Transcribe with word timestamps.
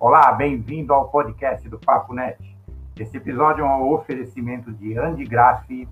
Olá, 0.00 0.32
bem-vindo 0.32 0.94
ao 0.94 1.10
podcast 1.10 1.68
do 1.68 1.78
Papo 1.78 2.14
Net. 2.14 2.38
Esse 2.98 3.18
episódio 3.18 3.62
é 3.62 3.68
um 3.68 3.92
oferecimento 3.92 4.72
de 4.72 4.98
Andy 4.98 5.26
Graff, 5.26 5.86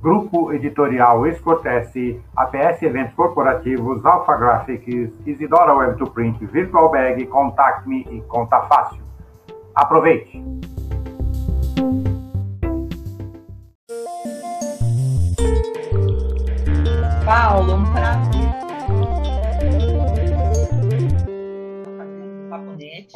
Grupo 0.00 0.52
Editorial 0.52 1.26
Escortece, 1.26 2.22
APS 2.36 2.82
Eventos 2.82 3.16
Corporativos, 3.16 4.06
Alpha 4.06 4.36
Graphics, 4.36 5.12
Isidora 5.26 5.74
Web 5.74 5.98
to 5.98 6.08
Print, 6.08 6.38
Virtual 6.46 6.88
Bag, 6.88 7.26
Contact 7.26 7.88
Me 7.88 8.06
e 8.12 8.20
Conta 8.28 8.62
Fácil. 8.62 9.02
Aproveite! 9.74 10.55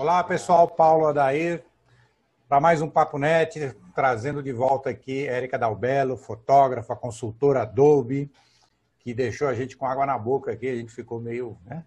Olá, 0.00 0.24
pessoal. 0.24 0.66
Paulo 0.66 1.08
Adair, 1.08 1.62
para 2.48 2.58
mais 2.58 2.80
um 2.80 2.88
Papo 2.88 3.18
Net, 3.18 3.76
trazendo 3.94 4.42
de 4.42 4.50
volta 4.50 4.88
aqui 4.88 5.28
Érica 5.28 5.58
Dalbello, 5.58 6.16
fotógrafa, 6.16 6.96
consultora 6.96 7.60
Adobe, 7.64 8.32
que 9.00 9.12
deixou 9.12 9.46
a 9.46 9.52
gente 9.52 9.76
com 9.76 9.84
água 9.84 10.06
na 10.06 10.16
boca 10.16 10.52
aqui, 10.52 10.66
a 10.70 10.74
gente 10.74 10.90
ficou 10.90 11.20
meio 11.20 11.58
né, 11.66 11.84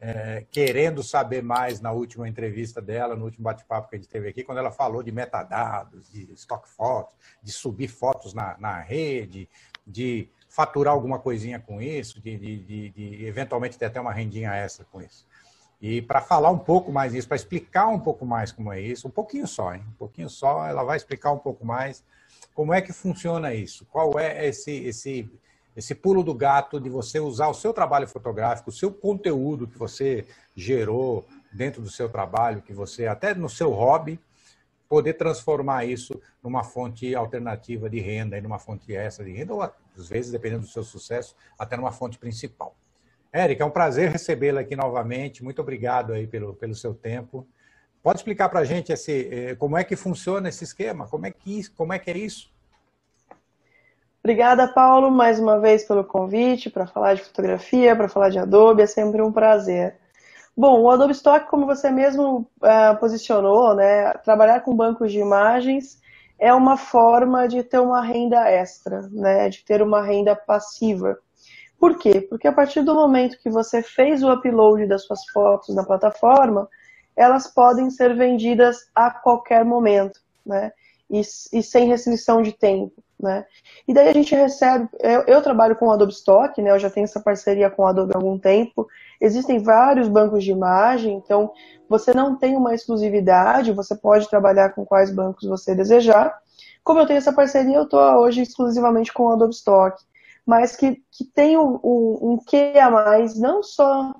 é, 0.00 0.46
querendo 0.50 1.02
saber 1.02 1.42
mais 1.42 1.82
na 1.82 1.92
última 1.92 2.26
entrevista 2.26 2.80
dela, 2.80 3.14
no 3.14 3.26
último 3.26 3.44
bate-papo 3.44 3.90
que 3.90 3.96
a 3.96 3.98
gente 3.98 4.08
teve 4.08 4.26
aqui, 4.26 4.42
quando 4.42 4.56
ela 4.56 4.72
falou 4.72 5.02
de 5.02 5.12
metadados, 5.12 6.10
de 6.10 6.32
stock 6.32 6.66
fotos, 6.66 7.14
de 7.42 7.52
subir 7.52 7.88
fotos 7.88 8.32
na, 8.32 8.56
na 8.56 8.80
rede, 8.80 9.50
de 9.86 10.30
faturar 10.48 10.94
alguma 10.94 11.18
coisinha 11.18 11.60
com 11.60 11.78
isso, 11.82 12.22
de, 12.22 12.38
de, 12.38 12.58
de, 12.64 12.88
de 12.88 13.26
eventualmente 13.26 13.76
ter 13.76 13.84
até 13.84 14.00
uma 14.00 14.14
rendinha 14.14 14.54
extra 14.54 14.86
com 14.86 15.02
isso. 15.02 15.26
E 15.86 16.00
para 16.00 16.22
falar 16.22 16.50
um 16.50 16.58
pouco 16.58 16.90
mais 16.90 17.12
disso, 17.12 17.28
para 17.28 17.36
explicar 17.36 17.88
um 17.88 18.00
pouco 18.00 18.24
mais 18.24 18.50
como 18.50 18.72
é 18.72 18.80
isso, 18.80 19.06
um 19.06 19.10
pouquinho 19.10 19.46
só, 19.46 19.74
hein? 19.74 19.84
um 19.86 19.98
pouquinho 19.98 20.30
só, 20.30 20.66
ela 20.66 20.82
vai 20.82 20.96
explicar 20.96 21.30
um 21.30 21.38
pouco 21.38 21.62
mais 21.62 22.02
como 22.54 22.72
é 22.72 22.80
que 22.80 22.90
funciona 22.90 23.52
isso, 23.52 23.84
qual 23.92 24.18
é 24.18 24.46
esse, 24.46 24.70
esse, 24.70 25.30
esse 25.76 25.94
pulo 25.94 26.22
do 26.22 26.32
gato 26.32 26.80
de 26.80 26.88
você 26.88 27.20
usar 27.20 27.48
o 27.48 27.54
seu 27.54 27.70
trabalho 27.74 28.08
fotográfico, 28.08 28.70
o 28.70 28.72
seu 28.72 28.90
conteúdo 28.90 29.66
que 29.66 29.76
você 29.76 30.26
gerou 30.56 31.22
dentro 31.52 31.82
do 31.82 31.90
seu 31.90 32.08
trabalho, 32.08 32.62
que 32.62 32.72
você, 32.72 33.06
até 33.06 33.34
no 33.34 33.50
seu 33.50 33.70
hobby, 33.70 34.18
poder 34.88 35.12
transformar 35.18 35.84
isso 35.84 36.18
numa 36.42 36.64
fonte 36.64 37.14
alternativa 37.14 37.90
de 37.90 38.00
renda 38.00 38.40
numa 38.40 38.58
fonte 38.58 38.94
extra 38.94 39.22
de 39.22 39.32
renda, 39.32 39.52
ou 39.52 39.62
às 39.62 40.08
vezes, 40.08 40.32
dependendo 40.32 40.62
do 40.62 40.68
seu 40.68 40.82
sucesso, 40.82 41.36
até 41.58 41.76
numa 41.76 41.92
fonte 41.92 42.16
principal. 42.16 42.74
Érica, 43.34 43.64
é 43.64 43.66
um 43.66 43.70
prazer 43.70 44.10
recebê-la 44.10 44.60
aqui 44.60 44.76
novamente. 44.76 45.42
Muito 45.42 45.60
obrigado 45.60 46.12
aí 46.12 46.24
pelo, 46.24 46.54
pelo 46.54 46.72
seu 46.72 46.94
tempo. 46.94 47.44
Pode 48.00 48.20
explicar 48.20 48.48
para 48.48 48.60
a 48.60 48.64
gente 48.64 48.92
esse, 48.92 49.28
eh, 49.28 49.56
como 49.56 49.76
é 49.76 49.82
que 49.82 49.96
funciona 49.96 50.48
esse 50.48 50.62
esquema? 50.62 51.08
Como 51.08 51.26
é 51.26 51.32
que, 51.32 51.68
como 51.70 51.92
é, 51.92 51.98
que 51.98 52.12
é 52.12 52.16
isso? 52.16 52.48
Obrigada, 54.22 54.68
Paulo, 54.68 55.10
mais 55.10 55.40
uma 55.40 55.58
vez 55.58 55.82
pelo 55.82 56.04
convite 56.04 56.70
para 56.70 56.86
falar 56.86 57.14
de 57.14 57.24
fotografia, 57.24 57.96
para 57.96 58.08
falar 58.08 58.28
de 58.28 58.38
Adobe. 58.38 58.82
É 58.82 58.86
sempre 58.86 59.20
um 59.20 59.32
prazer. 59.32 59.96
Bom, 60.56 60.82
o 60.82 60.88
Adobe 60.88 61.12
Stock, 61.12 61.48
como 61.48 61.66
você 61.66 61.90
mesmo 61.90 62.48
uh, 62.62 62.96
posicionou, 63.00 63.74
né, 63.74 64.12
trabalhar 64.24 64.60
com 64.60 64.76
bancos 64.76 65.10
de 65.10 65.18
imagens 65.18 66.00
é 66.38 66.54
uma 66.54 66.76
forma 66.76 67.48
de 67.48 67.64
ter 67.64 67.80
uma 67.80 68.00
renda 68.00 68.48
extra, 68.48 69.02
né, 69.10 69.48
de 69.48 69.64
ter 69.64 69.82
uma 69.82 70.02
renda 70.02 70.36
passiva. 70.36 71.18
Por 71.78 71.98
quê? 71.98 72.20
Porque 72.20 72.48
a 72.48 72.52
partir 72.52 72.82
do 72.82 72.94
momento 72.94 73.38
que 73.42 73.50
você 73.50 73.82
fez 73.82 74.22
o 74.22 74.32
upload 74.32 74.86
das 74.86 75.04
suas 75.04 75.20
fotos 75.32 75.74
na 75.74 75.84
plataforma, 75.84 76.68
elas 77.16 77.46
podem 77.46 77.90
ser 77.90 78.14
vendidas 78.14 78.88
a 78.94 79.10
qualquer 79.10 79.64
momento, 79.64 80.20
né? 80.44 80.72
E, 81.10 81.20
e 81.20 81.62
sem 81.62 81.86
restrição 81.86 82.42
de 82.42 82.52
tempo, 82.52 82.94
né? 83.20 83.44
E 83.86 83.92
daí 83.92 84.08
a 84.08 84.12
gente 84.12 84.34
recebe, 84.34 84.88
eu, 85.00 85.22
eu, 85.26 85.42
trabalho 85.42 85.76
com 85.76 85.86
o 85.86 85.90
Adobe 85.90 86.12
Stock, 86.12 86.60
né? 86.60 86.70
Eu 86.70 86.78
já 86.78 86.88
tenho 86.88 87.04
essa 87.04 87.20
parceria 87.20 87.70
com 87.70 87.82
o 87.82 87.86
Adobe 87.86 88.12
há 88.14 88.18
algum 88.18 88.38
tempo. 88.38 88.88
Existem 89.20 89.58
vários 89.58 90.08
bancos 90.08 90.42
de 90.42 90.50
imagem, 90.50 91.14
então 91.14 91.52
você 91.88 92.14
não 92.14 92.36
tem 92.36 92.56
uma 92.56 92.74
exclusividade, 92.74 93.72
você 93.72 93.94
pode 93.94 94.28
trabalhar 94.28 94.70
com 94.70 94.84
quais 94.84 95.10
bancos 95.10 95.46
você 95.46 95.74
desejar. 95.74 96.36
Como 96.82 97.00
eu 97.00 97.06
tenho 97.06 97.18
essa 97.18 97.32
parceria, 97.32 97.76
eu 97.76 97.84
estou 97.84 98.00
hoje 98.00 98.42
exclusivamente 98.42 99.12
com 99.12 99.24
o 99.24 99.32
Adobe 99.32 99.54
Stock 99.54 100.02
mas 100.46 100.76
que, 100.76 101.02
que 101.10 101.24
tem 101.34 101.56
um, 101.56 101.78
um, 101.82 102.18
um 102.22 102.38
quê 102.44 102.74
a 102.80 102.90
mais, 102.90 103.38
não 103.38 103.62
só 103.62 104.12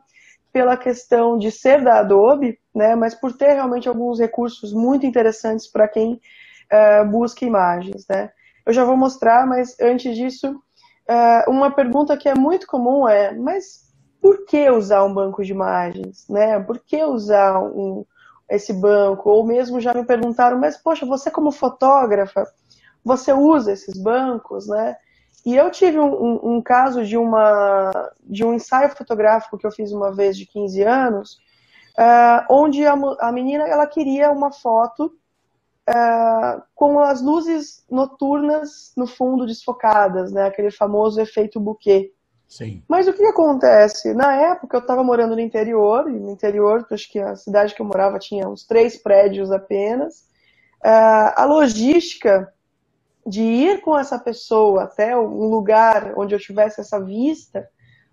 pela 0.52 0.76
questão 0.76 1.36
de 1.36 1.50
ser 1.50 1.82
da 1.82 1.98
Adobe, 1.98 2.58
né, 2.74 2.94
mas 2.94 3.14
por 3.14 3.32
ter 3.32 3.54
realmente 3.54 3.88
alguns 3.88 4.20
recursos 4.20 4.72
muito 4.72 5.04
interessantes 5.04 5.66
para 5.66 5.88
quem 5.88 6.20
uh, 6.72 7.04
busca 7.10 7.44
imagens. 7.44 8.06
Né. 8.08 8.30
Eu 8.64 8.72
já 8.72 8.84
vou 8.84 8.96
mostrar, 8.96 9.46
mas 9.46 9.76
antes 9.80 10.16
disso, 10.16 10.50
uh, 10.50 11.50
uma 11.50 11.70
pergunta 11.70 12.16
que 12.16 12.28
é 12.28 12.34
muito 12.34 12.66
comum 12.66 13.08
é, 13.08 13.34
mas 13.34 13.84
por 14.20 14.46
que 14.46 14.70
usar 14.70 15.04
um 15.04 15.12
banco 15.12 15.44
de 15.44 15.52
imagens? 15.52 16.26
Né? 16.30 16.58
Por 16.60 16.78
que 16.78 17.04
usar 17.04 17.60
um, 17.60 18.06
esse 18.48 18.72
banco? 18.72 19.28
Ou 19.28 19.44
mesmo 19.44 19.80
já 19.80 19.92
me 19.92 20.04
perguntaram, 20.04 20.58
mas 20.58 20.78
poxa, 20.78 21.04
você 21.04 21.30
como 21.30 21.52
fotógrafa, 21.52 22.46
você 23.04 23.32
usa 23.32 23.72
esses 23.72 24.00
bancos, 24.00 24.66
né? 24.66 24.96
E 25.44 25.54
eu 25.54 25.70
tive 25.70 25.98
um, 25.98 26.14
um, 26.14 26.54
um, 26.54 26.62
caso 26.62 27.04
de, 27.04 27.18
uma, 27.18 27.90
de 28.22 28.44
um 28.44 28.54
ensaio 28.54 28.88
fotográfico 28.90 29.58
que 29.58 29.66
eu 29.66 29.72
fiz 29.72 29.92
uma 29.92 30.10
vez 30.10 30.38
de 30.38 30.46
15 30.46 30.82
anos, 30.82 31.38
uh, 31.98 32.46
onde 32.48 32.86
a, 32.86 32.94
a, 33.20 33.30
menina 33.30 33.68
ela 33.68 33.86
queria 33.86 34.30
uma 34.30 34.50
foto 34.50 35.12
uh, 35.88 36.62
com 36.74 36.98
as 36.98 37.20
luzes 37.20 37.84
noturnas 37.90 38.92
no 38.96 39.06
fundo 39.06 39.44
desfocadas, 39.44 40.32
né, 40.32 40.46
aquele 40.46 40.70
famoso 40.70 41.20
efeito 41.20 41.60
buquê. 41.60 42.10
Sim. 42.48 42.82
Mas 42.88 43.06
o 43.06 43.12
que 43.12 43.24
acontece? 43.24 44.14
Na 44.14 44.34
época 44.34 44.76
eu 44.76 44.80
estava 44.80 45.02
morando 45.04 45.34
no 45.34 45.40
interior, 45.40 46.08
e 46.08 46.18
no 46.18 46.30
interior, 46.30 46.86
acho 46.90 47.10
que 47.10 47.18
a 47.18 47.36
cidade 47.36 47.74
que 47.74 47.82
eu 47.82 47.86
morava 47.86 48.18
tinha 48.18 48.48
uns 48.48 48.64
três 48.64 48.96
prédios 48.96 49.50
apenas. 49.50 50.20
Uh, 50.82 51.32
a 51.36 51.44
logística 51.44 52.50
de 53.26 53.42
ir 53.42 53.80
com 53.80 53.96
essa 53.96 54.18
pessoa 54.18 54.84
até 54.84 55.16
um 55.16 55.48
lugar 55.48 56.12
onde 56.16 56.34
eu 56.34 56.38
tivesse 56.38 56.80
essa 56.80 57.00
vista, 57.00 57.68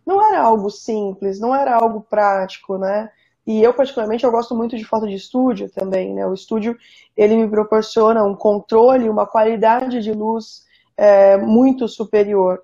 não 0.06 0.26
era 0.26 0.42
algo 0.42 0.70
simples, 0.70 1.40
não 1.40 1.56
era 1.56 1.76
algo 1.76 2.02
prático, 2.02 2.78
né? 2.78 3.10
E 3.46 3.62
eu, 3.62 3.74
particularmente, 3.74 4.24
eu 4.24 4.32
gosto 4.32 4.56
muito 4.56 4.78
de 4.78 4.86
foto 4.86 5.08
de 5.08 5.16
estúdio 5.16 5.70
também, 5.70 6.14
né? 6.14 6.26
O 6.26 6.34
estúdio, 6.34 6.78
ele 7.18 7.36
me 7.36 7.50
proporciona 7.50 8.24
um 8.24 8.36
controle, 8.36 9.10
uma 9.10 9.26
qualidade 9.26 10.02
de 10.02 10.14
luz 10.14 10.64
é, 10.96 11.38
muito 11.38 11.88
superior. 11.88 12.62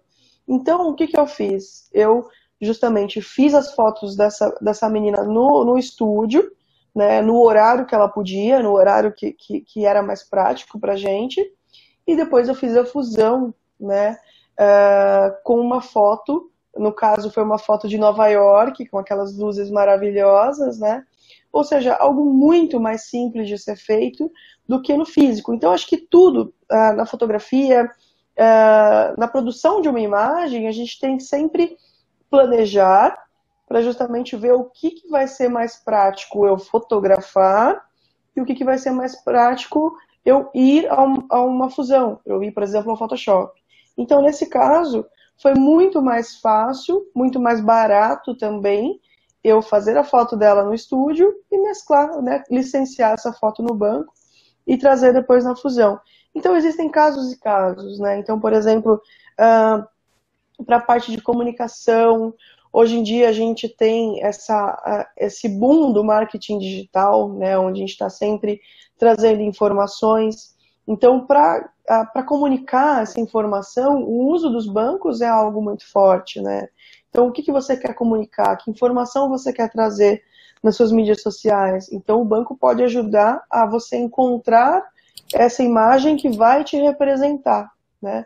Então, 0.48 0.90
o 0.90 0.96
que, 0.96 1.08
que 1.08 1.20
eu 1.20 1.28
fiz? 1.28 1.90
Eu, 1.92 2.28
justamente, 2.62 3.22
fiz 3.22 3.54
as 3.54 3.74
fotos 3.74 4.16
dessa, 4.16 4.56
dessa 4.62 4.90
menina 4.90 5.24
no, 5.24 5.66
no 5.66 5.78
estúdio, 5.78 6.50
né? 6.96 7.22
No 7.22 7.42
horário 7.42 7.86
que 7.86 7.96
ela 7.96 8.08
podia, 8.08 8.62
no 8.62 8.74
horário 8.74 9.12
que, 9.12 9.34
que, 9.34 9.62
que 9.62 9.86
era 9.86 10.02
mais 10.02 10.24
prático 10.24 10.80
pra 10.80 10.96
gente, 10.96 11.42
e 12.08 12.16
depois 12.16 12.48
eu 12.48 12.56
fiz 12.56 12.76
a 12.76 12.86
fusão, 12.86 13.54
né, 13.80 14.18
uh, 14.58 15.36
com 15.44 15.60
uma 15.60 15.82
foto, 15.82 16.50
no 16.76 16.94
caso 16.94 17.30
foi 17.32 17.44
uma 17.44 17.60
foto 17.60 17.88
de 17.88 17.98
Nova 17.98 18.28
York, 18.28 18.88
com 18.88 18.98
aquelas 18.98 19.38
luzes 19.38 19.70
maravilhosas, 19.70 20.80
né, 20.80 21.04
ou 21.52 21.64
seja, 21.64 21.96
algo 21.96 22.26
muito 22.26 22.80
mais 22.80 23.10
simples 23.10 23.48
de 23.48 23.58
ser 23.58 23.76
feito 23.76 24.32
do 24.68 24.82
que 24.82 24.96
no 24.96 25.06
físico. 25.06 25.54
Então, 25.54 25.72
acho 25.72 25.88
que 25.88 25.98
tudo 25.98 26.54
uh, 26.72 26.96
na 26.96 27.06
fotografia, 27.06 27.86
uh, 27.86 29.20
na 29.20 29.28
produção 29.28 29.82
de 29.82 29.90
uma 29.90 30.00
imagem, 30.00 30.68
a 30.68 30.72
gente 30.72 31.00
tem 31.00 31.18
que 31.18 31.24
sempre 31.24 31.78
planejar 32.30 33.18
para 33.68 33.82
justamente 33.82 34.36
ver 34.36 34.54
o 34.54 34.66
que, 34.66 34.92
que 34.92 35.10
vai 35.10 35.28
ser 35.28 35.50
mais 35.50 35.76
prático 35.76 36.46
eu 36.46 36.58
fotografar 36.58 37.86
e 38.36 38.42
o 38.42 38.46
que, 38.46 38.56
que 38.56 38.64
vai 38.64 38.78
ser 38.78 38.92
mais 38.92 39.16
prático 39.24 39.94
eu 40.28 40.50
ir 40.54 40.92
a, 40.92 41.02
um, 41.02 41.26
a 41.30 41.42
uma 41.42 41.70
fusão, 41.70 42.20
eu 42.26 42.44
ir, 42.44 42.52
por 42.52 42.62
exemplo, 42.62 42.92
ao 42.92 42.98
Photoshop. 42.98 43.58
Então, 43.98 44.22
nesse 44.22 44.46
caso, 44.48 45.06
foi 45.42 45.54
muito 45.54 46.02
mais 46.02 46.36
fácil, 46.42 47.02
muito 47.16 47.40
mais 47.40 47.62
barato 47.62 48.36
também, 48.36 49.00
eu 49.42 49.62
fazer 49.62 49.98
a 49.98 50.04
foto 50.04 50.36
dela 50.36 50.66
no 50.66 50.74
estúdio 50.74 51.34
e 51.50 51.58
mesclar, 51.60 52.22
né, 52.22 52.44
licenciar 52.52 53.14
essa 53.14 53.32
foto 53.32 53.64
no 53.64 53.74
banco 53.74 54.14
e 54.68 54.78
trazer 54.78 55.14
depois 55.14 55.46
na 55.46 55.56
fusão. 55.56 55.98
Então, 56.36 56.58
existem 56.58 56.90
casos 56.90 57.32
e 57.32 57.40
casos, 57.40 57.98
né? 57.98 58.20
Então, 58.20 58.38
por 58.38 58.52
exemplo, 58.52 59.02
uh, 59.40 60.66
para 60.66 60.76
a 60.76 60.82
parte 60.82 61.10
de 61.10 61.22
comunicação, 61.22 62.34
hoje 62.74 62.98
em 62.98 63.04
dia 63.04 63.30
a 63.30 63.32
gente 63.32 63.70
tem 63.70 64.22
essa, 64.22 64.74
uh, 64.86 65.10
esse 65.16 65.48
boom 65.48 65.94
do 65.94 66.04
marketing 66.04 66.60
digital, 66.60 67.32
né, 67.32 67.58
onde 67.58 67.80
a 67.80 67.82
gente 67.82 67.92
está 67.92 68.10
sempre 68.10 68.60
trazendo 68.98 69.42
informações. 69.42 70.56
Então, 70.88 71.26
para 71.26 72.24
comunicar 72.26 73.04
essa 73.04 73.20
informação, 73.20 74.04
o 74.04 74.28
uso 74.30 74.50
dos 74.50 74.68
bancos 74.68 75.22
é 75.22 75.28
algo 75.28 75.62
muito 75.62 75.90
forte, 75.90 76.42
né? 76.42 76.68
Então, 77.10 77.28
o 77.28 77.32
que, 77.32 77.44
que 77.44 77.52
você 77.52 77.76
quer 77.76 77.94
comunicar? 77.94 78.56
Que 78.58 78.72
informação 78.72 79.30
você 79.30 79.52
quer 79.52 79.72
trazer 79.72 80.22
nas 80.62 80.76
suas 80.76 80.92
mídias 80.92 81.22
sociais? 81.22 81.92
Então, 81.92 82.22
o 82.22 82.26
banco 82.26 82.56
pode 82.56 82.84
ajudar 82.84 83.44
a 83.50 83.66
você 83.66 83.98
encontrar 83.98 84.84
essa 85.34 85.64
imagem 85.64 86.16
que 86.16 86.30
vai 86.30 86.64
te 86.64 86.78
representar, 86.78 87.70
né? 88.02 88.26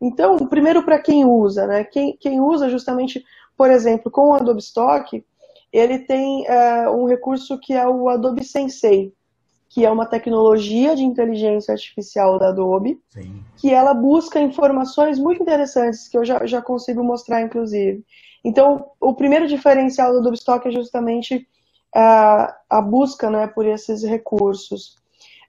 Então, 0.00 0.38
primeiro 0.46 0.82
para 0.82 0.98
quem 0.98 1.24
usa, 1.24 1.66
né? 1.66 1.84
Quem, 1.84 2.16
quem 2.16 2.40
usa 2.40 2.70
justamente, 2.70 3.22
por 3.56 3.70
exemplo, 3.70 4.10
com 4.10 4.30
o 4.30 4.34
Adobe 4.34 4.60
Stock, 4.60 5.22
ele 5.72 5.98
tem 5.98 6.46
é, 6.46 6.88
um 6.88 7.04
recurso 7.04 7.58
que 7.58 7.74
é 7.74 7.86
o 7.86 8.08
Adobe 8.08 8.44
Sensei, 8.44 9.12
que 9.70 9.86
é 9.86 9.90
uma 9.90 10.04
tecnologia 10.04 10.96
de 10.96 11.04
inteligência 11.04 11.70
artificial 11.70 12.40
da 12.40 12.48
Adobe, 12.48 13.00
Sim. 13.08 13.44
que 13.56 13.72
ela 13.72 13.94
busca 13.94 14.40
informações 14.40 15.16
muito 15.16 15.40
interessantes, 15.40 16.08
que 16.08 16.18
eu 16.18 16.24
já, 16.24 16.44
já 16.44 16.60
consigo 16.60 17.04
mostrar, 17.04 17.40
inclusive. 17.40 18.04
Então, 18.44 18.90
o 19.00 19.14
primeiro 19.14 19.46
diferencial 19.46 20.12
do 20.12 20.18
Adobe 20.18 20.36
Stock 20.36 20.66
é 20.66 20.72
justamente 20.72 21.46
uh, 21.94 22.52
a 22.68 22.82
busca 22.82 23.30
né, 23.30 23.46
por 23.46 23.64
esses 23.64 24.02
recursos. 24.02 24.96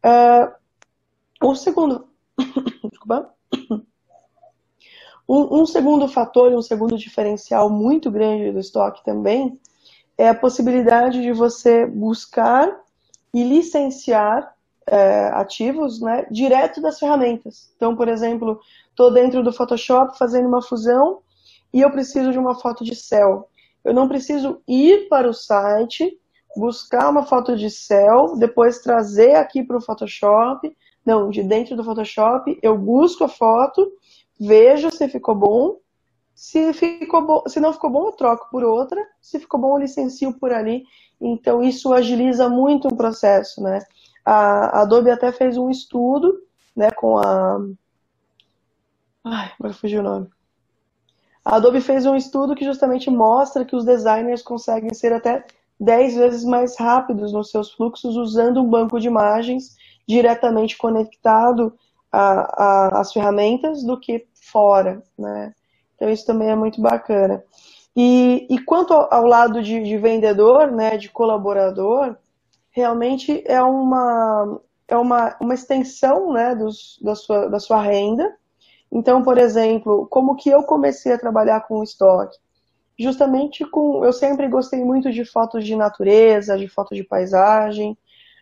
Uh, 0.05 0.53
o 1.43 1.55
segundo... 1.55 2.07
Desculpa. 2.91 3.33
Um, 5.27 5.61
um 5.61 5.65
segundo 5.65 6.07
fator 6.07 6.51
um 6.51 6.61
segundo 6.61 6.95
diferencial 6.95 7.69
muito 7.69 8.11
grande 8.11 8.51
do 8.51 8.59
estoque 8.59 9.03
também 9.03 9.59
é 10.17 10.27
a 10.27 10.35
possibilidade 10.35 11.21
de 11.21 11.31
você 11.31 11.85
buscar 11.87 12.69
e 13.33 13.43
licenciar 13.43 14.53
é, 14.87 15.27
ativos 15.33 16.01
né, 16.01 16.25
direto 16.29 16.81
das 16.81 16.99
ferramentas. 16.99 17.71
Então, 17.75 17.95
por 17.95 18.07
exemplo, 18.07 18.59
estou 18.89 19.11
dentro 19.11 19.43
do 19.43 19.53
Photoshop 19.53 20.17
fazendo 20.17 20.47
uma 20.47 20.61
fusão 20.61 21.19
e 21.73 21.81
eu 21.81 21.91
preciso 21.91 22.31
de 22.31 22.39
uma 22.39 22.55
foto 22.55 22.83
de 22.83 22.95
céu. 22.95 23.47
Eu 23.83 23.93
não 23.93 24.07
preciso 24.07 24.61
ir 24.67 25.07
para 25.07 25.29
o 25.29 25.33
site, 25.33 26.17
buscar 26.55 27.09
uma 27.09 27.23
foto 27.23 27.55
de 27.55 27.69
céu, 27.69 28.35
depois 28.37 28.79
trazer 28.79 29.35
aqui 29.35 29.63
para 29.63 29.77
o 29.77 29.81
Photoshop. 29.81 30.75
Não, 31.05 31.29
de 31.29 31.41
dentro 31.41 31.75
do 31.75 31.83
Photoshop 31.83 32.59
eu 32.61 32.77
busco 32.77 33.23
a 33.23 33.27
foto, 33.27 33.91
vejo 34.39 34.91
se 34.91 35.07
ficou 35.07 35.33
bom. 35.35 35.77
Se, 36.41 36.73
ficou 36.73 37.21
bom, 37.23 37.43
se 37.45 37.59
não 37.59 37.71
ficou 37.71 37.91
bom, 37.91 38.07
eu 38.07 38.13
troco 38.13 38.49
por 38.49 38.63
outra. 38.63 38.99
Se 39.21 39.39
ficou 39.39 39.59
bom, 39.59 39.75
eu 39.75 39.81
licencio 39.81 40.33
por 40.33 40.51
ali. 40.51 40.85
Então, 41.21 41.61
isso 41.61 41.93
agiliza 41.93 42.49
muito 42.49 42.87
o 42.87 42.95
processo, 42.95 43.61
né? 43.61 43.77
A 44.25 44.81
Adobe 44.81 45.11
até 45.11 45.31
fez 45.31 45.55
um 45.55 45.69
estudo, 45.69 46.41
né, 46.75 46.89
com 46.89 47.19
a... 47.19 47.59
Ai, 49.23 49.51
agora 49.59 49.71
fugiu 49.75 49.99
o 49.99 50.03
nome. 50.03 50.29
A 51.45 51.57
Adobe 51.57 51.79
fez 51.79 52.07
um 52.07 52.15
estudo 52.15 52.55
que 52.55 52.65
justamente 52.65 53.07
mostra 53.11 53.63
que 53.63 53.75
os 53.75 53.85
designers 53.85 54.41
conseguem 54.41 54.95
ser 54.95 55.13
até 55.13 55.45
10 55.79 56.15
vezes 56.15 56.43
mais 56.43 56.75
rápidos 56.75 57.31
nos 57.31 57.51
seus 57.51 57.71
fluxos 57.71 58.15
usando 58.15 58.63
um 58.63 58.67
banco 58.67 58.99
de 58.99 59.07
imagens 59.07 59.75
diretamente 60.07 60.75
conectado 60.75 61.77
às 62.11 63.13
ferramentas 63.13 63.83
do 63.83 63.99
que 63.99 64.25
fora, 64.33 65.03
né? 65.15 65.53
Então 66.01 66.11
isso 66.11 66.25
também 66.25 66.49
é 66.49 66.55
muito 66.55 66.81
bacana. 66.81 67.43
E, 67.95 68.47
e 68.49 68.57
quanto 68.63 68.91
ao, 68.91 69.23
lado 69.27 69.61
de, 69.61 69.83
de, 69.83 69.97
vendedor, 69.97 70.71
né, 70.71 70.97
de 70.97 71.09
colaborador, 71.09 72.15
realmente 72.71 73.43
é 73.45 73.61
uma, 73.61 74.59
é 74.87 74.97
uma, 74.97 75.37
uma 75.39 75.53
extensão 75.53 76.33
né, 76.33 76.55
dos, 76.55 76.97
da, 77.03 77.13
sua, 77.13 77.47
da 77.47 77.59
sua 77.59 77.79
renda. 77.83 78.35
Então, 78.91 79.21
por 79.21 79.37
exemplo, 79.37 80.07
como 80.09 80.35
que 80.35 80.49
eu 80.49 80.63
comecei 80.63 81.13
a 81.13 81.19
trabalhar 81.19 81.67
com 81.67 81.83
estoque? 81.83 82.35
Justamente 82.97 83.63
com. 83.63 84.03
Eu 84.03 84.11
sempre 84.11 84.47
gostei 84.47 84.83
muito 84.83 85.11
de 85.11 85.23
fotos 85.23 85.63
de 85.63 85.75
natureza, 85.75 86.57
de 86.57 86.67
fotos 86.67 86.97
de 86.97 87.03
paisagem, 87.03 87.95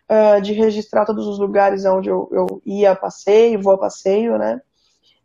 uh, 0.08 0.40
de 0.40 0.54
registrar 0.54 1.04
todos 1.04 1.26
os 1.26 1.38
lugares 1.38 1.84
onde 1.84 2.08
eu, 2.08 2.26
eu 2.32 2.62
ia 2.64 2.92
a 2.92 2.96
passeio, 2.96 3.60
vou 3.60 3.74
a 3.74 3.78
passeio, 3.78 4.38
né? 4.38 4.62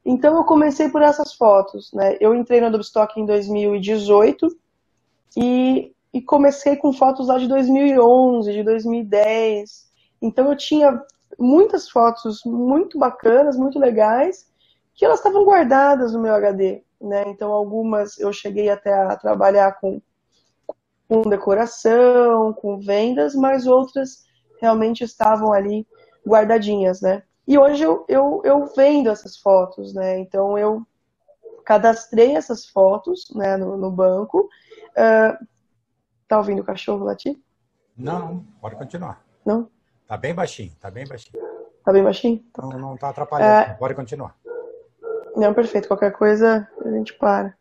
Então 0.05 0.37
eu 0.37 0.43
comecei 0.43 0.87
por 0.87 1.01
essas 1.01 1.33
fotos, 1.33 1.91
né? 1.91 2.15
Eu 2.21 2.35
entrei 2.35 2.61
no 2.61 2.67
Adobe 2.67 2.83
Stock 2.83 3.19
em 3.19 3.25
2018 3.25 4.55
e, 5.35 5.91
e 6.13 6.21
comecei 6.21 6.75
com 6.75 6.93
fotos 6.93 7.27
lá 7.27 7.39
de 7.39 7.47
2011, 7.47 8.53
de 8.53 8.63
2010. 8.63 9.89
Então 10.21 10.49
eu 10.51 10.55
tinha 10.55 11.03
muitas 11.39 11.89
fotos 11.89 12.41
muito 12.45 12.99
bacanas, 12.99 13.57
muito 13.57 13.79
legais, 13.79 14.47
que 14.93 15.03
elas 15.03 15.19
estavam 15.19 15.43
guardadas 15.43 16.13
no 16.13 16.21
meu 16.21 16.35
HD, 16.35 16.83
né? 17.01 17.23
Então 17.27 17.51
algumas 17.51 18.19
eu 18.19 18.31
cheguei 18.31 18.69
até 18.69 18.93
a 18.93 19.15
trabalhar 19.15 19.79
com, 19.79 19.99
com 21.09 21.21
decoração, 21.23 22.53
com 22.53 22.77
vendas, 22.79 23.33
mas 23.33 23.65
outras 23.65 24.23
realmente 24.61 25.03
estavam 25.03 25.51
ali 25.51 25.85
guardadinhas, 26.25 27.01
né? 27.01 27.23
E 27.47 27.57
hoje 27.57 27.83
eu, 27.83 28.05
eu, 28.07 28.41
eu 28.43 28.65
vendo 28.75 29.09
essas 29.09 29.37
fotos, 29.37 29.93
né? 29.93 30.19
Então 30.19 30.57
eu 30.57 30.85
cadastrei 31.65 32.35
essas 32.35 32.65
fotos 32.65 33.31
né, 33.35 33.57
no, 33.57 33.77
no 33.77 33.91
banco. 33.91 34.49
Uh, 34.91 35.45
tá 36.27 36.37
ouvindo 36.37 36.61
o 36.61 36.65
cachorro 36.65 37.05
latir? 37.05 37.37
Não, 37.97 38.45
pode 38.61 38.75
continuar. 38.75 39.21
Não? 39.45 39.69
Tá 40.07 40.17
bem 40.17 40.33
baixinho, 40.33 40.71
tá 40.79 40.89
bem 40.89 41.07
baixinho. 41.07 41.43
Tá 41.83 41.91
bem 41.91 42.03
baixinho? 42.03 42.43
Não, 42.57 42.69
não 42.69 42.97
tá 42.97 43.09
atrapalhando, 43.09 43.73
uh, 43.73 43.77
pode 43.77 43.93
continuar. 43.93 44.35
Não, 45.35 45.53
perfeito. 45.53 45.87
Qualquer 45.87 46.11
coisa 46.11 46.67
a 46.83 46.89
gente 46.91 47.13
para. 47.13 47.53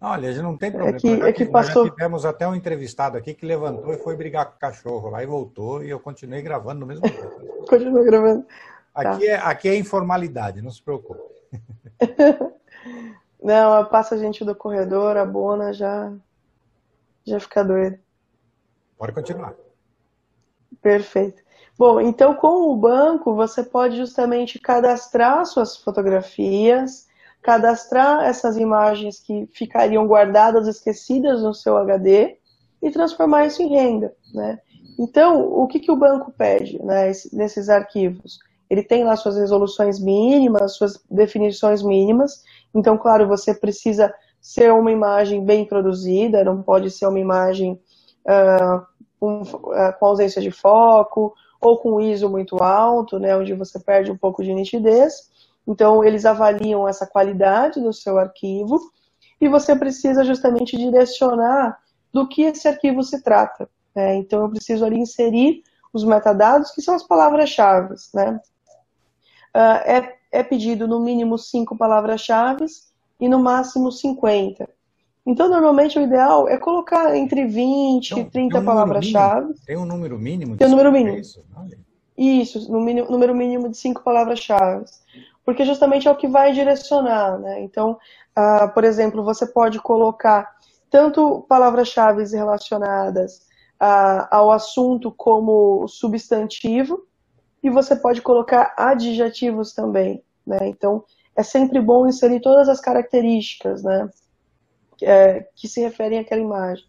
Olha, 0.00 0.30
a 0.30 0.32
gente 0.32 0.42
não 0.42 0.56
tem 0.56 0.70
problema. 0.70 0.96
É 0.96 1.00
que, 1.00 1.08
é 1.08 1.32
que 1.32 1.44
passou... 1.44 1.84
Já 1.84 1.90
tivemos 1.90 2.24
até 2.24 2.48
um 2.48 2.54
entrevistado 2.54 3.18
aqui 3.18 3.34
que 3.34 3.44
levantou 3.44 3.92
e 3.92 3.98
foi 3.98 4.16
brigar 4.16 4.46
com 4.46 4.56
o 4.56 4.58
cachorro 4.58 5.10
lá 5.10 5.22
e 5.22 5.26
voltou 5.26 5.84
e 5.84 5.90
eu 5.90 6.00
continuei 6.00 6.40
gravando 6.40 6.80
no 6.80 6.86
mesmo 6.86 7.02
tempo. 7.02 7.66
Continua 7.68 8.02
gravando. 8.02 8.46
Aqui, 8.94 9.26
tá. 9.26 9.32
é, 9.32 9.34
aqui 9.36 9.68
é 9.68 9.76
informalidade, 9.76 10.62
não 10.62 10.70
se 10.70 10.82
preocupe. 10.82 11.20
não, 13.42 13.84
passa 13.86 14.14
a 14.14 14.18
gente 14.18 14.44
do 14.44 14.54
corredor, 14.54 15.16
a 15.16 15.24
Bona 15.24 15.72
já, 15.72 16.12
já 17.24 17.38
fica 17.38 17.64
doida. 17.64 18.00
Pode 18.98 19.12
continuar. 19.12 19.54
Perfeito. 20.82 21.42
Bom, 21.78 22.00
então 22.00 22.34
com 22.34 22.70
o 22.70 22.76
banco 22.76 23.34
você 23.34 23.62
pode 23.62 23.96
justamente 23.96 24.58
cadastrar 24.58 25.46
suas 25.46 25.76
fotografias, 25.76 27.08
cadastrar 27.40 28.24
essas 28.24 28.56
imagens 28.56 29.18
que 29.18 29.46
ficariam 29.52 30.06
guardadas, 30.06 30.66
esquecidas 30.66 31.42
no 31.42 31.54
seu 31.54 31.78
HD 31.78 32.36
e 32.82 32.90
transformar 32.90 33.46
isso 33.46 33.62
em 33.62 33.68
renda, 33.68 34.14
né? 34.34 34.58
Então, 34.98 35.40
o 35.40 35.66
que, 35.66 35.80
que 35.80 35.90
o 35.90 35.96
banco 35.96 36.30
pede 36.32 36.78
né, 36.82 37.10
nesses 37.32 37.70
arquivos? 37.70 38.38
Ele 38.70 38.84
tem 38.84 39.02
lá 39.02 39.16
suas 39.16 39.36
resoluções 39.36 39.98
mínimas, 39.98 40.76
suas 40.76 41.02
definições 41.10 41.82
mínimas. 41.82 42.44
Então, 42.72 42.96
claro, 42.96 43.26
você 43.26 43.52
precisa 43.52 44.14
ser 44.40 44.72
uma 44.72 44.92
imagem 44.92 45.44
bem 45.44 45.66
produzida, 45.66 46.44
não 46.44 46.62
pode 46.62 46.90
ser 46.90 47.06
uma 47.06 47.18
imagem 47.18 47.72
uh, 48.24 48.86
com, 49.18 49.42
uh, 49.42 49.98
com 49.98 50.06
ausência 50.06 50.40
de 50.40 50.50
foco 50.50 51.34
ou 51.60 51.78
com 51.78 52.00
ISO 52.00 52.30
muito 52.30 52.62
alto, 52.62 53.18
né, 53.18 53.36
onde 53.36 53.52
você 53.52 53.78
perde 53.78 54.10
um 54.10 54.16
pouco 54.16 54.42
de 54.42 54.54
nitidez. 54.54 55.28
Então, 55.66 56.02
eles 56.02 56.24
avaliam 56.24 56.88
essa 56.88 57.06
qualidade 57.06 57.80
do 57.80 57.92
seu 57.92 58.18
arquivo 58.18 58.78
e 59.40 59.48
você 59.48 59.76
precisa 59.76 60.24
justamente 60.24 60.76
direcionar 60.76 61.78
do 62.12 62.26
que 62.26 62.42
esse 62.42 62.66
arquivo 62.66 63.02
se 63.02 63.22
trata. 63.22 63.68
Né? 63.94 64.16
Então, 64.16 64.42
eu 64.42 64.48
preciso 64.48 64.84
ali 64.84 64.98
inserir 64.98 65.62
os 65.92 66.04
metadados, 66.04 66.70
que 66.70 66.80
são 66.80 66.94
as 66.94 67.06
palavras-chave. 67.06 67.94
Né? 68.14 68.40
Uh, 69.54 69.80
é, 69.84 70.16
é 70.32 70.42
pedido 70.42 70.86
no 70.86 71.00
mínimo 71.00 71.36
cinco 71.38 71.76
palavras-chave 71.76 72.66
e 73.18 73.28
no 73.28 73.38
máximo 73.38 73.90
50. 73.90 74.68
Então, 75.26 75.48
normalmente, 75.48 75.98
o 75.98 76.02
ideal 76.02 76.48
é 76.48 76.56
colocar 76.56 77.16
entre 77.16 77.46
20 77.46 78.12
e 78.12 78.24
30 78.24 78.58
um 78.58 78.64
palavras-chave. 78.64 79.54
Tem 79.66 79.76
um 79.76 79.84
número 79.84 80.18
mínimo? 80.18 80.56
Tem 80.56 80.66
um 80.66 80.70
número 80.70 80.90
mínimo. 80.90 81.18
Isso, 81.18 81.44
isso 82.16 82.72
no 82.72 82.80
mínimo, 82.80 83.10
número 83.10 83.34
mínimo 83.34 83.68
de 83.68 83.76
cinco 83.76 84.02
palavras-chave 84.02 84.84
porque 85.50 85.64
justamente 85.64 86.06
é 86.06 86.10
o 86.10 86.16
que 86.16 86.28
vai 86.28 86.52
direcionar, 86.52 87.38
né? 87.38 87.60
Então, 87.62 87.98
uh, 88.38 88.72
por 88.72 88.84
exemplo, 88.84 89.24
você 89.24 89.46
pode 89.46 89.80
colocar 89.80 90.48
tanto 90.88 91.44
palavras-chave 91.48 92.24
relacionadas 92.24 93.38
uh, 93.80 94.26
ao 94.30 94.52
assunto 94.52 95.10
como 95.10 95.86
substantivo, 95.88 97.04
e 97.62 97.70
você 97.70 97.94
pode 97.96 98.22
colocar 98.22 98.74
adjetivos 98.76 99.72
também, 99.72 100.22
né? 100.46 100.58
Então, 100.62 101.04
é 101.36 101.42
sempre 101.42 101.80
bom 101.80 102.06
inserir 102.06 102.40
todas 102.40 102.68
as 102.68 102.80
características, 102.80 103.82
né? 103.82 104.08
É, 105.02 105.46
que 105.54 105.66
se 105.66 105.80
referem 105.80 106.18
àquela 106.18 106.40
imagem. 106.40 106.84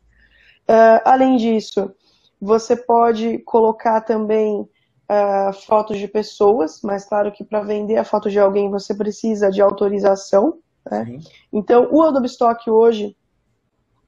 Uh, 0.69 1.01
além 1.05 1.37
disso, 1.37 1.93
você 2.39 2.75
pode 2.75 3.39
colocar 3.39 4.01
também 4.01 4.61
uh, 4.61 5.53
fotos 5.65 5.97
de 5.97 6.07
pessoas, 6.07 6.81
mas 6.83 7.05
claro 7.05 7.31
que 7.31 7.43
para 7.43 7.61
vender 7.61 7.97
a 7.97 8.03
foto 8.03 8.29
de 8.29 8.39
alguém 8.39 8.69
você 8.69 8.93
precisa 8.93 9.49
de 9.49 9.61
autorização. 9.61 10.59
Né? 10.89 11.19
Então, 11.53 11.87
o 11.91 12.01
Adobe 12.01 12.27
Stock 12.27 12.69
hoje, 12.69 13.15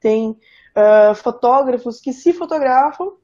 tem 0.00 0.30
uh, 0.30 1.14
fotógrafos 1.14 1.98
que 1.98 2.12
se 2.12 2.34
fotografam 2.34 3.14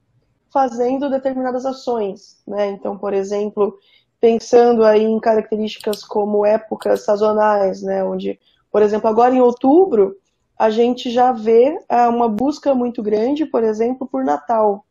fazendo 0.52 1.09
determinadas 1.09 1.64
ações, 1.64 2.42
né? 2.47 2.69
Então, 2.71 2.99
por 2.99 3.14
exemplo, 3.14 3.78
pensando 4.21 4.85
aí 4.85 5.02
em 5.02 5.19
características 5.19 6.04
como 6.04 6.45
épocas 6.45 7.04
sazonais, 7.04 7.83
né? 7.83 8.04
Onde, 8.04 8.38
por 8.71 8.83
exemplo, 8.83 9.09
agora 9.09 9.35
em 9.35 9.40
outubro, 9.40 10.16
a 10.59 10.69
gente 10.69 11.11
já 11.11 11.33
vê 11.33 11.78
uh, 11.90 12.11
uma 12.11 12.28
busca 12.28 12.75
muito 12.75 13.02
grande, 13.02 13.47
por 13.47 13.64
exemplo, 13.64 14.07
por 14.07 14.25
Natal, 14.25 14.85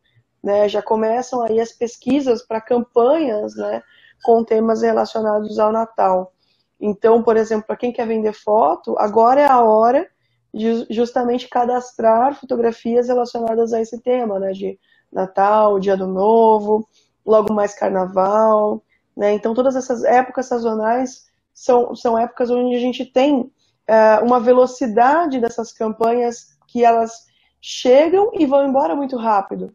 né? 0.43 0.67
Já 0.67 0.81
começam 0.81 1.43
aí 1.43 1.59
as 1.59 1.71
pesquisas 1.71 2.41
para 2.41 2.61
campanhas, 2.61 3.55
né? 3.55 3.83
Com 4.23 4.43
temas 4.43 4.81
relacionados 4.81 5.59
ao 5.59 5.71
Natal. 5.71 6.33
Então, 6.79 7.21
por 7.21 7.35
exemplo, 7.37 7.67
para 7.67 7.75
quem 7.75 7.91
quer 7.91 8.07
vender 8.07 8.33
foto, 8.33 8.97
agora 8.97 9.41
é 9.41 9.45
a 9.45 9.61
hora 9.61 10.07
de 10.53 10.87
justamente 10.89 11.47
cadastrar 11.47 12.33
fotografias 12.33 13.07
relacionadas 13.07 13.73
a 13.73 13.81
esse 13.81 14.01
tema, 14.01 14.39
né? 14.39 14.51
De 14.51 14.79
Natal, 15.11 15.79
Dia 15.79 15.97
do 15.97 16.07
Novo, 16.07 16.87
logo 17.25 17.53
mais 17.53 17.73
Carnaval, 17.73 18.81
né? 19.15 19.33
Então, 19.33 19.53
todas 19.53 19.75
essas 19.75 20.03
épocas 20.03 20.45
sazonais 20.45 21.27
são, 21.53 21.93
são 21.95 22.17
épocas 22.17 22.49
onde 22.49 22.75
a 22.75 22.79
gente 22.79 23.05
tem 23.05 23.51
é, 23.85 24.19
uma 24.19 24.39
velocidade 24.39 25.39
dessas 25.39 25.73
campanhas 25.73 26.57
que 26.67 26.85
elas 26.85 27.27
chegam 27.59 28.31
e 28.33 28.45
vão 28.45 28.65
embora 28.65 28.95
muito 28.95 29.17
rápido. 29.17 29.73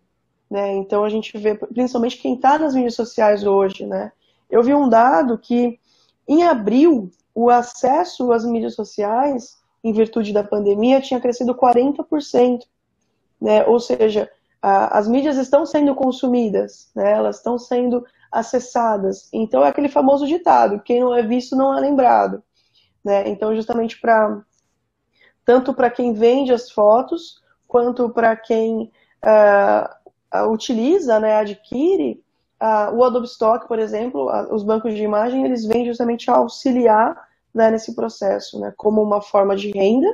Né? 0.50 0.72
Então, 0.74 1.04
a 1.04 1.10
gente 1.10 1.36
vê, 1.36 1.54
principalmente 1.54 2.18
quem 2.18 2.36
está 2.36 2.58
nas 2.58 2.74
mídias 2.74 2.94
sociais 2.94 3.44
hoje, 3.44 3.84
né? 3.84 4.12
Eu 4.48 4.62
vi 4.62 4.72
um 4.72 4.88
dado 4.88 5.36
que, 5.36 5.78
em 6.26 6.44
abril, 6.44 7.10
o 7.34 7.50
acesso 7.50 8.32
às 8.32 8.44
mídias 8.44 8.74
sociais, 8.74 9.58
em 9.82 9.92
virtude 9.92 10.32
da 10.32 10.44
pandemia, 10.44 11.00
tinha 11.00 11.20
crescido 11.20 11.54
40%. 11.54 12.60
Né? 13.40 13.64
Ou 13.66 13.80
seja, 13.80 14.30
as 14.66 15.06
mídias 15.06 15.36
estão 15.36 15.66
sendo 15.66 15.94
consumidas, 15.94 16.90
né? 16.94 17.12
elas 17.12 17.36
estão 17.36 17.58
sendo 17.58 18.04
acessadas. 18.32 19.28
Então 19.32 19.64
é 19.64 19.68
aquele 19.68 19.88
famoso 19.88 20.26
ditado: 20.26 20.80
quem 20.80 21.00
não 21.00 21.14
é 21.14 21.22
visto 21.22 21.54
não 21.54 21.76
é 21.76 21.80
lembrado. 21.80 22.42
Né? 23.04 23.28
Então, 23.28 23.54
justamente 23.54 24.00
para 24.00 24.42
tanto 25.44 25.74
para 25.74 25.90
quem 25.90 26.14
vende 26.14 26.52
as 26.52 26.70
fotos, 26.70 27.42
quanto 27.68 28.08
para 28.08 28.34
quem 28.34 28.90
uh, 29.22 30.50
utiliza, 30.50 31.20
né, 31.20 31.36
adquire, 31.36 32.22
uh, 32.62 32.94
o 32.94 33.04
Adobe 33.04 33.26
Stock, 33.26 33.68
por 33.68 33.78
exemplo, 33.78 34.28
uh, 34.30 34.54
os 34.54 34.62
bancos 34.62 34.94
de 34.94 35.02
imagem, 35.02 35.44
eles 35.44 35.66
vêm 35.66 35.84
justamente 35.84 36.30
auxiliar 36.30 37.28
né, 37.54 37.70
nesse 37.70 37.94
processo, 37.94 38.58
né, 38.58 38.72
como 38.76 39.02
uma 39.02 39.20
forma 39.20 39.54
de 39.54 39.70
renda, 39.70 40.08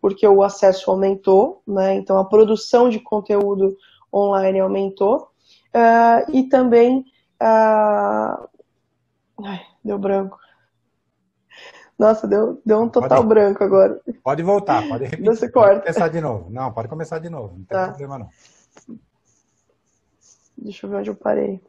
porque 0.00 0.26
o 0.26 0.42
acesso 0.42 0.90
aumentou, 0.90 1.62
né, 1.64 1.94
então 1.94 2.18
a 2.18 2.24
produção 2.24 2.88
de 2.88 2.98
conteúdo 2.98 3.76
online 4.12 4.60
aumentou, 4.60 5.30
uh, 5.74 6.30
e 6.30 6.48
também. 6.48 7.04
Uh... 7.40 8.48
Ai, 9.44 9.60
deu 9.84 9.98
branco. 9.98 10.38
Nossa, 11.98 12.26
deu, 12.26 12.60
deu 12.64 12.80
um 12.82 12.88
total 12.88 13.18
pode, 13.18 13.28
branco 13.28 13.62
agora. 13.62 14.00
Pode 14.24 14.42
voltar, 14.42 14.86
pode 14.88 15.04
repetir. 15.04 15.24
Você 15.24 15.48
corta. 15.48 15.74
Pode 15.74 15.82
começar 15.82 16.08
de 16.08 16.20
novo. 16.20 16.50
Não, 16.50 16.72
pode 16.72 16.88
começar 16.88 17.18
de 17.18 17.28
novo, 17.28 17.54
não 17.58 17.64
tem 17.64 17.78
tá. 17.78 17.88
problema 17.88 18.18
não. 18.18 18.28
Deixa 20.58 20.86
eu 20.86 20.90
ver 20.90 20.96
onde 20.96 21.10
eu 21.10 21.14
parei. 21.14 21.60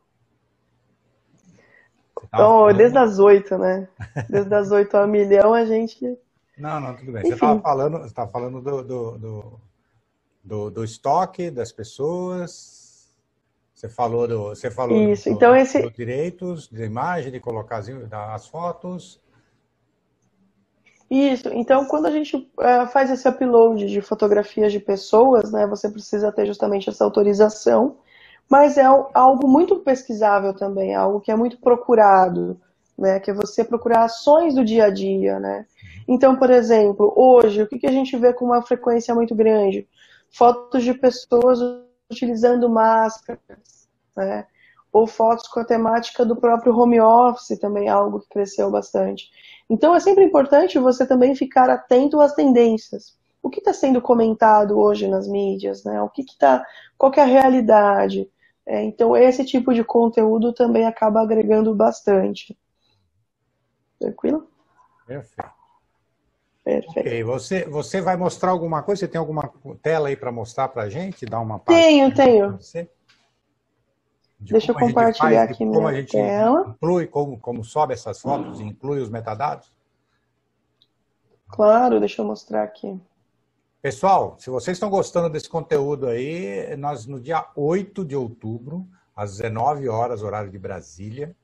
Então, 2.25 2.73
desde 2.73 2.97
as 2.97 3.19
oito, 3.19 3.57
né? 3.57 3.87
Desde 4.29 4.53
as 4.53 4.71
oito 4.71 4.95
a 4.95 5.05
milhão 5.05 5.53
a 5.53 5.65
gente. 5.65 6.17
Não, 6.57 6.79
não, 6.79 6.95
tudo 6.95 7.11
bem. 7.11 7.21
Enfim. 7.21 7.29
Você 7.29 7.33
estava 7.35 7.59
falando, 7.59 7.99
você 7.99 8.13
tava 8.13 8.31
falando 8.31 8.61
do, 8.61 8.83
do, 8.83 9.17
do, 9.17 9.59
do, 10.43 10.69
do 10.69 10.83
estoque 10.83 11.49
das 11.49 11.71
pessoas. 11.71 12.83
Você 13.73 13.89
falou 13.89 14.27
do, 14.27 14.49
você 14.49 14.69
falou 14.69 14.97
Isso. 15.11 15.29
Do, 15.29 15.35
então 15.35 15.55
esse 15.55 15.81
dos 15.81 15.93
direitos 15.93 16.67
de 16.67 16.83
imagem, 16.83 17.31
de 17.31 17.39
colocar 17.39 17.77
as, 17.77 17.89
as 18.11 18.47
fotos. 18.47 19.21
Isso. 21.09 21.49
Então, 21.53 21.85
quando 21.85 22.07
a 22.07 22.11
gente 22.11 22.49
é, 22.59 22.87
faz 22.87 23.11
esse 23.11 23.27
upload 23.27 23.85
de 23.85 24.01
fotografias 24.01 24.71
de 24.71 24.79
pessoas, 24.79 25.51
né, 25.51 25.67
você 25.67 25.89
precisa 25.89 26.31
ter 26.31 26.45
justamente 26.45 26.89
essa 26.89 27.03
autorização. 27.03 27.97
Mas 28.49 28.77
é 28.77 28.83
algo 28.83 29.47
muito 29.47 29.77
pesquisável 29.77 30.53
também, 30.53 30.93
algo 30.93 31.21
que 31.21 31.31
é 31.31 31.35
muito 31.35 31.57
procurado, 31.59 32.59
né, 32.97 33.19
que 33.19 33.31
é 33.31 33.33
você 33.33 33.63
procurar 33.63 34.03
ações 34.03 34.55
do 34.55 34.65
dia 34.65 34.85
a 34.85 34.89
dia, 34.89 35.39
né. 35.39 35.65
Então, 36.07 36.35
por 36.35 36.49
exemplo, 36.49 37.13
hoje, 37.15 37.61
o 37.63 37.67
que 37.67 37.85
a 37.87 37.91
gente 37.91 38.17
vê 38.17 38.33
com 38.33 38.45
uma 38.45 38.61
frequência 38.61 39.15
muito 39.15 39.33
grande? 39.33 39.87
Fotos 40.33 40.83
de 40.83 40.93
pessoas 40.93 41.59
utilizando 42.11 42.69
máscaras, 42.69 43.87
né? 44.17 44.45
ou 44.91 45.07
fotos 45.07 45.47
com 45.47 45.59
a 45.59 45.65
temática 45.65 46.25
do 46.25 46.35
próprio 46.35 46.77
home 46.77 46.99
office, 46.99 47.57
também 47.59 47.89
algo 47.89 48.19
que 48.19 48.29
cresceu 48.29 48.69
bastante. 48.69 49.31
Então 49.69 49.95
é 49.95 49.99
sempre 49.99 50.23
importante 50.23 50.77
você 50.77 51.05
também 51.05 51.35
ficar 51.35 51.69
atento 51.69 52.19
às 52.19 52.33
tendências. 52.33 53.17
O 53.41 53.49
que 53.49 53.59
está 53.59 53.73
sendo 53.73 54.01
comentado 54.01 54.77
hoje 54.77 55.07
nas 55.07 55.27
mídias, 55.27 55.83
né? 55.83 56.01
O 56.01 56.09
que 56.09 56.21
está, 56.21 56.63
qual 56.97 57.11
que 57.11 57.19
é 57.19 57.23
a 57.23 57.27
realidade? 57.27 58.29
É, 58.65 58.83
então 58.83 59.17
esse 59.17 59.43
tipo 59.43 59.73
de 59.73 59.83
conteúdo 59.83 60.53
também 60.53 60.85
acaba 60.85 61.21
agregando 61.21 61.73
bastante. 61.73 62.57
Tranquilo? 63.99 64.47
Perfeito. 65.05 65.62
Perfeito. 66.63 66.99
Ok, 66.99 67.23
você, 67.23 67.65
você 67.65 67.99
vai 67.99 68.15
mostrar 68.15 68.51
alguma 68.51 68.81
coisa? 68.81 69.01
Você 69.01 69.07
tem 69.07 69.19
alguma 69.19 69.51
tela 69.81 70.07
aí 70.07 70.15
para 70.15 70.31
mostrar 70.31 70.69
para 70.69 70.83
a 70.83 70.89
gente? 70.89 71.25
Dar 71.25 71.41
uma 71.41 71.59
tenho, 71.59 72.13
tenho. 72.13 72.57
De 74.39 74.51
Deixa 74.51 74.71
eu 74.71 74.75
compartilhar 74.75 75.45
faz, 75.45 75.51
aqui 75.51 75.65
minha 75.65 75.75
como 75.75 75.87
a 75.87 75.93
gente 75.93 76.11
tela. 76.11 76.75
Inclui, 76.75 77.07
como, 77.07 77.39
como 77.39 77.63
sobe 77.63 77.93
essas 77.93 78.19
fotos 78.19 78.59
e 78.59 78.63
inclui 78.63 78.99
os 78.99 79.09
metadados? 79.09 79.71
Claro, 81.47 81.99
deixa 81.99 82.21
eu 82.21 82.25
mostrar 82.25 82.63
aqui. 82.63 82.99
Pessoal, 83.81 84.37
se 84.39 84.49
vocês 84.49 84.77
estão 84.77 84.89
gostando 84.89 85.29
desse 85.29 85.49
conteúdo 85.49 86.07
aí, 86.07 86.75
nós 86.77 87.05
no 87.05 87.19
dia 87.19 87.45
8 87.55 88.05
de 88.05 88.15
outubro, 88.15 88.87
às 89.13 89.37
19 89.37 89.89
horas, 89.89 90.23
horário 90.23 90.49
de 90.49 90.57
Brasília, 90.57 91.35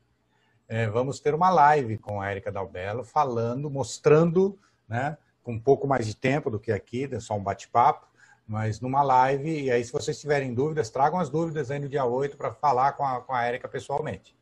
é, 0.67 0.88
vamos 0.88 1.19
ter 1.19 1.33
uma 1.33 1.49
live 1.49 1.97
com 1.97 2.21
a 2.21 2.31
Erika 2.31 2.51
Dalbello, 2.51 3.03
falando, 3.03 3.69
mostrando 3.69 4.57
né? 4.89 5.17
Com 5.43 5.53
um 5.53 5.60
pouco 5.60 5.88
mais 5.88 6.05
de 6.05 6.15
tempo 6.15 6.50
do 6.50 6.60
que 6.60 6.72
aqui, 6.72 7.08
é 7.12 7.19
só 7.19 7.36
um 7.36 7.43
bate-papo, 7.43 8.08
mas 8.48 8.81
numa 8.81 9.03
live. 9.03 9.63
E 9.63 9.72
aí, 9.72 9.84
se 9.84 9.91
vocês 9.91 10.19
tiverem 10.19 10.53
dúvidas, 10.53 10.89
tragam 10.89 11.19
as 11.19 11.29
dúvidas 11.29 11.69
aí 11.69 11.79
no 11.79 11.88
dia 11.88 12.03
8 12.03 12.36
para 12.36 12.51
falar 12.51 12.93
com 12.93 13.05
a, 13.05 13.22
com 13.22 13.34
a 13.34 13.43
Érica 13.43 13.69
pessoalmente. 13.69 14.36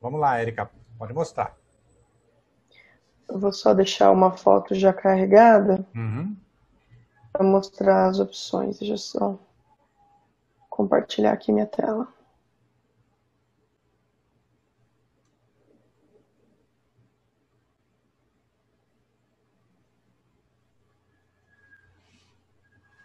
Vamos 0.00 0.20
lá, 0.20 0.38
Érica, 0.38 0.70
pode 0.98 1.12
mostrar. 1.12 1.56
Eu 3.28 3.38
vou 3.38 3.52
só 3.52 3.74
deixar 3.74 4.10
uma 4.10 4.30
foto 4.30 4.74
já 4.74 4.92
carregada 4.92 5.84
uhum. 5.94 6.36
para 7.32 7.44
mostrar 7.44 8.06
as 8.06 8.20
opções. 8.20 8.78
Deixa 8.78 8.94
eu 8.94 8.98
só 8.98 9.38
compartilhar 10.70 11.32
aqui 11.32 11.50
minha 11.52 11.66
tela. 11.66 12.08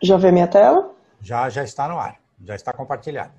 Já 0.03 0.17
vê 0.17 0.33
minha 0.33 0.47
tela? 0.47 0.91
Já, 1.21 1.49
já 1.49 1.63
está 1.63 1.87
no 1.87 1.97
ar. 1.97 2.19
Já 2.43 2.55
está 2.55 2.73
compartilhado. 2.73 3.31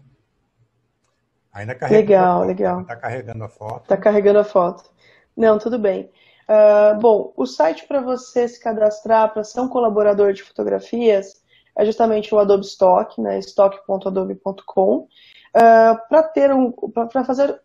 Ainda 1.52 1.74
carregando. 1.74 2.08
Legal, 2.08 2.44
legal. 2.44 2.80
Está 2.80 2.96
carregando 2.96 3.44
a 3.44 3.48
foto. 3.50 3.82
Está 3.82 3.96
carregando 3.98 4.38
a 4.38 4.44
foto. 4.44 4.90
Não, 5.36 5.58
tudo 5.58 5.78
bem. 5.78 6.10
Uh, 6.48 6.98
bom, 6.98 7.34
o 7.36 7.44
site 7.44 7.86
para 7.86 8.00
você 8.00 8.48
se 8.48 8.58
cadastrar 8.58 9.30
para 9.34 9.44
ser 9.44 9.60
um 9.60 9.68
colaborador 9.68 10.32
de 10.32 10.42
fotografias 10.42 11.42
é 11.76 11.84
justamente 11.84 12.34
o 12.34 12.38
Adobe 12.38 12.64
Stock, 12.64 13.20
né? 13.20 13.38
stock.adobe.com. 13.40 14.96
Uh, 14.96 16.08
para 16.08 16.22
ter 16.22 16.50
um, 16.50 16.72
para 16.72 17.24
fazer 17.24 17.60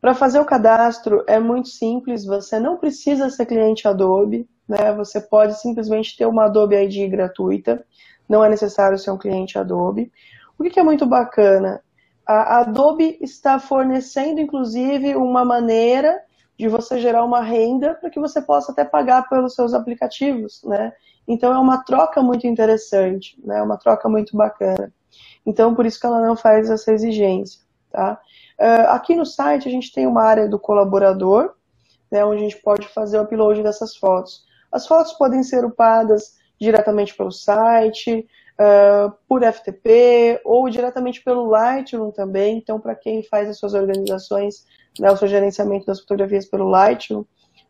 para 0.00 0.14
fazer 0.14 0.40
o 0.40 0.46
cadastro 0.46 1.24
é 1.26 1.38
muito 1.38 1.68
simples. 1.68 2.24
Você 2.24 2.58
não 2.58 2.78
precisa 2.78 3.28
ser 3.28 3.44
cliente 3.44 3.86
Adobe 3.86 4.48
né? 4.68 4.92
Você 4.94 5.20
pode 5.20 5.58
simplesmente 5.60 6.16
ter 6.16 6.26
uma 6.26 6.44
Adobe 6.44 6.76
ID 6.76 7.10
gratuita, 7.10 7.84
não 8.28 8.44
é 8.44 8.48
necessário 8.48 8.98
ser 8.98 9.10
um 9.10 9.18
cliente 9.18 9.58
Adobe. 9.58 10.12
O 10.58 10.64
que 10.64 10.78
é 10.78 10.82
muito 10.82 11.06
bacana? 11.06 11.82
A 12.26 12.60
Adobe 12.60 13.16
está 13.22 13.58
fornecendo, 13.58 14.40
inclusive, 14.40 15.16
uma 15.16 15.44
maneira 15.44 16.20
de 16.58 16.68
você 16.68 16.98
gerar 16.98 17.24
uma 17.24 17.40
renda 17.40 17.94
para 17.94 18.10
que 18.10 18.18
você 18.18 18.42
possa 18.42 18.72
até 18.72 18.84
pagar 18.84 19.28
pelos 19.28 19.54
seus 19.54 19.72
aplicativos, 19.72 20.60
né? 20.64 20.92
Então 21.26 21.54
é 21.54 21.58
uma 21.58 21.84
troca 21.84 22.20
muito 22.20 22.46
interessante, 22.46 23.38
né? 23.44 23.62
Uma 23.62 23.78
troca 23.78 24.08
muito 24.08 24.36
bacana. 24.36 24.92
Então 25.46 25.74
por 25.74 25.86
isso 25.86 26.00
que 26.00 26.06
ela 26.06 26.20
não 26.20 26.36
faz 26.36 26.68
essa 26.68 26.92
exigência, 26.92 27.60
tá? 27.90 28.20
Uh, 28.58 28.90
aqui 28.90 29.14
no 29.14 29.24
site 29.24 29.68
a 29.68 29.70
gente 29.70 29.92
tem 29.92 30.04
uma 30.04 30.24
área 30.24 30.48
do 30.48 30.58
colaborador, 30.58 31.54
né? 32.10 32.24
Onde 32.24 32.38
a 32.44 32.48
gente 32.48 32.60
pode 32.60 32.88
fazer 32.88 33.20
o 33.20 33.22
upload 33.22 33.62
dessas 33.62 33.96
fotos. 33.96 34.44
As 34.70 34.86
fotos 34.86 35.12
podem 35.14 35.42
ser 35.42 35.64
upadas 35.64 36.36
diretamente 36.60 37.16
pelo 37.16 37.30
site, 37.30 38.26
uh, 38.58 39.12
por 39.28 39.42
FTP 39.42 40.40
ou 40.44 40.68
diretamente 40.68 41.22
pelo 41.22 41.46
Lightroom 41.46 42.10
também. 42.10 42.58
Então, 42.58 42.80
para 42.80 42.94
quem 42.94 43.22
faz 43.22 43.48
as 43.48 43.58
suas 43.58 43.74
organizações, 43.74 44.66
né, 44.98 45.10
o 45.10 45.16
seu 45.16 45.28
gerenciamento 45.28 45.86
das 45.86 46.00
fotografias 46.00 46.46
pelo 46.46 46.68
Lightroom, 46.68 47.24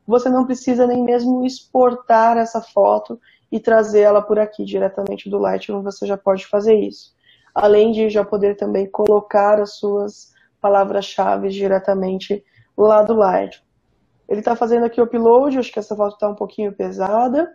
você 0.07 0.31
não 0.31 0.47
precisa 0.47 0.87
nem 0.87 1.05
mesmo 1.05 1.45
exportar 1.45 2.39
essa 2.39 2.63
foto 2.63 3.21
e 3.53 3.61
trazê-la 3.61 4.23
por 4.23 4.39
aqui 4.39 4.65
diretamente 4.65 5.29
do 5.29 5.39
Lightroom, 5.39 5.83
você 5.83 6.07
já 6.07 6.17
pode 6.17 6.47
fazer 6.47 6.75
isso. 6.75 7.15
Além 7.55 7.93
de 7.93 8.09
já 8.09 8.25
poder 8.25 8.57
também 8.57 8.87
colocar 8.91 9.61
as 9.61 9.77
suas 9.77 10.33
palavras-chave 10.61 11.49
diretamente 11.49 12.43
lá 12.77 13.03
do 13.03 13.15
Lightroom. 13.15 13.68
Ele 14.29 14.41
está 14.41 14.55
fazendo 14.55 14.85
aqui 14.85 15.01
o 15.01 15.05
upload, 15.05 15.59
acho 15.59 15.73
que 15.73 15.79
essa 15.79 15.97
foto 15.97 16.15
está 16.15 16.29
um 16.29 16.35
pouquinho 16.35 16.73
pesada. 16.73 17.51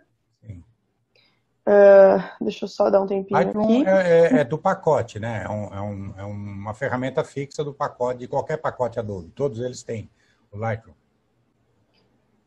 Uh, 1.66 2.44
deixa 2.44 2.66
eu 2.66 2.68
só 2.68 2.90
dar 2.90 3.00
um 3.00 3.06
tempinho 3.06 3.40
Lightroom 3.40 3.64
aqui. 3.64 3.88
É, 3.88 4.36
é, 4.36 4.40
é, 4.40 4.44
do 4.44 4.58
pacote, 4.58 5.18
né? 5.18 5.44
É, 5.44 5.76
é, 5.76 5.80
um, 5.80 6.14
é, 6.18 6.22
uma 6.22 6.74
ferramenta 6.74 7.24
fixa 7.24 7.64
do 7.64 7.72
pacote, 7.72 8.18
de 8.18 8.28
qualquer 8.28 8.58
pacote 8.58 8.98
Adobe. 8.98 9.30
Todos 9.30 9.60
eles 9.60 9.82
têm 9.82 10.10
o 10.52 10.58
Lightroom. 10.58 10.92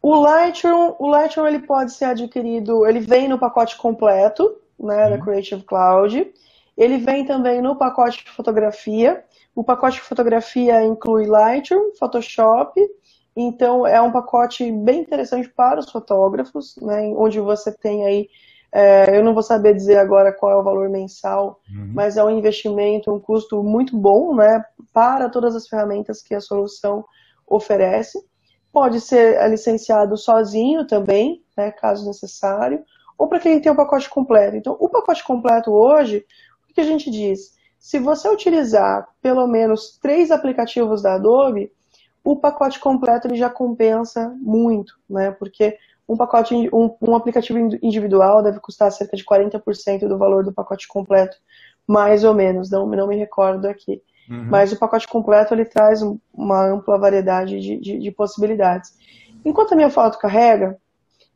O 0.04 0.16
Lightroom, 0.22 0.96
o 1.00 1.08
Lightroom 1.08 1.48
ele 1.48 1.60
pode 1.60 1.94
ser 1.94 2.06
adquirido, 2.06 2.86
ele 2.86 3.00
vem 3.00 3.28
no 3.28 3.40
pacote 3.40 3.76
completo, 3.76 4.56
né, 4.80 5.06
uhum. 5.06 5.10
da 5.10 5.18
Creative 5.18 5.64
Cloud. 5.64 6.34
Ele 6.78 6.98
vem 7.00 7.26
também 7.26 7.60
no 7.60 7.76
pacote 7.76 8.24
de 8.24 8.30
fotografia. 8.30 9.24
O 9.56 9.64
pacote 9.64 9.96
de 9.96 10.04
fotografia 10.04 10.84
inclui 10.84 11.26
Lightroom, 11.26 11.96
Photoshop. 11.98 12.80
Então 13.40 13.86
é 13.86 14.02
um 14.02 14.12
pacote 14.12 14.72
bem 14.72 15.02
interessante 15.02 15.48
para 15.48 15.80
os 15.80 15.92
fotógrafos, 15.92 16.76
né, 16.82 17.14
onde 17.16 17.40
você 17.40 17.72
tem 17.72 18.04
aí 18.04 18.28
é, 18.72 19.18
eu 19.18 19.24
não 19.24 19.34
vou 19.34 19.44
saber 19.44 19.74
dizer 19.74 19.98
agora 19.98 20.32
qual 20.32 20.52
é 20.52 20.56
o 20.56 20.64
valor 20.64 20.90
mensal, 20.90 21.62
uhum. 21.70 21.92
mas 21.94 22.18
é 22.18 22.24
um 22.24 22.30
investimento, 22.30 23.14
um 23.14 23.20
custo 23.20 23.64
muito 23.64 23.98
bom 23.98 24.36
né, 24.36 24.64
para 24.94 25.30
todas 25.30 25.56
as 25.56 25.68
ferramentas 25.68 26.22
que 26.22 26.36
a 26.36 26.42
solução 26.42 27.06
oferece. 27.48 28.20
Pode 28.72 29.00
ser 29.00 29.50
licenciado 29.50 30.18
sozinho 30.18 30.86
também, 30.86 31.44
né, 31.56 31.72
caso 31.72 32.06
necessário, 32.06 32.84
ou 33.18 33.28
para 33.28 33.40
quem 33.40 33.60
tem 33.60 33.72
o 33.72 33.76
pacote 33.76 34.10
completo. 34.10 34.58
Então, 34.58 34.76
o 34.80 34.90
pacote 34.90 35.24
completo 35.24 35.72
hoje, 35.72 36.26
o 36.70 36.74
que 36.74 36.82
a 36.82 36.86
gente 36.86 37.10
diz? 37.10 37.56
Se 37.80 38.00
você 38.00 38.28
utilizar 38.30 39.08
pelo 39.22 39.48
menos 39.48 39.98
três 40.02 40.30
aplicativos 40.30 41.02
da 41.02 41.16
Adobe, 41.16 41.72
o 42.32 42.36
pacote 42.36 42.78
completo 42.78 43.26
ele 43.26 43.38
já 43.38 43.50
compensa 43.50 44.36
muito, 44.42 45.00
né? 45.10 45.32
Porque 45.32 45.78
um 46.08 46.18
pacote, 46.18 46.54
um, 46.74 46.94
um 47.02 47.16
aplicativo 47.16 47.58
individual 47.82 48.44
deve 48.44 48.60
custar 48.60 48.92
cerca 48.92 49.16
de 49.16 49.24
40% 49.24 50.08
do 50.10 50.18
valor 50.18 50.44
do 50.44 50.52
pacote 50.52 50.90
completo, 50.90 51.38
mais 51.88 52.26
ou 52.26 52.34
menos, 52.34 52.70
não, 52.70 52.86
não 52.86 53.08
me 53.08 53.16
recordo 53.16 53.66
aqui. 53.66 54.02
Uhum. 54.30 54.44
Mas 54.50 54.74
o 54.74 54.78
pacote 54.78 55.08
completo 55.08 55.54
ele 55.54 55.64
traz 55.64 56.02
uma 56.34 56.66
ampla 56.66 56.98
variedade 56.98 57.62
de, 57.62 57.78
de, 57.78 57.98
de, 57.98 58.12
possibilidades. 58.12 58.94
Enquanto 59.46 59.72
a 59.72 59.76
minha 59.78 59.90
foto 59.90 60.20
carrega, 60.20 60.78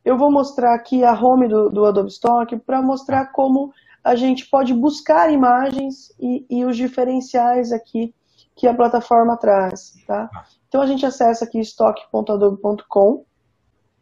eu 0.04 0.18
vou 0.18 0.30
mostrar 0.30 0.74
aqui 0.74 1.02
a 1.04 1.14
home 1.14 1.48
do, 1.48 1.70
do 1.70 1.86
Adobe 1.86 2.10
Stock 2.10 2.54
para 2.66 2.82
mostrar 2.82 3.32
como 3.32 3.72
a 4.04 4.14
gente 4.14 4.46
pode 4.46 4.74
buscar 4.74 5.32
imagens 5.32 6.12
e, 6.20 6.44
e, 6.50 6.66
os 6.66 6.76
diferenciais 6.76 7.72
aqui 7.72 8.14
que 8.54 8.66
a 8.66 8.74
plataforma 8.74 9.38
traz. 9.38 9.94
Tá? 10.06 10.28
Ah. 10.72 10.78
Então 10.78 10.80
a 10.80 10.86
gente 10.86 11.04
acessa 11.04 11.44
aqui 11.44 11.60
stock.adobe.com 11.60 13.24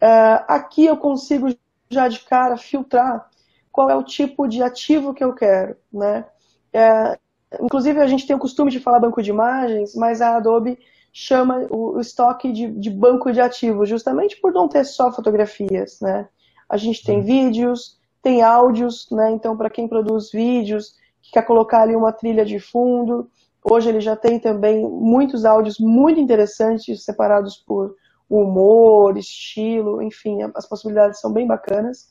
Uh, 0.03 0.41
aqui 0.49 0.87
eu 0.87 0.97
consigo 0.97 1.55
já 1.91 2.09
de 2.09 2.21
cara 2.21 2.57
filtrar 2.57 3.29
qual 3.71 3.91
é 3.91 3.95
o 3.95 4.03
tipo 4.03 4.49
de 4.49 4.63
ativo 4.63 5.13
que 5.13 5.23
eu 5.23 5.35
quero, 5.35 5.77
né? 5.93 6.25
É, 6.73 7.19
inclusive 7.61 8.01
a 8.01 8.07
gente 8.07 8.27
tem 8.27 8.35
o 8.35 8.39
costume 8.39 8.71
de 8.71 8.81
falar 8.81 8.99
banco 8.99 9.23
de 9.23 9.29
imagens, 9.29 9.95
mas 9.95 10.23
a 10.23 10.37
Adobe 10.37 10.79
chama 11.13 11.67
o, 11.69 11.99
o 11.99 12.01
estoque 12.01 12.51
de, 12.51 12.69
de, 12.69 12.89
banco 12.89 13.31
de 13.31 13.43
ativos, 13.43 13.91
justamente 13.91 14.41
por 14.41 14.55
não 14.55 14.69
ter 14.69 14.85
só 14.85 15.13
fotografias, 15.13 16.01
né? 16.01 16.27
A 16.67 16.79
gente 16.79 17.05
tem 17.05 17.19
uhum. 17.19 17.25
vídeos, 17.25 18.01
tem 18.23 18.41
áudios, 18.41 19.07
né? 19.11 19.33
Então 19.33 19.55
para 19.55 19.69
quem 19.69 19.87
produz 19.87 20.31
vídeos, 20.33 20.95
que 21.21 21.33
quer 21.33 21.43
colocar 21.43 21.83
ali 21.83 21.95
uma 21.95 22.11
trilha 22.11 22.45
de 22.47 22.59
fundo, 22.59 23.31
hoje 23.65 23.89
ele 23.89 24.01
já 24.01 24.17
tem 24.17 24.39
também 24.39 24.83
muitos 24.89 25.45
áudios 25.45 25.79
muito 25.79 26.21
interessantes 26.21 27.05
separados 27.05 27.57
por 27.57 27.95
humor, 28.29 29.17
estilo, 29.19 30.01
enfim, 30.01 30.39
as 30.55 30.69
possibilidades 30.69 31.21
são 31.21 31.33
bem 31.33 31.47
bacanas. 31.47 32.09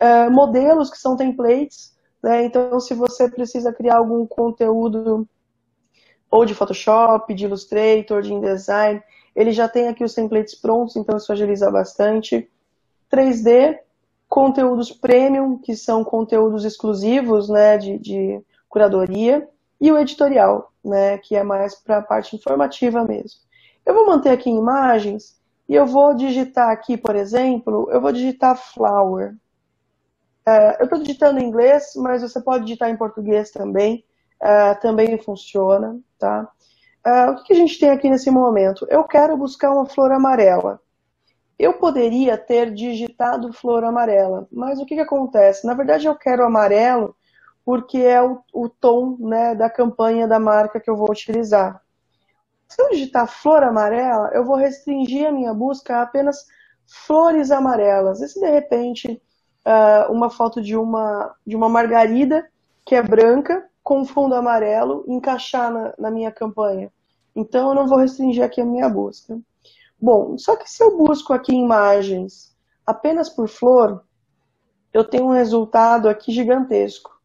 Uh, 0.00 0.30
modelos 0.30 0.90
que 0.90 0.96
são 0.96 1.16
templates, 1.16 1.96
né? 2.22 2.44
Então, 2.44 2.80
se 2.80 2.94
você 2.94 3.28
precisa 3.28 3.72
criar 3.72 3.98
algum 3.98 4.26
conteúdo 4.26 5.28
ou 6.30 6.44
de 6.44 6.54
Photoshop, 6.54 7.32
de 7.34 7.44
Illustrator, 7.44 8.22
de 8.22 8.32
InDesign, 8.32 9.02
ele 9.34 9.52
já 9.52 9.68
tem 9.68 9.88
aqui 9.88 10.04
os 10.04 10.14
templates 10.14 10.54
prontos, 10.54 10.96
então 10.96 11.16
isso 11.16 11.32
agiliza 11.32 11.70
bastante. 11.70 12.50
3D, 13.10 13.78
conteúdos 14.28 14.90
premium, 14.90 15.58
que 15.58 15.74
são 15.74 16.04
conteúdos 16.04 16.64
exclusivos, 16.64 17.48
né, 17.48 17.78
de, 17.78 17.98
de 17.98 18.42
curadoria, 18.68 19.48
e 19.80 19.90
o 19.90 19.98
editorial, 19.98 20.67
né, 20.88 21.18
que 21.18 21.36
é 21.36 21.42
mais 21.42 21.74
para 21.74 21.98
a 21.98 22.02
parte 22.02 22.34
informativa 22.34 23.04
mesmo. 23.04 23.40
Eu 23.84 23.94
vou 23.94 24.06
manter 24.06 24.30
aqui 24.30 24.50
imagens, 24.50 25.38
e 25.68 25.74
eu 25.74 25.86
vou 25.86 26.14
digitar 26.14 26.70
aqui, 26.70 26.96
por 26.96 27.14
exemplo, 27.14 27.88
eu 27.90 28.00
vou 28.00 28.10
digitar 28.10 28.56
flower. 28.56 29.36
É, 30.46 30.80
eu 30.80 30.84
estou 30.84 30.98
digitando 30.98 31.38
em 31.38 31.44
inglês, 31.44 31.92
mas 31.96 32.22
você 32.22 32.40
pode 32.40 32.64
digitar 32.64 32.88
em 32.88 32.96
português 32.96 33.50
também. 33.50 34.02
É, 34.40 34.74
também 34.76 35.18
funciona, 35.18 35.98
tá? 36.18 36.48
É, 37.04 37.26
o 37.30 37.36
que, 37.36 37.44
que 37.44 37.52
a 37.52 37.56
gente 37.56 37.78
tem 37.78 37.90
aqui 37.90 38.08
nesse 38.08 38.30
momento? 38.30 38.86
Eu 38.88 39.04
quero 39.04 39.36
buscar 39.36 39.70
uma 39.70 39.84
flor 39.84 40.10
amarela. 40.12 40.80
Eu 41.58 41.74
poderia 41.74 42.38
ter 42.38 42.72
digitado 42.72 43.52
flor 43.52 43.84
amarela, 43.84 44.46
mas 44.50 44.78
o 44.78 44.86
que, 44.86 44.94
que 44.94 45.00
acontece? 45.00 45.66
Na 45.66 45.74
verdade, 45.74 46.06
eu 46.06 46.14
quero 46.14 46.44
amarelo 46.44 47.16
porque 47.68 47.98
é 47.98 48.22
o, 48.22 48.40
o 48.50 48.66
tom 48.66 49.18
né, 49.20 49.54
da 49.54 49.68
campanha 49.68 50.26
da 50.26 50.40
marca 50.40 50.80
que 50.80 50.88
eu 50.88 50.96
vou 50.96 51.10
utilizar. 51.10 51.82
Se 52.66 52.80
eu 52.80 52.88
digitar 52.88 53.28
flor 53.28 53.62
amarela, 53.62 54.30
eu 54.32 54.42
vou 54.42 54.56
restringir 54.56 55.28
a 55.28 55.32
minha 55.32 55.52
busca 55.52 55.98
a 55.98 56.02
apenas 56.02 56.46
flores 56.86 57.50
amarelas. 57.50 58.22
E 58.22 58.28
se 58.30 58.40
de 58.40 58.48
repente 58.48 59.20
uh, 59.66 60.10
uma 60.10 60.30
foto 60.30 60.62
de 60.62 60.78
uma, 60.78 61.36
de 61.46 61.54
uma 61.54 61.68
margarida 61.68 62.48
que 62.86 62.94
é 62.94 63.02
branca 63.02 63.68
com 63.82 64.02
fundo 64.06 64.34
amarelo 64.34 65.04
encaixar 65.06 65.70
na, 65.70 65.92
na 65.98 66.10
minha 66.10 66.32
campanha? 66.32 66.90
Então 67.36 67.68
eu 67.68 67.74
não 67.74 67.86
vou 67.86 67.98
restringir 67.98 68.42
aqui 68.42 68.62
a 68.62 68.64
minha 68.64 68.88
busca. 68.88 69.38
Bom, 70.00 70.38
só 70.38 70.56
que 70.56 70.70
se 70.70 70.82
eu 70.82 70.96
busco 70.96 71.34
aqui 71.34 71.52
imagens 71.54 72.56
apenas 72.86 73.28
por 73.28 73.46
flor, 73.46 74.02
eu 74.90 75.04
tenho 75.04 75.26
um 75.26 75.32
resultado 75.32 76.08
aqui 76.08 76.32
gigantesco. 76.32 77.17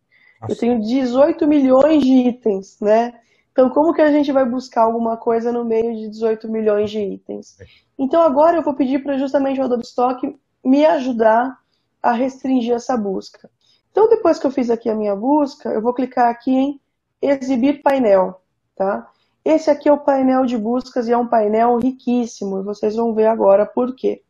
Nossa. 0.43 0.53
Eu 0.53 0.58
tenho 0.58 0.82
18 0.82 1.47
milhões 1.47 2.03
de 2.03 2.13
itens, 2.13 2.77
né? 2.82 3.13
Então, 3.51 3.69
como 3.69 3.93
que 3.93 4.01
a 4.01 4.12
gente 4.12 4.32
vai 4.32 4.45
buscar 4.45 4.82
alguma 4.82 5.15
coisa 5.15 5.51
no 5.51 5.63
meio 5.63 5.95
de 5.95 6.10
18 6.10 6.49
milhões 6.49 6.91
de 6.91 6.99
itens? 6.99 7.58
Então, 7.97 8.21
agora 8.21 8.58
eu 8.58 8.63
vou 8.63 8.73
pedir 8.73 9.01
para 9.03 9.17
justamente 9.17 9.60
o 9.62 9.63
Adobe 9.63 9.84
Stock 9.84 10.38
me 10.63 10.86
ajudar 10.86 11.58
a 12.01 12.12
restringir 12.12 12.73
essa 12.73 12.97
busca. 12.97 13.49
Então, 13.91 14.10
depois 14.10 14.39
que 14.39 14.47
eu 14.47 14.51
fiz 14.51 14.69
aqui 14.69 14.89
a 14.89 14.95
minha 14.95 15.15
busca, 15.15 15.69
eu 15.69 15.82
vou 15.82 15.93
clicar 15.93 16.29
aqui 16.29 16.51
em 16.51 16.82
Exibir 17.21 17.82
Painel, 17.82 18.41
tá? 18.75 19.10
Esse 19.45 19.69
aqui 19.69 19.88
é 19.88 19.93
o 19.93 19.99
painel 19.99 20.45
de 20.45 20.58
buscas 20.58 21.08
e 21.08 21.12
é 21.12 21.17
um 21.17 21.27
painel 21.27 21.77
riquíssimo, 21.77 22.60
e 22.60 22.63
vocês 22.63 22.95
vão 22.95 23.13
ver 23.13 23.27
agora 23.27 23.65
por 23.65 23.93
quê. 23.93 24.23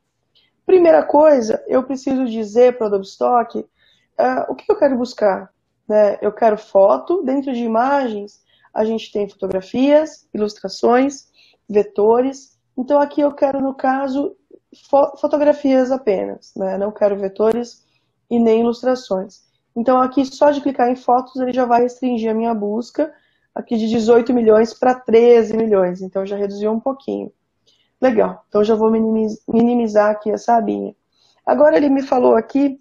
Primeira 0.65 1.03
coisa, 1.03 1.63
eu 1.67 1.83
preciso 1.83 2.25
dizer 2.25 2.77
para 2.77 2.85
o 2.85 2.87
Adobe 2.87 3.05
Stock 3.05 3.59
uh, 3.59 3.65
o 4.49 4.55
que 4.55 4.71
eu 4.71 4.75
quero 4.75 4.97
buscar. 4.97 5.53
Né? 5.87 6.17
Eu 6.21 6.31
quero 6.31 6.57
foto, 6.57 7.21
dentro 7.23 7.53
de 7.53 7.63
imagens, 7.63 8.41
a 8.73 8.83
gente 8.83 9.11
tem 9.11 9.29
fotografias, 9.29 10.27
ilustrações, 10.33 11.27
vetores. 11.69 12.57
Então 12.77 12.99
aqui 12.99 13.21
eu 13.21 13.33
quero, 13.33 13.61
no 13.61 13.73
caso, 13.73 14.35
fo 14.89 15.17
fotografias 15.17 15.91
apenas, 15.91 16.53
né? 16.55 16.77
não 16.77 16.91
quero 16.91 17.17
vetores 17.17 17.85
e 18.29 18.39
nem 18.39 18.61
ilustrações. 18.61 19.43
Então 19.75 20.01
aqui 20.01 20.25
só 20.25 20.51
de 20.51 20.61
clicar 20.61 20.89
em 20.89 20.95
fotos 20.95 21.35
ele 21.35 21.53
já 21.53 21.65
vai 21.65 21.81
restringir 21.81 22.31
a 22.31 22.33
minha 22.33 22.53
busca 22.53 23.13
aqui 23.53 23.77
de 23.77 23.87
18 23.87 24.33
milhões 24.33 24.73
para 24.73 24.95
13 24.95 25.55
milhões, 25.55 26.01
então 26.01 26.25
já 26.25 26.35
reduziu 26.35 26.71
um 26.71 26.79
pouquinho. 26.79 27.31
Legal, 28.01 28.43
então 28.49 28.63
já 28.63 28.75
vou 28.75 28.91
minimizar 28.91 30.11
aqui 30.11 30.31
essa 30.31 30.55
abinha. 30.55 30.95
Agora 31.45 31.77
ele 31.77 31.89
me 31.89 32.01
falou 32.01 32.35
aqui 32.35 32.79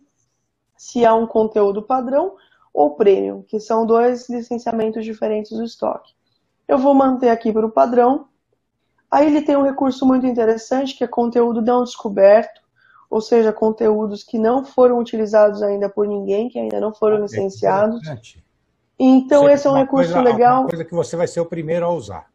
se 0.76 1.04
há 1.04 1.14
um 1.14 1.26
conteúdo 1.26 1.82
padrão 1.82 2.34
ou 2.72 2.94
Premium, 2.94 3.42
que 3.42 3.60
são 3.60 3.84
dois 3.84 4.28
licenciamentos 4.28 5.04
diferentes 5.04 5.50
do 5.50 5.64
estoque. 5.64 6.12
Eu 6.66 6.78
vou 6.78 6.94
manter 6.94 7.28
aqui 7.28 7.52
para 7.52 7.66
o 7.66 7.70
padrão. 7.70 8.28
Aí 9.10 9.26
ele 9.26 9.42
tem 9.42 9.56
um 9.56 9.62
recurso 9.62 10.06
muito 10.06 10.26
interessante 10.26 10.96
que 10.96 11.04
é 11.04 11.06
conteúdo 11.06 11.60
não 11.60 11.84
descoberto, 11.84 12.62
ou 13.10 13.20
seja, 13.20 13.52
conteúdos 13.52 14.24
que 14.24 14.38
não 14.38 14.64
foram 14.64 14.98
utilizados 14.98 15.62
ainda 15.62 15.88
por 15.88 16.06
ninguém, 16.06 16.48
que 16.48 16.58
ainda 16.58 16.80
não 16.80 16.94
foram 16.94 17.20
licenciados. 17.20 18.00
Então, 18.98 19.50
esse 19.50 19.66
é 19.66 19.70
um 19.70 19.74
recurso 19.74 20.14
coisa, 20.14 20.22
legal. 20.22 20.60
Uma 20.60 20.68
coisa 20.70 20.84
que 20.84 20.94
você 20.94 21.14
vai 21.14 21.26
ser 21.26 21.40
o 21.40 21.46
primeiro 21.46 21.84
a 21.84 21.90
usar. 21.90 22.32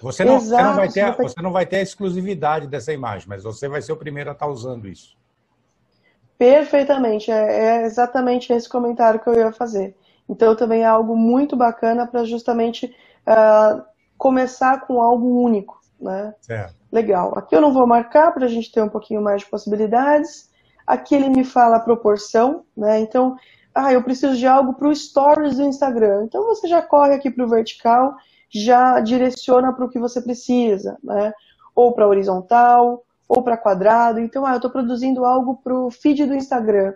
Você 0.00 0.24
não, 0.24 0.36
Exato, 0.36 0.62
você 0.62 0.62
não, 0.62 0.76
vai, 0.76 0.88
ter, 0.88 1.16
você 1.16 1.42
não 1.42 1.52
vai 1.52 1.66
ter 1.66 1.76
a 1.76 1.82
exclusividade 1.82 2.66
dessa 2.66 2.92
imagem, 2.92 3.28
mas 3.28 3.42
você 3.42 3.68
vai 3.68 3.82
ser 3.82 3.92
o 3.92 3.96
primeiro 3.96 4.30
a 4.30 4.32
estar 4.32 4.46
usando 4.46 4.86
isso. 4.86 5.16
Perfeitamente, 6.38 7.30
é, 7.30 7.80
é 7.80 7.82
exatamente 7.84 8.52
esse 8.52 8.68
comentário 8.68 9.20
que 9.20 9.28
eu 9.28 9.34
ia 9.34 9.52
fazer. 9.52 9.96
Então, 10.28 10.56
também 10.56 10.82
é 10.82 10.86
algo 10.86 11.16
muito 11.16 11.56
bacana 11.56 12.06
para 12.06 12.24
justamente 12.24 12.94
uh, 13.26 13.82
começar 14.18 14.86
com 14.86 15.00
algo 15.00 15.42
único. 15.42 15.80
Né? 16.00 16.34
Legal. 16.92 17.36
Aqui 17.38 17.54
eu 17.54 17.60
não 17.60 17.72
vou 17.72 17.86
marcar 17.86 18.32
para 18.32 18.44
a 18.44 18.48
gente 18.48 18.70
ter 18.70 18.82
um 18.82 18.88
pouquinho 18.88 19.22
mais 19.22 19.42
de 19.42 19.48
possibilidades. 19.48 20.50
Aqui 20.86 21.14
ele 21.14 21.28
me 21.28 21.44
fala 21.44 21.76
a 21.76 21.80
proporção, 21.80 22.64
né? 22.76 23.00
Então, 23.00 23.36
ah, 23.74 23.92
eu 23.92 24.02
preciso 24.02 24.36
de 24.36 24.46
algo 24.46 24.74
para 24.74 24.88
o 24.88 24.94
Stories 24.94 25.56
do 25.56 25.64
Instagram. 25.64 26.24
Então 26.24 26.44
você 26.44 26.68
já 26.68 26.80
corre 26.80 27.14
aqui 27.14 27.30
para 27.30 27.44
o 27.44 27.48
vertical, 27.48 28.14
já 28.48 29.00
direciona 29.00 29.72
para 29.72 29.84
o 29.84 29.88
que 29.88 29.98
você 29.98 30.20
precisa, 30.20 30.96
né? 31.02 31.32
Ou 31.74 31.92
para 31.92 32.08
horizontal, 32.08 33.04
ou 33.28 33.42
para 33.42 33.56
quadrado. 33.56 34.20
Então, 34.20 34.44
ah, 34.44 34.52
eu 34.52 34.56
estou 34.56 34.70
produzindo 34.70 35.24
algo 35.24 35.56
para 35.62 35.74
o 35.74 35.90
feed 35.90 36.26
do 36.26 36.34
Instagram. 36.34 36.94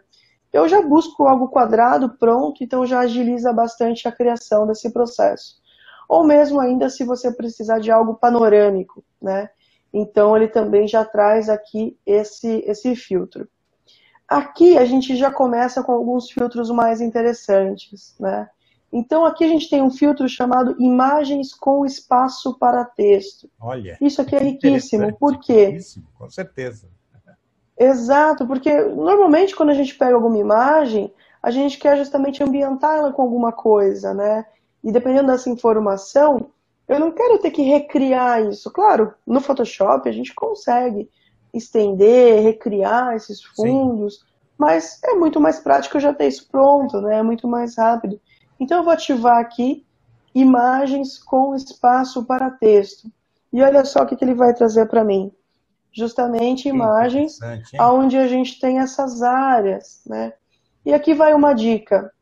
Eu 0.52 0.68
já 0.68 0.82
busco 0.82 1.26
algo 1.26 1.48
quadrado 1.48 2.16
pronto, 2.18 2.64
então 2.64 2.86
já 2.86 3.00
agiliza 3.00 3.52
bastante 3.52 4.08
a 4.08 4.12
criação 4.12 4.66
desse 4.66 4.92
processo. 4.92 5.60
Ou 6.08 6.24
mesmo 6.24 6.60
ainda 6.60 6.88
se 6.90 7.04
você 7.04 7.32
precisar 7.32 7.78
de 7.78 7.90
algo 7.90 8.14
panorâmico, 8.14 9.04
né? 9.22 9.48
Então 9.92 10.36
ele 10.36 10.48
também 10.48 10.88
já 10.88 11.04
traz 11.04 11.48
aqui 11.48 11.96
esse, 12.04 12.64
esse 12.66 12.96
filtro. 12.96 13.48
Aqui 14.26 14.76
a 14.76 14.84
gente 14.84 15.16
já 15.16 15.30
começa 15.30 15.82
com 15.82 15.92
alguns 15.92 16.30
filtros 16.30 16.70
mais 16.70 17.00
interessantes, 17.00 18.14
né? 18.18 18.48
Então 18.92 19.24
aqui 19.24 19.44
a 19.44 19.48
gente 19.48 19.70
tem 19.70 19.80
um 19.80 19.90
filtro 19.90 20.28
chamado 20.28 20.74
imagens 20.80 21.54
com 21.54 21.86
espaço 21.86 22.58
para 22.58 22.84
texto. 22.84 23.48
Olha. 23.60 23.96
Isso 24.00 24.20
aqui 24.20 24.34
é 24.34 24.40
riquíssimo. 24.40 25.16
Por 25.16 25.38
quê? 25.38 25.66
Riquíssimo, 25.66 26.06
com 26.14 26.28
certeza. 26.28 26.88
Exato, 27.78 28.46
porque 28.46 28.82
normalmente 28.82 29.56
quando 29.56 29.70
a 29.70 29.74
gente 29.74 29.94
pega 29.94 30.14
alguma 30.14 30.36
imagem, 30.36 31.10
a 31.42 31.50
gente 31.50 31.78
quer 31.78 31.96
justamente 31.96 32.42
ambientá-la 32.42 33.12
com 33.12 33.22
alguma 33.22 33.52
coisa, 33.52 34.12
né? 34.12 34.44
E 34.84 34.92
dependendo 34.92 35.28
dessa 35.28 35.48
informação, 35.48 36.50
eu 36.86 36.98
não 36.98 37.12
quero 37.12 37.38
ter 37.38 37.50
que 37.50 37.62
recriar 37.62 38.42
isso. 38.42 38.70
Claro, 38.70 39.14
no 39.26 39.40
Photoshop 39.40 40.08
a 40.08 40.12
gente 40.12 40.34
consegue 40.34 41.08
estender, 41.54 42.42
recriar 42.42 43.14
esses 43.14 43.42
fundos, 43.42 44.16
Sim. 44.16 44.20
mas 44.58 45.00
é 45.02 45.14
muito 45.14 45.40
mais 45.40 45.58
prático 45.58 45.96
eu 45.96 46.00
já 46.00 46.12
ter 46.12 46.28
isso 46.28 46.48
pronto, 46.50 47.00
né? 47.00 47.18
É 47.18 47.22
muito 47.22 47.48
mais 47.48 47.76
rápido. 47.78 48.20
Então 48.60 48.78
eu 48.78 48.84
vou 48.84 48.92
ativar 48.92 49.38
aqui 49.38 49.86
imagens 50.34 51.18
com 51.18 51.54
espaço 51.54 52.24
para 52.24 52.50
texto. 52.50 53.10
E 53.52 53.62
olha 53.62 53.84
só 53.84 54.02
o 54.02 54.06
que, 54.06 54.14
que 54.14 54.24
ele 54.24 54.34
vai 54.34 54.54
trazer 54.54 54.86
para 54.86 55.02
mim. 55.02 55.32
Justamente 55.92 56.68
imagens 56.68 57.38
onde 57.80 58.16
a 58.16 58.28
gente 58.28 58.60
tem 58.60 58.78
essas 58.78 59.22
áreas, 59.22 60.02
né? 60.06 60.34
E 60.84 60.92
aqui 60.92 61.14
vai 61.14 61.34
uma 61.34 61.52
dica. 61.52 62.12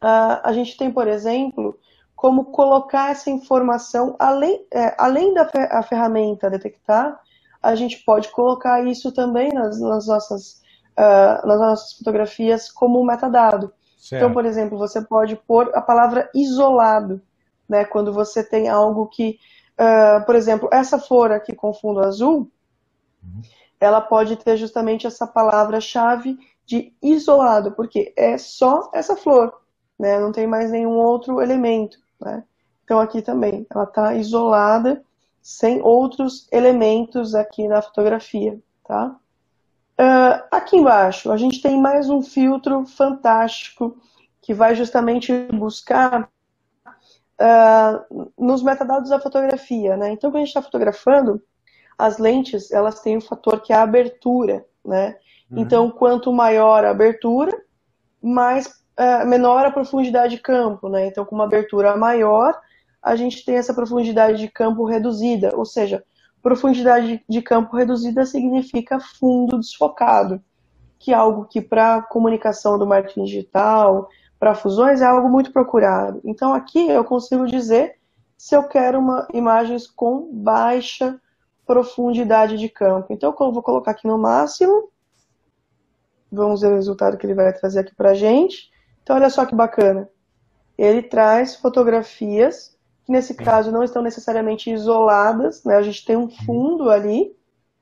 Uh, 0.00 0.38
a 0.44 0.52
gente 0.52 0.76
tem, 0.76 0.90
por 0.90 1.08
exemplo, 1.08 1.78
como 2.14 2.46
colocar 2.46 3.10
essa 3.10 3.30
informação, 3.30 4.14
além, 4.18 4.64
é, 4.72 4.94
além 4.98 5.34
da 5.34 5.50
a 5.70 5.82
ferramenta 5.82 6.48
detectar, 6.48 7.20
a 7.60 7.74
gente 7.74 8.04
pode 8.04 8.28
colocar 8.28 8.86
isso 8.86 9.10
também 9.12 9.52
nas, 9.52 9.80
nas 9.80 10.06
nossas, 10.06 10.62
uh, 10.98 11.46
nas 11.46 11.58
nossas 11.58 11.92
fotografias 11.94 12.70
como 12.70 13.04
metadado. 13.04 13.72
Certo. 14.02 14.20
Então, 14.20 14.32
por 14.32 14.44
exemplo, 14.44 14.76
você 14.76 15.00
pode 15.00 15.36
pôr 15.36 15.70
a 15.76 15.80
palavra 15.80 16.28
isolado, 16.34 17.22
né? 17.68 17.84
Quando 17.84 18.12
você 18.12 18.42
tem 18.42 18.68
algo 18.68 19.06
que, 19.06 19.38
uh, 19.78 20.26
por 20.26 20.34
exemplo, 20.34 20.68
essa 20.72 20.98
flor 20.98 21.30
aqui 21.30 21.54
com 21.54 21.72
fundo 21.72 22.00
azul, 22.00 22.50
uhum. 23.22 23.42
ela 23.78 24.00
pode 24.00 24.34
ter 24.34 24.56
justamente 24.56 25.06
essa 25.06 25.24
palavra-chave 25.24 26.36
de 26.66 26.92
isolado, 27.00 27.76
porque 27.76 28.12
é 28.16 28.36
só 28.36 28.90
essa 28.92 29.14
flor, 29.14 29.54
né? 29.96 30.18
Não 30.18 30.32
tem 30.32 30.48
mais 30.48 30.72
nenhum 30.72 30.96
outro 30.96 31.40
elemento, 31.40 31.96
né? 32.20 32.42
Então 32.82 32.98
aqui 32.98 33.22
também, 33.22 33.64
ela 33.70 33.84
está 33.84 34.16
isolada, 34.16 35.00
sem 35.40 35.80
outros 35.80 36.48
elementos 36.50 37.36
aqui 37.36 37.68
na 37.68 37.80
fotografia, 37.80 38.58
tá? 38.84 39.14
Uh, 40.02 40.42
aqui 40.50 40.76
embaixo, 40.76 41.30
a 41.30 41.36
gente 41.36 41.62
tem 41.62 41.80
mais 41.80 42.10
um 42.10 42.20
filtro 42.20 42.84
fantástico 42.84 43.96
que 44.40 44.52
vai 44.52 44.74
justamente 44.74 45.32
buscar 45.52 46.28
uh, 47.40 48.32
nos 48.36 48.64
metadados 48.64 49.10
da 49.10 49.20
fotografia, 49.20 49.96
né? 49.96 50.10
Então, 50.10 50.32
quando 50.32 50.38
a 50.38 50.40
gente 50.40 50.48
está 50.48 50.60
fotografando, 50.60 51.40
as 51.96 52.18
lentes, 52.18 52.72
elas 52.72 52.98
têm 52.98 53.18
um 53.18 53.20
fator 53.20 53.60
que 53.60 53.72
é 53.72 53.76
a 53.76 53.82
abertura, 53.82 54.66
né? 54.84 55.16
Uhum. 55.48 55.60
Então, 55.60 55.88
quanto 55.88 56.32
maior 56.32 56.84
a 56.84 56.90
abertura, 56.90 57.56
mais 58.20 58.66
uh, 58.98 59.24
menor 59.24 59.64
a 59.64 59.70
profundidade 59.70 60.34
de 60.34 60.42
campo, 60.42 60.88
né? 60.88 61.06
Então, 61.06 61.24
com 61.24 61.36
uma 61.36 61.44
abertura 61.44 61.96
maior, 61.96 62.60
a 63.00 63.14
gente 63.14 63.44
tem 63.44 63.54
essa 63.54 63.72
profundidade 63.72 64.38
de 64.38 64.48
campo 64.48 64.84
reduzida, 64.84 65.52
ou 65.54 65.64
seja, 65.64 66.02
Profundidade 66.42 67.24
de 67.28 67.40
campo 67.40 67.76
reduzida 67.76 68.26
significa 68.26 68.98
fundo 68.98 69.58
desfocado, 69.58 70.42
que 70.98 71.12
é 71.12 71.14
algo 71.14 71.44
que 71.44 71.60
para 71.60 72.02
comunicação 72.02 72.76
do 72.78 72.86
marketing 72.86 73.24
digital, 73.24 74.08
para 74.40 74.54
fusões, 74.54 75.00
é 75.00 75.06
algo 75.06 75.28
muito 75.28 75.52
procurado. 75.52 76.20
Então 76.24 76.52
aqui 76.52 76.88
eu 76.88 77.04
consigo 77.04 77.46
dizer 77.46 77.96
se 78.36 78.56
eu 78.56 78.64
quero 78.64 78.98
uma 78.98 79.28
imagens 79.32 79.86
com 79.86 80.28
baixa 80.32 81.16
profundidade 81.64 82.58
de 82.58 82.68
campo. 82.68 83.12
Então 83.12 83.32
eu 83.38 83.52
vou 83.52 83.62
colocar 83.62 83.92
aqui 83.92 84.08
no 84.08 84.18
máximo. 84.18 84.90
Vamos 86.30 86.60
ver 86.60 86.72
o 86.72 86.74
resultado 86.74 87.16
que 87.16 87.24
ele 87.24 87.34
vai 87.34 87.52
trazer 87.52 87.80
aqui 87.80 87.94
para 87.94 88.14
gente. 88.14 88.68
Então 89.00 89.14
olha 89.14 89.30
só 89.30 89.46
que 89.46 89.54
bacana. 89.54 90.08
Ele 90.76 91.02
traz 91.02 91.54
fotografias 91.54 92.76
que 93.04 93.12
nesse 93.12 93.34
caso 93.34 93.72
não 93.72 93.82
estão 93.82 94.02
necessariamente 94.02 94.70
isoladas, 94.70 95.64
né? 95.64 95.76
A 95.76 95.82
gente 95.82 96.04
tem 96.04 96.16
um 96.16 96.28
fundo 96.28 96.90
ali, 96.90 97.34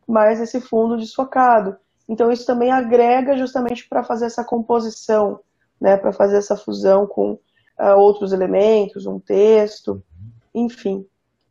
mas 0.06 0.40
esse 0.40 0.61
fundo 0.61 0.96
desfocado. 0.96 1.76
Então 2.09 2.33
isso 2.33 2.46
também 2.46 2.72
agrega 2.72 3.37
justamente 3.37 3.88
para 3.88 4.02
fazer 4.02 4.26
essa 4.26 4.42
composição, 4.42 5.40
né? 5.80 5.96
Para 5.96 6.12
fazer 6.12 6.38
essa 6.38 6.56
fusão 6.56 7.06
com 7.06 7.33
uh, 7.33 7.96
outros 7.96 8.33
elementos, 8.33 9.06
um 9.06 9.20
texto, 9.20 10.02
enfim. 10.54 11.06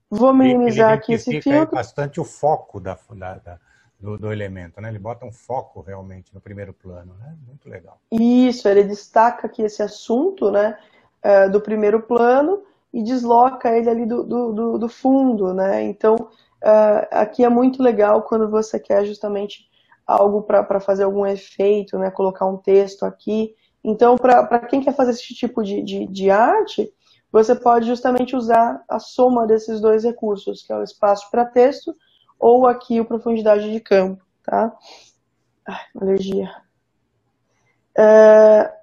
Vou 0.09 0.33
minimizar 0.33 0.93
aqui 0.93 1.13
esse 1.13 1.39
filtro. 1.39 1.75
bastante 1.75 2.19
o 2.19 2.25
foco 2.25 2.79
da, 2.79 2.97
da, 3.11 3.35
da 3.35 3.59
do, 3.99 4.17
do, 4.17 4.31
elemento, 4.31 4.81
né? 4.81 4.89
Ele 4.89 4.97
bota 4.97 5.25
um 5.25 5.31
foco 5.31 5.81
realmente 5.81 6.33
no 6.33 6.41
primeiro 6.41 6.73
plano, 6.73 7.13
né? 7.19 7.35
Muito 7.45 7.69
legal. 7.69 8.01
Isso, 8.11 8.67
ele 8.67 8.83
destaca 8.83 9.45
aqui 9.45 9.61
esse 9.61 9.83
assunto, 9.83 10.49
né? 10.49 10.79
Uh, 11.23 11.51
do 11.51 11.61
primeiro 11.61 12.01
plano 12.01 12.63
e 12.93 13.03
desloca 13.03 13.75
ele 13.75 13.89
ali 13.89 14.05
do, 14.05 14.23
do, 14.23 14.77
do 14.77 14.89
fundo, 14.89 15.53
né? 15.53 15.83
Então, 15.83 16.15
uh, 16.15 17.07
aqui 17.11 17.43
é 17.43 17.49
muito 17.49 17.81
legal 17.83 18.23
quando 18.23 18.49
você 18.49 18.79
quer 18.79 19.05
justamente 19.05 19.69
algo 20.05 20.41
para 20.41 20.79
fazer 20.79 21.03
algum 21.03 21.25
efeito, 21.25 21.97
né? 21.99 22.09
Colocar 22.09 22.45
um 22.47 22.57
texto 22.57 23.05
aqui. 23.05 23.55
Então, 23.83 24.15
para 24.17 24.59
quem 24.59 24.81
quer 24.81 24.95
fazer 24.95 25.11
esse 25.11 25.33
tipo 25.35 25.63
de, 25.63 25.83
de, 25.83 26.07
de 26.07 26.29
arte, 26.31 26.91
você 27.31 27.53
pode 27.53 27.85
justamente 27.85 28.35
usar 28.35 28.83
a 28.89 28.99
soma 28.99 29.45
desses 29.45 29.79
dois 29.79 30.03
recursos, 30.03 30.63
que 30.63 30.73
é 30.73 30.75
o 30.75 30.83
espaço 30.83 31.29
para 31.29 31.45
texto 31.45 31.95
ou 32.39 32.65
aqui 32.65 32.99
o 32.99 33.05
profundidade 33.05 33.71
de 33.71 33.79
campo, 33.79 34.23
tá? 34.43 34.73
Ai, 35.67 35.85
alergia. 36.01 36.49
É, 37.95 38.73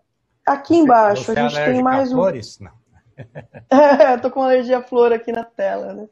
aqui 0.46 0.76
embaixo 0.76 1.24
você, 1.24 1.32
você 1.32 1.40
a 1.40 1.48
gente 1.48 1.64
tem 1.64 1.82
mais 1.82 2.12
um. 2.12 2.16
Flores? 2.16 2.60
Não. 2.60 2.85
tô 4.22 4.30
com 4.30 4.40
uma 4.40 4.46
alergia 4.46 4.78
à 4.78 4.82
flor 4.82 5.12
aqui 5.12 5.32
na 5.32 5.44
tela, 5.44 5.94
né? 5.94 6.08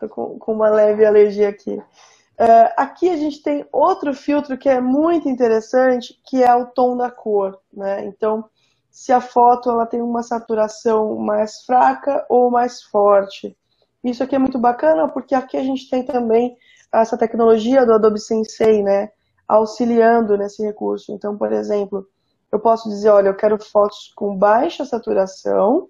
Tô 0.00 0.08
com, 0.08 0.38
com 0.38 0.52
uma 0.52 0.68
leve 0.68 1.04
alergia 1.04 1.48
aqui. 1.48 1.74
Uh, 1.74 2.70
aqui 2.76 3.10
a 3.10 3.16
gente 3.16 3.42
tem 3.42 3.66
outro 3.72 4.14
filtro 4.14 4.56
que 4.56 4.68
é 4.68 4.80
muito 4.80 5.28
interessante, 5.28 6.20
que 6.24 6.42
é 6.42 6.54
o 6.54 6.66
tom 6.66 6.96
da 6.96 7.10
cor, 7.10 7.58
né? 7.72 8.04
Então, 8.06 8.48
se 8.90 9.12
a 9.12 9.20
foto 9.20 9.70
ela 9.70 9.86
tem 9.86 10.00
uma 10.00 10.22
saturação 10.22 11.16
mais 11.16 11.62
fraca 11.64 12.24
ou 12.28 12.50
mais 12.50 12.82
forte. 12.82 13.56
Isso 14.02 14.22
aqui 14.22 14.36
é 14.36 14.38
muito 14.38 14.58
bacana 14.58 15.08
porque 15.08 15.34
aqui 15.34 15.56
a 15.56 15.62
gente 15.62 15.90
tem 15.90 16.04
também 16.04 16.56
essa 16.92 17.18
tecnologia 17.18 17.84
do 17.84 17.92
Adobe 17.92 18.20
Sensei, 18.20 18.82
né? 18.82 19.10
Auxiliando 19.46 20.36
nesse 20.36 20.62
recurso. 20.62 21.12
Então, 21.12 21.36
por 21.36 21.52
exemplo, 21.52 22.06
eu 22.52 22.58
posso 22.58 22.88
dizer, 22.88 23.10
olha, 23.10 23.28
eu 23.28 23.36
quero 23.36 23.58
fotos 23.62 24.12
com 24.14 24.36
baixa 24.36 24.84
saturação, 24.84 25.88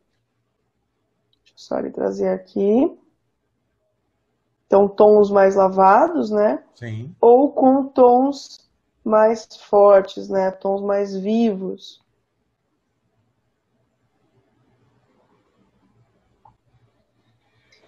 só 1.59 1.81
ele 1.81 1.91
trazer 1.91 2.29
aqui. 2.29 2.97
Então, 4.65 4.87
tons 4.87 5.29
mais 5.29 5.57
lavados, 5.57 6.31
né? 6.31 6.63
Sim. 6.77 7.13
Ou 7.21 7.51
com 7.51 7.89
tons 7.89 8.71
mais 9.03 9.49
fortes, 9.69 10.29
né? 10.29 10.53
Tons 10.53 10.81
mais 10.81 11.17
vivos. 11.17 12.01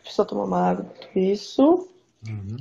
Deixa 0.03 0.09
eu 0.09 0.13
só 0.13 0.25
tomar 0.25 0.45
uma 0.45 0.71
água. 0.71 0.93
Isso. 1.15 1.89
Uhum. 2.27 2.57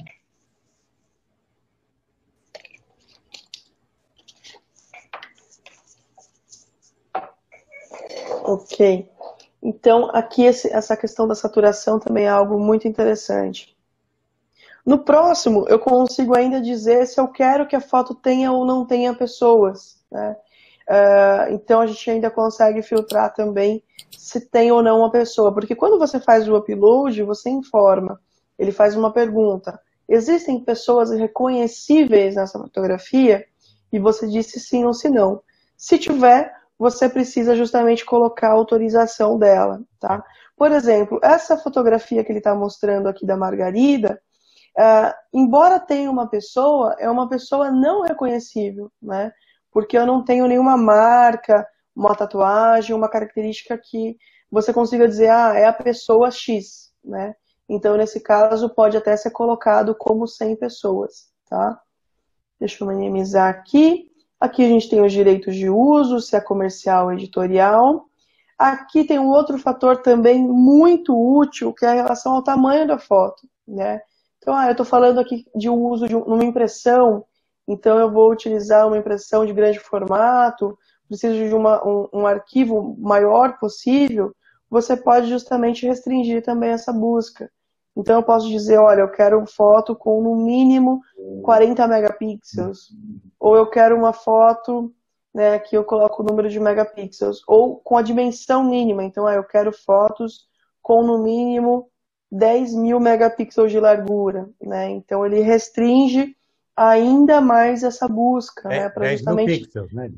Ok. 8.43 9.09
Então, 9.61 10.09
aqui 10.13 10.43
esse, 10.43 10.71
essa 10.71 10.95
questão 10.95 11.27
da 11.27 11.35
saturação 11.35 11.99
também 11.99 12.25
é 12.25 12.29
algo 12.29 12.59
muito 12.59 12.87
interessante. 12.87 13.75
No 14.85 14.99
próximo, 14.99 15.65
eu 15.67 15.77
consigo 15.77 16.35
ainda 16.35 16.61
dizer 16.61 17.05
se 17.05 17.19
eu 17.19 17.27
quero 17.27 17.67
que 17.67 17.75
a 17.75 17.81
foto 17.81 18.15
tenha 18.15 18.51
ou 18.51 18.65
não 18.65 18.85
tenha 18.85 19.13
pessoas. 19.13 19.99
Né? 20.09 20.35
Uh, 20.89 21.53
então, 21.53 21.81
a 21.81 21.87
gente 21.87 22.09
ainda 22.09 22.31
consegue 22.31 22.81
filtrar 22.81 23.33
também 23.33 23.83
se 24.17 24.41
tem 24.49 24.71
ou 24.71 24.81
não 24.81 24.99
uma 24.99 25.11
pessoa. 25.11 25.53
Porque 25.53 25.75
quando 25.75 25.99
você 25.99 26.19
faz 26.19 26.47
o 26.47 26.55
upload, 26.55 27.21
você 27.23 27.49
informa. 27.49 28.19
Ele 28.57 28.71
faz 28.71 28.95
uma 28.95 29.11
pergunta. 29.11 29.79
Existem 30.07 30.63
pessoas 30.63 31.11
reconhecíveis 31.11 32.35
nessa 32.35 32.57
fotografia? 32.57 33.45
E 33.91 33.99
você 33.99 34.27
disse 34.27 34.59
sim 34.59 34.85
ou 34.85 34.93
se 34.93 35.09
não. 35.09 35.41
Se 35.77 35.97
tiver, 35.97 36.51
você 36.79 37.09
precisa 37.09 37.57
justamente 37.57 38.05
colocar 38.05 38.47
a 38.49 38.53
autorização 38.53 39.37
dela, 39.37 39.83
tá? 39.99 40.23
Por 40.55 40.71
exemplo, 40.71 41.19
essa 41.21 41.57
fotografia 41.57 42.23
que 42.23 42.31
ele 42.31 42.39
está 42.39 42.55
mostrando 42.55 43.09
aqui 43.09 43.25
da 43.25 43.35
Margarida, 43.35 44.21
uh, 44.77 45.13
embora 45.33 45.77
tenha 45.77 46.09
uma 46.09 46.29
pessoa, 46.29 46.95
é 46.97 47.09
uma 47.09 47.27
pessoa 47.27 47.69
não 47.69 48.03
reconhecível, 48.03 48.89
né? 49.01 49.33
Porque 49.71 49.97
eu 49.97 50.05
não 50.05 50.23
tenho 50.23 50.47
nenhuma 50.47 50.77
marca, 50.77 51.67
uma 51.93 52.15
tatuagem, 52.15 52.95
uma 52.95 53.09
característica 53.09 53.77
que 53.77 54.17
você 54.49 54.71
consiga 54.71 55.07
dizer, 55.07 55.29
ah, 55.29 55.53
é 55.55 55.65
a 55.65 55.73
pessoa 55.73 56.31
X, 56.31 56.91
né? 57.03 57.35
Então, 57.67 57.97
nesse 57.97 58.21
caso, 58.21 58.69
pode 58.69 58.97
até 58.97 59.15
ser 59.15 59.31
colocado 59.31 59.93
como 59.93 60.25
100 60.25 60.55
pessoas, 60.55 61.27
tá? 61.47 61.79
Deixa 62.59 62.83
eu 62.83 62.87
minimizar 62.87 63.49
aqui. 63.49 64.09
Aqui 64.39 64.63
a 64.63 64.67
gente 64.67 64.89
tem 64.89 65.01
os 65.01 65.11
direitos 65.11 65.55
de 65.55 65.69
uso, 65.69 66.19
se 66.21 66.35
é 66.35 66.41
comercial 66.41 67.05
ou 67.05 67.13
editorial. 67.13 68.05
Aqui 68.57 69.03
tem 69.03 69.19
um 69.19 69.29
outro 69.29 69.57
fator 69.57 69.97
também 69.97 70.41
muito 70.41 71.13
útil, 71.13 71.73
que 71.73 71.85
é 71.85 71.89
a 71.89 71.93
relação 71.93 72.33
ao 72.33 72.43
tamanho 72.43 72.87
da 72.87 72.97
foto. 72.97 73.47
Né? 73.67 74.01
Então, 74.37 74.55
ah, 74.55 74.67
eu 74.67 74.71
estou 74.71 74.85
falando 74.85 75.19
aqui 75.19 75.45
de 75.55 75.69
uso 75.69 76.07
de 76.07 76.15
uma 76.15 76.43
impressão, 76.43 77.25
então 77.67 77.99
eu 77.99 78.11
vou 78.11 78.31
utilizar 78.31 78.87
uma 78.87 78.97
impressão 78.97 79.45
de 79.45 79.53
grande 79.53 79.79
formato, 79.79 80.77
preciso 81.07 81.47
de 81.47 81.53
uma, 81.53 81.85
um, 81.85 82.07
um 82.13 82.27
arquivo 82.27 82.95
maior 82.99 83.57
possível, 83.57 84.33
você 84.69 84.95
pode 84.95 85.27
justamente 85.27 85.85
restringir 85.85 86.43
também 86.43 86.69
essa 86.69 86.93
busca. 86.93 87.51
Então 87.99 88.17
eu 88.17 88.23
posso 88.23 88.47
dizer, 88.47 88.77
olha, 88.77 89.01
eu 89.01 89.11
quero 89.11 89.45
foto 89.45 89.95
com 89.95 90.21
no 90.21 90.35
mínimo 90.35 91.01
40 91.43 91.87
megapixels, 91.87 92.93
ou 93.39 93.55
eu 93.55 93.69
quero 93.69 93.95
uma 93.95 94.13
foto 94.13 94.93
né, 95.33 95.59
que 95.59 95.75
eu 95.75 95.83
coloco 95.83 96.23
o 96.23 96.25
número 96.25 96.49
de 96.49 96.59
megapixels, 96.59 97.41
ou 97.47 97.77
com 97.77 97.97
a 97.97 98.01
dimensão 98.01 98.63
mínima. 98.63 99.03
Então, 99.03 99.27
ah, 99.27 99.35
eu 99.35 99.43
quero 99.43 99.71
fotos 99.71 100.47
com 100.81 101.03
no 101.03 101.21
mínimo 101.21 101.89
10 102.31 102.73
mil 102.75 102.99
megapixels 102.99 103.71
de 103.71 103.79
largura. 103.79 104.49
Né? 104.61 104.89
Então 104.91 105.25
ele 105.25 105.41
restringe 105.41 106.35
ainda 106.75 107.41
mais 107.41 107.83
essa 107.83 108.07
busca, 108.07 108.73
é, 108.73 108.79
né, 108.81 108.89
para 108.89 109.11
justamente. 109.11 109.49
Mil 109.49 109.59
pixels, 109.59 109.93
né. 109.93 110.09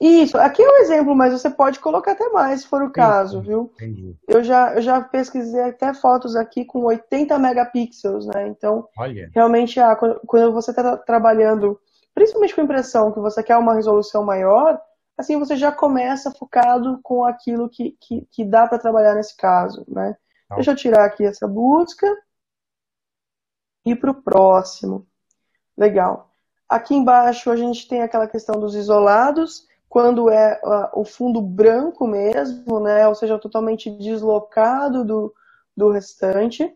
Isso, 0.00 0.36
aqui 0.36 0.62
é 0.62 0.68
um 0.68 0.76
exemplo, 0.78 1.14
mas 1.14 1.32
você 1.32 1.48
pode 1.48 1.78
colocar 1.78 2.12
até 2.12 2.28
mais, 2.30 2.62
se 2.62 2.66
for 2.66 2.82
o 2.82 2.90
caso, 2.90 3.40
viu? 3.40 3.72
Entendi. 3.74 4.16
Eu 4.26 4.42
já, 4.42 4.74
eu 4.74 4.82
já 4.82 5.00
pesquisei 5.00 5.62
até 5.62 5.94
fotos 5.94 6.34
aqui 6.34 6.64
com 6.64 6.84
80 6.84 7.38
megapixels, 7.38 8.26
né? 8.26 8.48
Então, 8.48 8.88
Olha. 8.98 9.30
realmente, 9.32 9.78
ah, 9.78 9.94
quando, 9.94 10.20
quando 10.26 10.52
você 10.52 10.72
está 10.72 10.96
trabalhando, 10.96 11.80
principalmente 12.12 12.54
com 12.54 12.62
impressão, 12.62 13.12
que 13.12 13.20
você 13.20 13.42
quer 13.42 13.56
uma 13.56 13.74
resolução 13.74 14.24
maior, 14.24 14.80
assim 15.16 15.38
você 15.38 15.56
já 15.56 15.70
começa 15.70 16.32
focado 16.32 16.98
com 17.02 17.24
aquilo 17.24 17.68
que, 17.68 17.96
que, 18.00 18.26
que 18.32 18.44
dá 18.44 18.66
para 18.66 18.78
trabalhar 18.78 19.14
nesse 19.14 19.36
caso, 19.36 19.84
né? 19.88 20.16
Tá. 20.48 20.56
Deixa 20.56 20.72
eu 20.72 20.76
tirar 20.76 21.04
aqui 21.04 21.24
essa 21.24 21.46
busca 21.46 22.06
e 23.86 23.94
para 23.94 24.10
o 24.10 24.22
próximo. 24.22 25.06
Legal. 25.78 26.30
Aqui 26.68 26.94
embaixo 26.94 27.50
a 27.50 27.56
gente 27.56 27.86
tem 27.86 28.02
aquela 28.02 28.26
questão 28.26 28.58
dos 28.58 28.74
isolados 28.74 29.68
quando 29.94 30.28
é 30.28 30.60
uh, 30.64 31.00
o 31.00 31.04
fundo 31.04 31.40
branco 31.40 32.04
mesmo, 32.04 32.80
né? 32.80 33.06
Ou 33.06 33.14
seja, 33.14 33.38
totalmente 33.38 33.88
deslocado 33.88 35.04
do, 35.04 35.32
do 35.76 35.88
restante. 35.88 36.68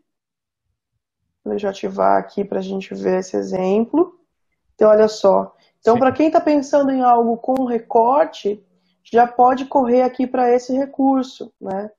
Deixa 1.45 1.67
eu 1.67 1.71
ativar 1.71 2.17
aqui 2.17 2.45
para 2.45 2.61
a 2.61 2.63
gente 2.63 2.95
ver 2.95 3.19
esse 3.19 3.37
exemplo. 3.37 4.21
Então, 4.73 4.89
olha 4.89 5.09
só. 5.09 5.53
Então, 5.81 5.99
para 5.99 6.13
quem 6.13 6.29
está 6.29 6.41
pensando 6.41 6.93
em 6.93 7.03
algo 7.03 7.37
com 7.39 7.65
recorte, 7.65 8.65
já 9.03 9.27
pode 9.27 9.65
correr 9.65 10.03
aqui 10.03 10.25
para 10.25 10.55
esse 10.55 10.73
recurso, 10.77 11.53
né? 11.61 11.91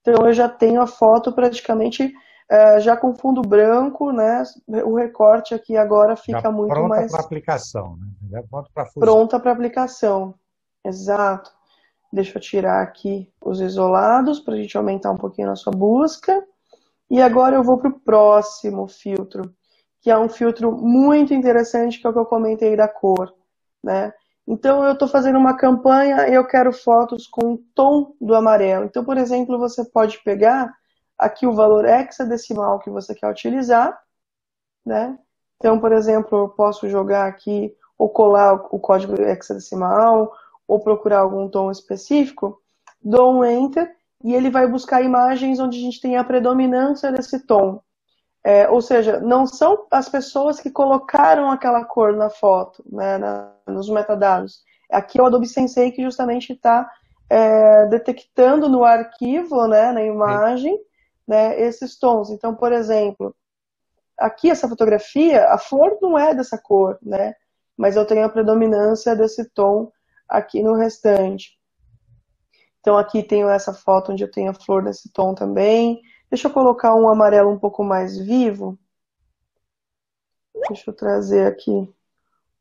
Então, 0.00 0.24
eu 0.24 0.32
já 0.32 0.48
tenho 0.48 0.80
a 0.80 0.86
foto 0.86 1.32
praticamente 1.32 2.14
é, 2.48 2.78
já 2.78 2.96
com 2.96 3.16
fundo 3.16 3.42
branco, 3.42 4.12
né? 4.12 4.44
O 4.84 4.94
recorte 4.94 5.54
aqui 5.54 5.76
agora 5.76 6.14
fica 6.14 6.40
já 6.40 6.52
muito 6.52 6.70
pronta 6.70 6.88
mais... 6.88 7.06
Pronta 7.10 7.16
para 7.16 7.26
aplicação, 7.26 7.96
né? 7.96 8.06
Já 8.30 8.42
pronta 8.44 8.70
para 8.72 8.86
Pronta 8.94 9.40
para 9.40 9.50
aplicação. 9.50 10.38
Exato. 10.84 11.50
Deixa 12.12 12.38
eu 12.38 12.42
tirar 12.42 12.82
aqui 12.82 13.30
os 13.40 13.60
isolados 13.60 14.40
para 14.40 14.54
a 14.54 14.56
gente 14.56 14.76
aumentar 14.76 15.10
um 15.10 15.16
pouquinho 15.16 15.48
a 15.48 15.50
nossa 15.50 15.70
busca. 15.70 16.44
E 17.10 17.20
agora 17.20 17.56
eu 17.56 17.62
vou 17.62 17.78
para 17.78 17.90
o 17.90 18.00
próximo 18.00 18.86
filtro, 18.86 19.54
que 20.00 20.10
é 20.10 20.18
um 20.18 20.28
filtro 20.28 20.72
muito 20.72 21.34
interessante, 21.34 21.98
que 21.98 22.06
é 22.06 22.10
o 22.10 22.12
que 22.12 22.18
eu 22.18 22.26
comentei 22.26 22.76
da 22.76 22.88
cor. 22.88 23.34
Né? 23.82 24.12
Então 24.46 24.84
eu 24.84 24.92
estou 24.92 25.08
fazendo 25.08 25.38
uma 25.38 25.56
campanha 25.56 26.28
e 26.28 26.34
eu 26.34 26.46
quero 26.46 26.72
fotos 26.72 27.26
com 27.26 27.54
o 27.54 27.58
tom 27.74 28.14
do 28.20 28.34
amarelo. 28.34 28.84
Então, 28.84 29.04
por 29.04 29.18
exemplo, 29.18 29.58
você 29.58 29.84
pode 29.84 30.22
pegar 30.22 30.72
aqui 31.18 31.46
o 31.46 31.52
valor 31.52 31.84
hexadecimal 31.84 32.78
que 32.78 32.90
você 32.90 33.14
quer 33.14 33.28
utilizar. 33.30 33.98
Né? 34.84 35.18
Então, 35.56 35.78
por 35.78 35.92
exemplo, 35.92 36.38
eu 36.38 36.48
posso 36.48 36.88
jogar 36.88 37.26
aqui 37.26 37.74
ou 37.98 38.08
colar 38.08 38.54
o 38.70 38.78
código 38.78 39.20
hexadecimal 39.20 40.32
ou 40.68 40.78
procurar 40.78 41.20
algum 41.20 41.48
tom 41.48 41.70
específico, 41.70 42.60
dou 43.02 43.32
um 43.32 43.44
Enter 43.44 43.90
e 44.22 44.34
ele 44.34 44.50
vai 44.50 44.66
buscar 44.68 45.02
imagens 45.02 45.58
onde 45.58 45.78
a 45.78 45.80
gente 45.80 46.00
tem 46.00 46.18
a 46.18 46.24
predominância 46.24 47.10
desse 47.10 47.40
tom. 47.40 47.80
É, 48.44 48.68
ou 48.68 48.80
seja, 48.80 49.18
não 49.20 49.46
são 49.46 49.86
as 49.90 50.08
pessoas 50.08 50.60
que 50.60 50.70
colocaram 50.70 51.50
aquela 51.50 51.84
cor 51.84 52.14
na 52.14 52.30
foto, 52.30 52.84
né, 52.90 53.18
na, 53.18 53.52
nos 53.66 53.88
metadados. 53.88 54.62
Aqui 54.90 55.18
é 55.18 55.22
o 55.22 55.26
Adobe 55.26 55.46
Sensei 55.46 55.90
que 55.90 56.02
justamente 56.02 56.52
está 56.52 56.88
é, 57.28 57.86
detectando 57.86 58.68
no 58.68 58.84
arquivo, 58.84 59.66
né, 59.66 59.92
na 59.92 60.02
imagem, 60.02 60.78
né, 61.26 61.60
esses 61.60 61.98
tons. 61.98 62.30
Então, 62.30 62.54
por 62.54 62.72
exemplo, 62.72 63.34
aqui 64.16 64.50
essa 64.50 64.68
fotografia, 64.68 65.48
a 65.48 65.58
flor 65.58 65.98
não 66.00 66.18
é 66.18 66.34
dessa 66.34 66.58
cor, 66.58 66.98
né, 67.02 67.34
mas 67.76 67.96
eu 67.96 68.06
tenho 68.06 68.24
a 68.24 68.30
predominância 68.30 69.14
desse 69.14 69.48
tom 69.50 69.92
aqui 70.28 70.62
no 70.62 70.74
restante. 70.74 71.58
Então 72.80 72.96
aqui 72.96 73.22
tenho 73.22 73.48
essa 73.48 73.72
foto 73.72 74.12
onde 74.12 74.22
eu 74.22 74.30
tenho 74.30 74.50
a 74.50 74.54
flor 74.54 74.82
nesse 74.82 75.10
tom 75.10 75.34
também. 75.34 76.00
Deixa 76.30 76.48
eu 76.48 76.52
colocar 76.52 76.94
um 76.94 77.08
amarelo 77.08 77.50
um 77.50 77.58
pouco 77.58 77.82
mais 77.82 78.18
vivo. 78.18 78.78
Deixa 80.68 80.90
eu 80.90 80.94
trazer 80.94 81.46
aqui 81.46 81.88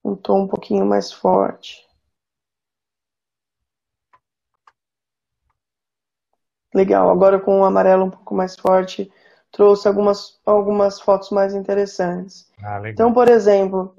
um 0.04 0.16
tom 0.16 0.44
um 0.44 0.48
pouquinho 0.48 0.86
mais 0.86 1.12
forte. 1.12 1.86
Legal, 6.74 7.10
agora 7.10 7.40
com 7.40 7.60
um 7.60 7.66
amarelo 7.66 8.06
um 8.06 8.10
pouco 8.10 8.36
mais 8.36 8.56
forte, 8.56 9.12
trouxe 9.52 9.88
algumas, 9.88 10.40
algumas 10.46 11.00
fotos 11.00 11.30
mais 11.32 11.56
interessantes. 11.56 12.52
Ah, 12.62 12.82
então, 12.88 13.14
por 13.14 13.30
exemplo, 13.30 13.96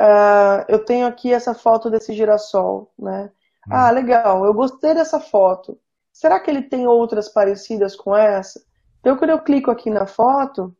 Uh, 0.00 0.64
eu 0.66 0.82
tenho 0.82 1.06
aqui 1.06 1.30
essa 1.30 1.52
foto 1.52 1.90
desse 1.90 2.14
girassol, 2.14 2.90
né? 2.98 3.30
Hum. 3.68 3.72
Ah, 3.72 3.90
legal, 3.90 4.46
eu 4.46 4.54
gostei 4.54 4.94
dessa 4.94 5.20
foto. 5.20 5.78
Será 6.10 6.40
que 6.40 6.50
ele 6.50 6.62
tem 6.62 6.86
outras 6.86 7.28
parecidas 7.28 7.94
com 7.94 8.16
essa? 8.16 8.64
Então, 9.00 9.16
quando 9.16 9.30
eu 9.30 9.42
clico 9.42 9.70
aqui 9.70 9.90
na 9.90 10.06
foto, 10.06 10.74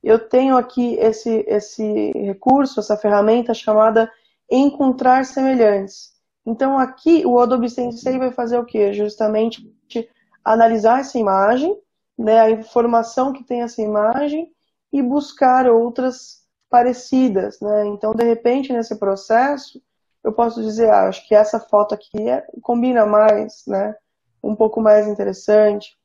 eu 0.00 0.18
tenho 0.18 0.56
aqui 0.56 0.94
esse, 0.94 1.44
esse 1.48 2.12
recurso, 2.12 2.78
essa 2.78 2.96
ferramenta 2.96 3.52
chamada 3.52 4.10
Encontrar 4.48 5.24
Semelhantes. 5.24 6.12
Então, 6.46 6.78
aqui 6.78 7.24
o 7.26 7.40
Adobe 7.40 7.68
Sensei 7.68 8.16
vai 8.16 8.30
fazer 8.30 8.58
o 8.58 8.64
quê? 8.64 8.92
Justamente 8.92 9.68
analisar 10.44 11.00
essa 11.00 11.18
imagem, 11.18 11.76
né, 12.16 12.38
a 12.38 12.50
informação 12.50 13.32
que 13.32 13.42
tem 13.42 13.62
essa 13.62 13.82
imagem 13.82 14.52
e 14.92 15.02
buscar 15.02 15.66
outras 15.66 16.43
parecidas, 16.70 17.60
né? 17.60 17.86
Então, 17.86 18.12
de 18.12 18.24
repente, 18.24 18.72
nesse 18.72 18.96
processo, 18.98 19.80
eu 20.22 20.32
posso 20.32 20.62
dizer, 20.62 20.90
ah, 20.90 21.08
acho 21.08 21.26
que 21.28 21.34
essa 21.34 21.60
foto 21.60 21.94
aqui 21.94 22.28
é, 22.28 22.44
combina 22.62 23.04
mais, 23.04 23.62
né? 23.66 23.94
Um 24.42 24.54
pouco 24.56 24.80
mais 24.80 25.06
interessante. 25.06 25.96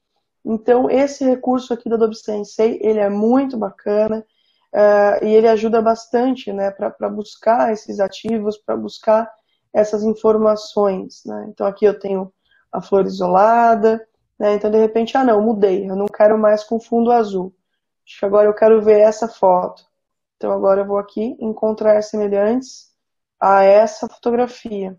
Então, 0.43 0.89
esse 0.89 1.23
recurso 1.23 1.73
aqui 1.73 1.89
do 1.89 1.95
Adobe 1.95 2.15
Sensei, 2.15 2.79
ele 2.81 2.99
é 2.99 3.09
muito 3.09 3.57
bacana 3.57 4.25
uh, 4.73 5.25
e 5.25 5.33
ele 5.33 5.47
ajuda 5.47 5.81
bastante, 5.81 6.51
né, 6.51 6.71
para 6.71 7.09
buscar 7.09 7.71
esses 7.71 7.99
ativos, 7.99 8.57
para 8.57 8.77
buscar 8.77 9.29
essas 9.73 10.03
informações, 10.03 11.21
né? 11.25 11.47
Então, 11.49 11.67
aqui 11.67 11.85
eu 11.85 11.99
tenho 11.99 12.31
a 12.71 12.81
flor 12.81 13.05
isolada, 13.05 14.05
né? 14.39 14.53
Então, 14.55 14.71
de 14.71 14.77
repente, 14.77 15.15
ah, 15.17 15.23
não, 15.23 15.41
mudei, 15.41 15.89
eu 15.89 15.95
não 15.95 16.07
quero 16.07 16.37
mais 16.37 16.63
com 16.63 16.79
fundo 16.79 17.11
azul. 17.11 17.53
Acho 18.05 18.19
que 18.19 18.25
agora 18.25 18.47
eu 18.47 18.53
quero 18.53 18.81
ver 18.81 18.99
essa 19.01 19.27
foto. 19.27 19.88
Então, 20.39 20.53
agora 20.53 20.81
eu 20.81 20.87
vou 20.87 20.97
aqui 20.97 21.35
encontrar 21.37 22.01
semelhantes 22.01 22.93
a 23.37 23.61
essa 23.61 24.07
fotografia. 24.07 24.97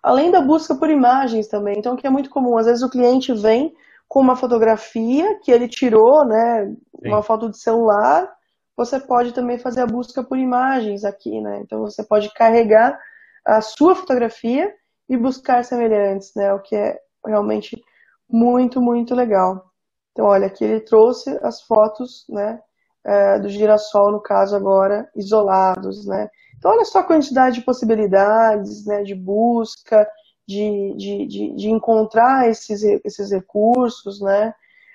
Além 0.00 0.30
da 0.30 0.40
busca 0.40 0.76
por 0.76 0.88
imagens 0.88 1.48
também, 1.48 1.74
então, 1.76 1.96
que 1.96 2.06
é 2.06 2.10
muito 2.10 2.30
comum. 2.30 2.56
Às 2.56 2.66
vezes 2.66 2.84
o 2.84 2.88
cliente 2.88 3.32
vem 3.32 3.74
com 4.06 4.20
uma 4.20 4.36
fotografia 4.36 5.40
que 5.40 5.50
ele 5.50 5.66
tirou, 5.66 6.24
né, 6.24 6.66
Sim. 6.66 7.08
uma 7.08 7.20
foto 7.20 7.50
de 7.50 7.58
celular, 7.58 8.32
você 8.76 9.00
pode 9.00 9.32
também 9.32 9.58
fazer 9.58 9.80
a 9.80 9.86
busca 9.86 10.22
por 10.22 10.38
imagens 10.38 11.04
aqui, 11.04 11.40
né? 11.40 11.58
Então 11.62 11.80
você 11.80 12.04
pode 12.04 12.32
carregar 12.32 12.96
a 13.44 13.60
sua 13.60 13.96
fotografia 13.96 14.72
e 15.08 15.16
buscar 15.16 15.64
semelhantes, 15.64 16.32
né? 16.36 16.52
O 16.52 16.60
que 16.60 16.76
é 16.76 16.96
realmente 17.26 17.82
muito, 18.30 18.80
muito 18.80 19.16
legal. 19.16 19.72
Então, 20.12 20.26
olha, 20.26 20.46
aqui 20.46 20.64
ele 20.64 20.80
trouxe 20.80 21.36
as 21.42 21.60
fotos, 21.62 22.24
né, 22.28 22.62
é, 23.06 23.38
do 23.38 23.48
girassol, 23.48 24.10
no 24.10 24.20
caso 24.20 24.56
agora, 24.56 25.08
isolados, 25.14 26.04
né? 26.06 26.28
Então, 26.58 26.72
olha 26.72 26.84
só 26.84 26.98
a 26.98 27.04
quantidade 27.04 27.60
de 27.60 27.64
possibilidades, 27.64 28.84
né, 28.84 29.02
de 29.04 29.14
busca, 29.14 30.08
de, 30.46 30.94
de, 30.96 31.26
de, 31.26 31.54
de 31.54 31.70
encontrar 31.70 32.48
esses, 32.48 32.82
esses 33.04 33.30
recursos, 33.30 34.20
né? 34.20 34.52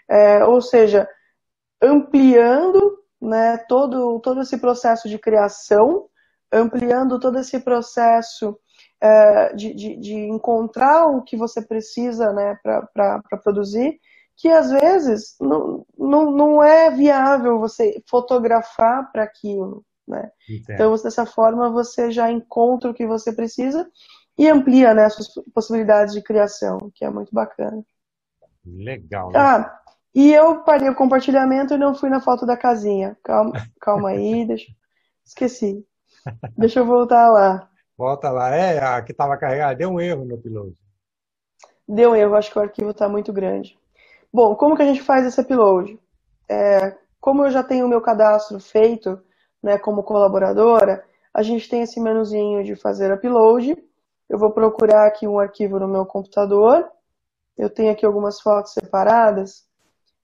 É, 0.09 0.43
ou 0.43 0.61
seja, 0.61 1.07
ampliando 1.81 2.99
né, 3.21 3.57
todo, 3.69 4.19
todo 4.19 4.41
esse 4.41 4.57
processo 4.57 5.07
de 5.07 5.17
criação, 5.17 6.07
ampliando 6.51 7.19
todo 7.19 7.39
esse 7.39 7.59
processo 7.59 8.59
é, 8.99 9.53
de, 9.53 9.73
de, 9.73 9.95
de, 9.95 10.15
encontrar 10.15 11.07
o 11.07 11.23
que 11.23 11.37
você 11.37 11.61
precisa 11.61 12.33
né, 12.33 12.59
para 12.63 13.21
produzir, 13.41 13.99
que 14.37 14.47
às 14.47 14.71
vezes 14.71 15.35
não, 15.39 15.85
não, 15.97 16.31
não 16.31 16.63
é 16.63 16.89
viável 16.91 17.59
você 17.59 18.01
fotografar 18.09 19.11
para 19.11 19.23
aquilo. 19.23 19.85
Né? 20.07 20.29
Então, 20.49 20.91
dessa 20.95 21.25
forma, 21.25 21.69
você 21.69 22.11
já 22.11 22.31
encontra 22.31 22.89
o 22.89 22.93
que 22.93 23.05
você 23.05 23.31
precisa 23.31 23.89
e 24.37 24.47
amplia 24.47 24.93
né, 24.93 25.09
suas 25.09 25.29
possibilidades 25.53 26.13
de 26.13 26.21
criação, 26.21 26.91
que 26.93 27.05
é 27.05 27.09
muito 27.09 27.33
bacana. 27.33 27.83
Legal. 28.65 29.31
Né? 29.31 29.39
Ah, 29.39 29.79
e 30.13 30.33
eu 30.33 30.63
parei 30.63 30.89
o 30.89 30.95
compartilhamento 30.95 31.73
e 31.73 31.77
não 31.77 31.95
fui 31.95 32.09
na 32.09 32.19
foto 32.19 32.45
da 32.45 32.57
casinha. 32.57 33.17
Calma, 33.23 33.53
calma 33.79 34.09
aí, 34.09 34.43
deixa. 34.47 34.71
Esqueci. 35.25 35.85
Deixa 36.57 36.79
eu 36.79 36.85
voltar 36.85 37.29
lá. 37.29 37.69
Volta 37.97 38.29
lá. 38.29 38.53
É, 38.53 38.79
a 38.79 39.01
que 39.01 39.11
estava 39.11 39.37
carregada. 39.37 39.75
Deu 39.75 39.89
um 39.89 39.99
erro 39.99 40.25
no 40.25 40.35
upload. 40.35 40.75
Deu 41.87 42.11
um 42.11 42.15
erro, 42.15 42.35
acho 42.35 42.51
que 42.51 42.59
o 42.59 42.61
arquivo 42.61 42.91
está 42.91 43.07
muito 43.07 43.31
grande. 43.31 43.77
Bom, 44.33 44.55
como 44.55 44.75
que 44.75 44.81
a 44.81 44.85
gente 44.85 45.01
faz 45.01 45.25
esse 45.25 45.41
upload? 45.41 45.99
É, 46.49 46.97
como 47.19 47.45
eu 47.45 47.51
já 47.51 47.63
tenho 47.63 47.85
o 47.85 47.89
meu 47.89 48.01
cadastro 48.01 48.59
feito 48.59 49.21
né, 49.61 49.77
como 49.77 50.03
colaboradora, 50.03 51.05
a 51.33 51.43
gente 51.43 51.69
tem 51.69 51.81
esse 51.81 51.99
menuzinho 51.99 52.63
de 52.63 52.75
fazer 52.75 53.13
upload 53.13 53.75
eu 54.31 54.39
vou 54.39 54.49
procurar 54.49 55.07
aqui 55.07 55.27
um 55.27 55.37
arquivo 55.37 55.77
no 55.77 55.89
meu 55.89 56.05
computador. 56.05 56.89
Eu 57.57 57.69
tenho 57.69 57.91
aqui 57.91 58.05
algumas 58.05 58.39
fotos 58.39 58.71
separadas. 58.71 59.67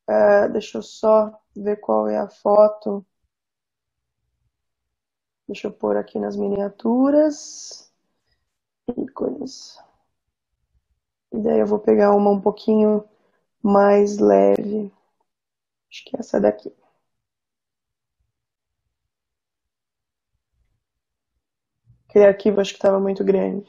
Uh, 0.10 0.50
deixa 0.54 0.78
eu 0.78 0.82
só 0.82 1.38
ver 1.54 1.76
qual 1.82 2.08
é 2.08 2.17
a 2.17 2.30
foto. 2.30 3.06
Deixa 5.46 5.67
eu 5.67 5.74
pôr 5.74 5.98
aqui 5.98 6.17
nas 6.17 6.38
miniaturas. 6.38 7.91
Ícones. 8.96 9.78
E 11.34 11.39
daí 11.39 11.60
eu 11.60 11.67
vou 11.67 11.80
pegar 11.80 12.15
uma 12.15 12.32
um 12.32 12.39
pouquinho 12.39 13.04
mais 13.67 14.17
leve. 14.17 14.91
Acho 15.91 16.06
que 16.06 16.15
é 16.15 16.19
essa 16.19 16.39
daqui. 16.39 16.73
Aquele 22.08 22.25
arquivo 22.25 22.62
acho 22.62 22.71
que 22.71 22.77
estava 22.77 22.99
muito 22.99 23.23
grande. 23.25 23.67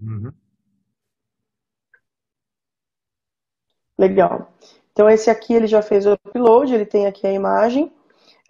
Uhum. 0.00 0.32
Legal. 3.98 4.52
Então 4.92 5.08
esse 5.10 5.28
aqui 5.28 5.52
ele 5.52 5.66
já 5.66 5.82
fez 5.82 6.06
o 6.06 6.14
upload, 6.14 6.72
ele 6.74 6.86
tem 6.86 7.06
aqui 7.06 7.26
a 7.26 7.32
imagem. 7.32 7.92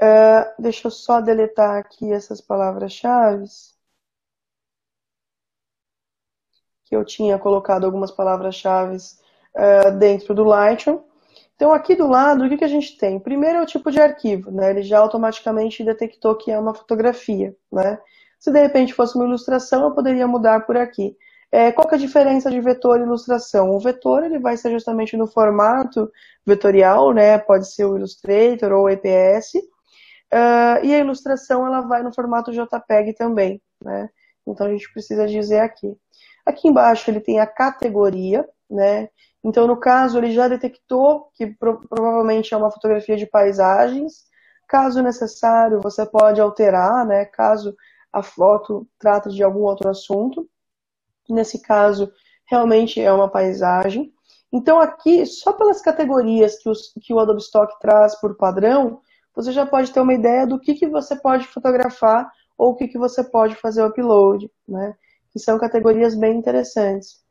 Uh, 0.01 0.63
deixa 0.63 0.87
eu 0.87 0.91
só 0.93 1.21
deletar 1.21 1.79
aqui 1.79 2.13
essas 2.13 2.41
palavras-chave. 2.41 3.47
Que 6.85 6.95
eu 6.95 7.05
tinha 7.05 7.39
colocado 7.39 7.85
algumas 7.85 8.11
palavras-chave 8.13 8.97
uh, 9.57 9.91
dentro 9.99 10.35
do 10.35 10.45
Lightroom. 10.45 11.01
Então 11.57 11.73
aqui 11.73 11.95
do 11.95 12.09
lado, 12.09 12.45
o 12.45 12.49
que, 12.49 12.57
que 12.57 12.65
a 12.65 12.69
gente 12.69 12.97
tem? 12.99 13.19
Primeiro 13.19 13.59
é 13.59 13.63
o 13.63 13.67
tipo 13.67 13.91
de 13.91 14.01
arquivo, 14.01 14.51
né? 14.51 14.71
Ele 14.71 14.83
já 14.83 14.99
automaticamente 14.99 15.85
detectou 15.85 16.35
que 16.37 16.51
é 16.51 16.59
uma 16.59 16.75
fotografia, 16.75 17.55
né? 17.73 17.99
Se 18.39 18.51
de 18.51 18.61
repente 18.61 18.93
fosse 18.93 19.15
uma 19.15 19.25
ilustração, 19.25 19.85
eu 19.85 19.95
poderia 19.95 20.27
mudar 20.27 20.67
por 20.67 20.77
aqui. 20.77 21.17
É, 21.55 21.71
qual 21.71 21.87
que 21.87 21.95
é 21.95 21.99
a 21.99 22.01
diferença 22.01 22.51
de 22.51 22.61
vetor 22.61 22.99
e 22.99 23.05
ilustração? 23.05 23.71
O 23.71 23.79
vetor 23.79 24.25
ele 24.25 24.41
vai 24.41 24.57
ser 24.57 24.73
justamente 24.73 25.17
no 25.17 25.29
formato 25.29 26.11
vetorial, 26.45 27.13
né? 27.13 27.39
Pode 27.39 27.73
ser 27.73 27.85
o 27.85 27.97
Illustrator 27.97 28.73
ou 28.73 28.87
o 28.87 28.91
EPS. 28.91 29.55
Uh, 29.55 30.83
e 30.83 30.93
a 30.93 30.99
ilustração 30.99 31.65
ela 31.65 31.83
vai 31.83 32.03
no 32.03 32.13
formato 32.13 32.51
JPEG 32.51 33.15
também, 33.15 33.63
né? 33.81 34.11
Então 34.45 34.67
a 34.67 34.71
gente 34.71 34.93
precisa 34.93 35.29
dizer 35.29 35.61
aqui. 35.61 35.97
Aqui 36.45 36.67
embaixo 36.67 37.09
ele 37.09 37.21
tem 37.21 37.39
a 37.39 37.47
categoria, 37.47 38.45
né? 38.69 39.09
Então 39.45 39.67
no 39.67 39.77
caso 39.77 40.19
ele 40.19 40.33
já 40.33 40.49
detectou 40.49 41.31
que 41.35 41.47
pro 41.47 41.81
provavelmente 41.89 42.55
é 42.55 42.57
uma 42.57 42.71
fotografia 42.71 43.17
de 43.17 43.27
paisagens. 43.27 44.25
Caso 44.67 45.03
necessário, 45.03 45.81
você 45.83 46.07
pode 46.07 46.41
alterar, 46.41 47.05
né? 47.07 47.27
Caso 47.27 47.77
a 48.13 48.23
foto 48.23 48.89
trata 48.99 49.29
de 49.29 49.43
algum 49.43 49.61
outro 49.61 49.89
assunto 49.89 50.49
nesse 51.29 51.61
caso 51.61 52.13
realmente 52.47 53.01
é 53.01 53.13
uma 53.13 53.29
paisagem. 53.29 54.13
Então 54.53 54.81
aqui, 54.81 55.27
só 55.27 55.53
pelas 55.53 55.81
categorias 55.81 56.59
que, 56.59 56.69
os, 56.69 56.93
que 57.03 57.13
o 57.13 57.19
Adobe 57.19 57.41
Stock 57.41 57.75
traz 57.81 58.15
por 58.21 58.37
padrão, 58.37 59.01
você 59.35 59.51
já 59.51 59.67
pode 59.67 59.93
ter 59.93 60.01
uma 60.01 60.15
ideia 60.15 60.47
do 60.47 60.61
que, 60.61 60.75
que 60.75 60.87
você 60.87 61.17
pode 61.17 61.47
fotografar 61.47 62.31
ou 62.57 62.71
o 62.71 62.77
que, 62.77 62.87
que 62.87 62.99
você 62.99 63.25
pode 63.25 63.57
fazer 63.57 63.83
o 63.83 63.89
upload, 63.89 64.49
né? 64.69 64.95
Que 65.33 65.41
são 65.41 65.59
categorias 65.59 66.15
bem 66.15 66.39
interessantes. 66.39 67.24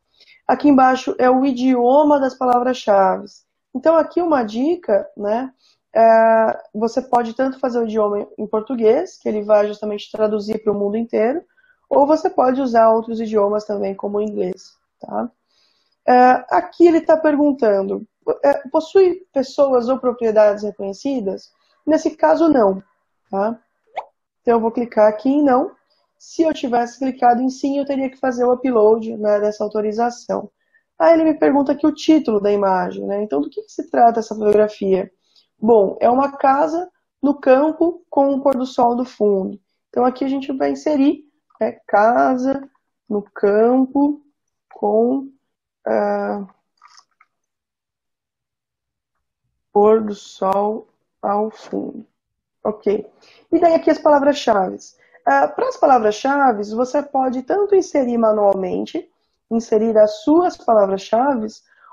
Aqui 0.46 0.68
embaixo 0.68 1.14
é 1.18 1.30
o 1.30 1.44
idioma 1.44 2.20
das 2.20 2.34
palavras-chave. 2.34 3.26
Então 3.74 3.96
aqui 3.96 4.20
uma 4.20 4.42
dica, 4.42 5.08
né? 5.16 5.52
É, 5.94 6.62
você 6.74 7.00
pode 7.00 7.34
tanto 7.34 7.58
fazer 7.58 7.78
o 7.78 7.84
idioma 7.84 8.26
em 8.36 8.46
português, 8.46 9.16
que 9.16 9.28
ele 9.28 9.42
vai 9.42 9.66
justamente 9.66 10.10
traduzir 10.10 10.62
para 10.62 10.72
o 10.72 10.78
mundo 10.78 10.96
inteiro, 10.96 11.42
ou 11.88 12.06
você 12.06 12.28
pode 12.28 12.60
usar 12.60 12.90
outros 12.90 13.20
idiomas 13.20 13.64
também, 13.64 13.94
como 13.94 14.18
o 14.18 14.20
inglês. 14.20 14.74
Tá? 15.00 15.30
É, 16.06 16.44
aqui 16.50 16.86
ele 16.86 16.98
está 16.98 17.16
perguntando: 17.16 18.06
é, 18.42 18.68
possui 18.68 19.26
pessoas 19.32 19.88
ou 19.88 19.98
propriedades 19.98 20.64
reconhecidas? 20.64 21.52
Nesse 21.86 22.10
caso, 22.16 22.48
não. 22.48 22.82
Tá? 23.30 23.58
Então 24.42 24.54
eu 24.54 24.60
vou 24.60 24.72
clicar 24.72 25.08
aqui 25.08 25.28
em 25.28 25.42
não. 25.42 25.70
Se 26.26 26.42
eu 26.42 26.54
tivesse 26.54 26.98
clicado 26.98 27.42
em 27.42 27.50
sim, 27.50 27.78
eu 27.78 27.84
teria 27.84 28.08
que 28.10 28.16
fazer 28.16 28.44
o 28.46 28.54
upload 28.54 29.14
né, 29.18 29.38
dessa 29.40 29.62
autorização. 29.62 30.50
Aí 30.98 31.12
ele 31.12 31.24
me 31.24 31.38
pergunta 31.38 31.72
aqui 31.72 31.86
o 31.86 31.94
título 31.94 32.40
da 32.40 32.50
imagem. 32.50 33.04
Né? 33.04 33.22
Então, 33.22 33.42
do 33.42 33.50
que, 33.50 33.60
que 33.60 33.70
se 33.70 33.90
trata 33.90 34.20
essa 34.20 34.34
fotografia? 34.34 35.12
Bom, 35.60 35.98
é 36.00 36.08
uma 36.08 36.32
casa 36.32 36.90
no 37.22 37.34
campo 37.38 38.02
com 38.08 38.32
o 38.32 38.42
pôr 38.42 38.56
do 38.56 38.64
sol 38.64 38.96
do 38.96 39.04
fundo. 39.04 39.60
Então 39.90 40.04
aqui 40.04 40.24
a 40.24 40.28
gente 40.28 40.50
vai 40.52 40.70
inserir 40.70 41.24
é 41.60 41.72
casa 41.86 42.68
no 43.08 43.22
campo 43.22 44.22
com 44.72 45.30
uh, 45.86 46.48
pôr 49.70 50.02
do 50.02 50.14
sol 50.14 50.88
ao 51.20 51.50
fundo. 51.50 52.06
Ok. 52.64 53.06
E 53.52 53.60
daí 53.60 53.74
aqui 53.74 53.90
as 53.90 53.98
palavras-chave. 53.98 54.78
Uh, 55.26 55.48
Para 55.54 55.68
as 55.68 55.76
palavras-chave, 55.76 56.64
você 56.74 57.02
pode 57.02 57.42
tanto 57.42 57.74
inserir 57.74 58.18
manualmente, 58.18 59.10
inserir 59.50 59.96
as 59.96 60.22
suas 60.22 60.56
palavras-chave, 60.56 61.46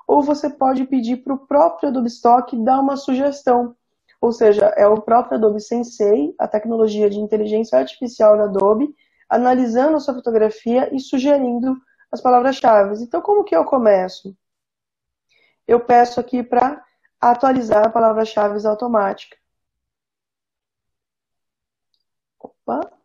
ou 0.08 0.22
você 0.22 0.50
pode 0.50 0.84
pedir 0.86 1.18
para 1.24 1.34
o 1.34 1.48
próprio 1.48 1.90
Adobe 1.90 2.08
Stock 2.08 2.56
dar 2.64 2.80
uma 2.80 2.98
sugestão. 2.98 3.76
ou 4.22 4.32
seja, 4.32 4.66
é 4.78 4.86
o 4.88 5.02
próprio 5.02 5.38
Adobe 5.38 5.60
Sensei, 5.60 6.36
a 6.38 6.48
tecnologia 6.48 7.10
de 7.10 7.20
inteligência 7.20 7.80
artificial 7.80 8.38
da 8.38 8.44
Adobe, 8.44 8.96
analisando 9.30 9.98
a 9.98 10.00
sua 10.00 10.14
fotografia 10.14 10.94
e 10.96 11.00
sugerindo 11.00 11.76
as 12.12 12.22
palavras-chave. 12.22 13.02
Então, 13.04 13.22
como 13.22 13.44
que 13.44 13.56
eu 13.56 13.66
começo? 13.66 14.36
Eu 15.68 15.80
peço 15.80 16.20
aqui 16.20 16.44
para 16.44 16.84
atualizar 17.20 17.86
a 17.88 17.90
palavra-chave 17.90 18.66
automática. 18.68 19.38
Opa! 22.40 23.01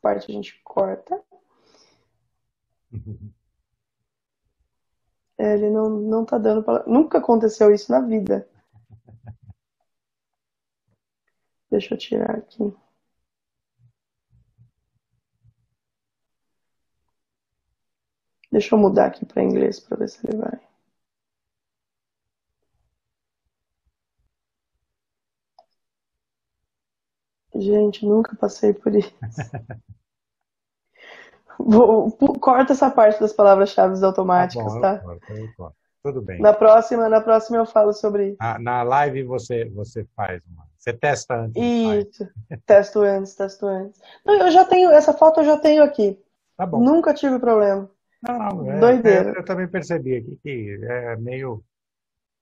Parte 0.00 0.30
a 0.30 0.34
gente 0.34 0.60
corta. 0.62 1.22
É, 5.38 5.54
ele 5.54 5.70
não, 5.70 5.88
não 5.88 6.24
tá 6.24 6.36
dando 6.38 6.62
pra... 6.64 6.84
Nunca 6.86 7.18
aconteceu 7.18 7.72
isso 7.72 7.90
na 7.92 8.00
vida. 8.00 8.48
Deixa 11.70 11.94
eu 11.94 11.98
tirar 11.98 12.36
aqui. 12.36 12.74
Deixa 18.50 18.74
eu 18.74 18.78
mudar 18.78 19.06
aqui 19.06 19.24
para 19.24 19.42
inglês 19.42 19.78
para 19.80 19.98
ver 19.98 20.08
se 20.08 20.26
ele 20.26 20.36
vai. 20.38 20.60
Gente, 27.68 28.06
nunca 28.06 28.34
passei 28.36 28.72
por 28.72 28.94
isso. 28.94 29.14
Vou, 31.60 32.10
corta 32.38 32.72
essa 32.72 32.88
parte 32.88 33.20
das 33.20 33.32
palavras-chave 33.32 34.02
automáticas, 34.04 34.72
tá? 34.80 34.94
Bom, 34.96 35.18
tá? 35.18 35.34
Eu 35.34 35.36
eu. 35.58 35.72
Tudo 36.02 36.22
bem. 36.22 36.40
Na 36.40 36.54
próxima, 36.54 37.08
na 37.08 37.20
próxima 37.20 37.58
eu 37.58 37.66
falo 37.66 37.92
sobre. 37.92 38.36
Ah, 38.38 38.58
na 38.58 38.82
live 38.82 39.24
você 39.24 39.68
você 39.70 40.06
faz 40.16 40.40
uma. 40.46 40.64
Você 40.76 40.92
testa 40.92 41.34
antes. 41.34 41.60
Isso. 41.60 42.28
testo 42.64 43.00
antes, 43.00 43.34
testo 43.34 43.66
antes. 43.66 44.00
Não, 44.24 44.34
eu 44.34 44.50
já 44.50 44.64
tenho 44.64 44.90
essa 44.90 45.12
foto 45.12 45.40
eu 45.40 45.44
já 45.44 45.58
tenho 45.58 45.82
aqui. 45.82 46.16
Tá 46.56 46.64
bom. 46.64 46.78
Nunca 46.78 47.12
tive 47.12 47.38
problema. 47.40 47.90
Não, 48.22 48.38
não. 48.38 48.70
É, 48.70 48.78
Doideira. 48.78 49.32
É, 49.32 49.38
eu 49.38 49.44
também 49.44 49.68
percebi 49.68 50.16
aqui 50.16 50.38
que 50.40 50.78
é 50.82 51.16
meio 51.16 51.62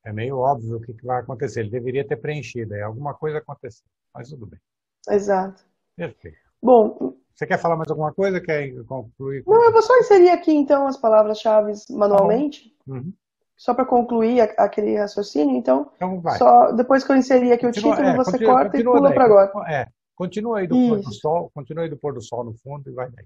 é 0.05 0.13
meio 0.13 0.39
óbvio 0.39 0.77
o 0.77 0.81
que, 0.81 0.95
vai 1.03 1.21
acontecer. 1.21 1.61
Ele 1.61 1.71
deveria 1.71 2.07
ter 2.07 2.17
preenchido. 2.17 2.75
Aí 2.75 2.83
alguma 2.83 3.15
coisa 3.15 3.39
aconteceu. 3.39 3.89
Mas 4.15 4.29
tudo 4.29 4.47
bem. 4.47 4.61
Exato. 5.09 5.65
Perfeito. 5.97 6.39
Bom, 6.63 7.17
você 7.37 7.47
quer 7.47 7.59
falar 7.59 7.77
mais 7.77 7.91
alguma 7.91 8.15
coisa? 8.15 8.41
Quer 8.41 8.73
concluir? 8.85 9.45
Não, 9.47 9.65
eu 9.65 9.73
vou 9.73 9.83
só 9.83 9.95
inserir 9.99 10.31
aqui 10.31 10.53
então 10.53 10.87
as 10.87 10.97
palavras-chave 10.97 11.73
manualmente. 11.91 12.75
Tá 12.87 12.95
uhum. 12.95 13.13
Só 13.55 13.75
para 13.75 13.85
concluir 13.85 14.41
aquele 14.41 14.97
raciocínio, 14.99 15.57
então, 15.57 15.91
então 15.97 16.21
só 16.37 16.73
depois 16.73 17.05
que 17.05 17.13
eu 17.13 17.17
inserir 17.17 17.53
aqui 17.53 17.65
continua, 17.65 17.93
o 17.93 17.97
título, 17.97 18.09
é, 18.11 18.17
você 18.17 18.33
continua, 18.33 18.53
corta 18.53 18.71
continua 18.71 18.95
e 18.95 18.99
pula 18.99 19.15
para 19.15 19.25
agora. 19.25 19.53
É, 19.71 19.87
continua 20.15 20.59
aí 20.59 20.67
do 20.67 20.77
Isso. 20.77 20.89
pôr 20.89 21.01
do 21.01 21.15
sol, 21.15 21.51
continua 21.55 21.85
aí 21.85 21.91
do 21.91 21.97
pôr 21.97 22.15
do 22.15 22.23
sol 22.23 22.45
no 22.45 22.55
fundo 22.55 22.91
e 22.91 22.93
vai 22.93 23.11
daí. 23.11 23.25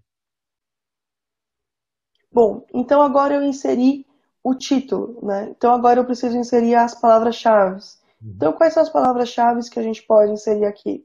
Bom, 2.33 2.64
então 2.72 3.03
agora 3.03 3.35
eu 3.35 3.43
inseri 3.43 4.07
o 4.43 4.55
título, 4.55 5.18
né? 5.24 5.53
Então 5.57 5.72
agora 5.72 5.99
eu 5.99 6.05
preciso 6.05 6.37
inserir 6.37 6.76
as 6.76 6.95
palavras-chave. 6.95 7.81
Uhum. 8.22 8.33
Então 8.37 8.53
quais 8.53 8.72
são 8.72 8.83
as 8.83 8.89
palavras-chave 8.89 9.68
que 9.68 9.81
a 9.81 9.83
gente 9.83 10.03
pode 10.03 10.33
inserir 10.33 10.64
aqui? 10.64 11.05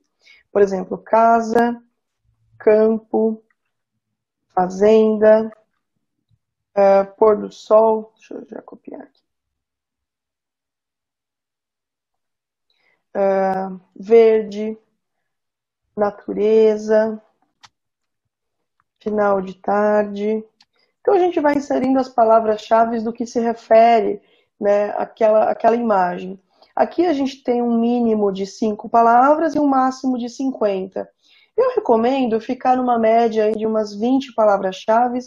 Por 0.56 0.62
exemplo, 0.62 0.98
casa, 0.98 1.84
campo, 2.58 3.44
fazenda, 4.54 5.52
uh, 6.78 7.14
pôr 7.18 7.36
do 7.36 7.52
sol. 7.52 8.14
Deixa 8.16 8.36
eu 8.36 8.46
já 8.48 8.62
copiar 8.62 9.02
aqui. 9.02 9.22
Uh, 13.18 13.82
verde, 13.94 14.78
natureza, 15.94 17.22
final 18.98 19.42
de 19.42 19.56
tarde. 19.56 20.42
Então 21.02 21.16
a 21.16 21.20
gente 21.20 21.42
vai 21.42 21.56
inserindo 21.56 22.00
as 22.00 22.08
palavras-chave 22.08 23.02
do 23.02 23.12
que 23.12 23.26
se 23.26 23.42
refere 23.42 24.22
né, 24.58 24.92
àquela, 24.92 25.52
àquela 25.52 25.76
imagem. 25.76 26.42
Aqui 26.76 27.06
a 27.06 27.14
gente 27.14 27.42
tem 27.42 27.62
um 27.62 27.80
mínimo 27.80 28.32
de 28.34 28.46
cinco 28.46 28.90
palavras 28.90 29.56
e 29.56 29.60
um 29.60 29.68
máximo 29.68 30.18
de 30.18 30.28
50. 30.28 31.08
Eu 31.56 31.74
recomendo 31.74 32.40
ficar 32.42 32.76
numa 32.76 33.00
média 33.00 33.52
de 33.54 33.66
umas 33.66 33.96
20 33.96 34.34
palavras-chave 34.34 35.20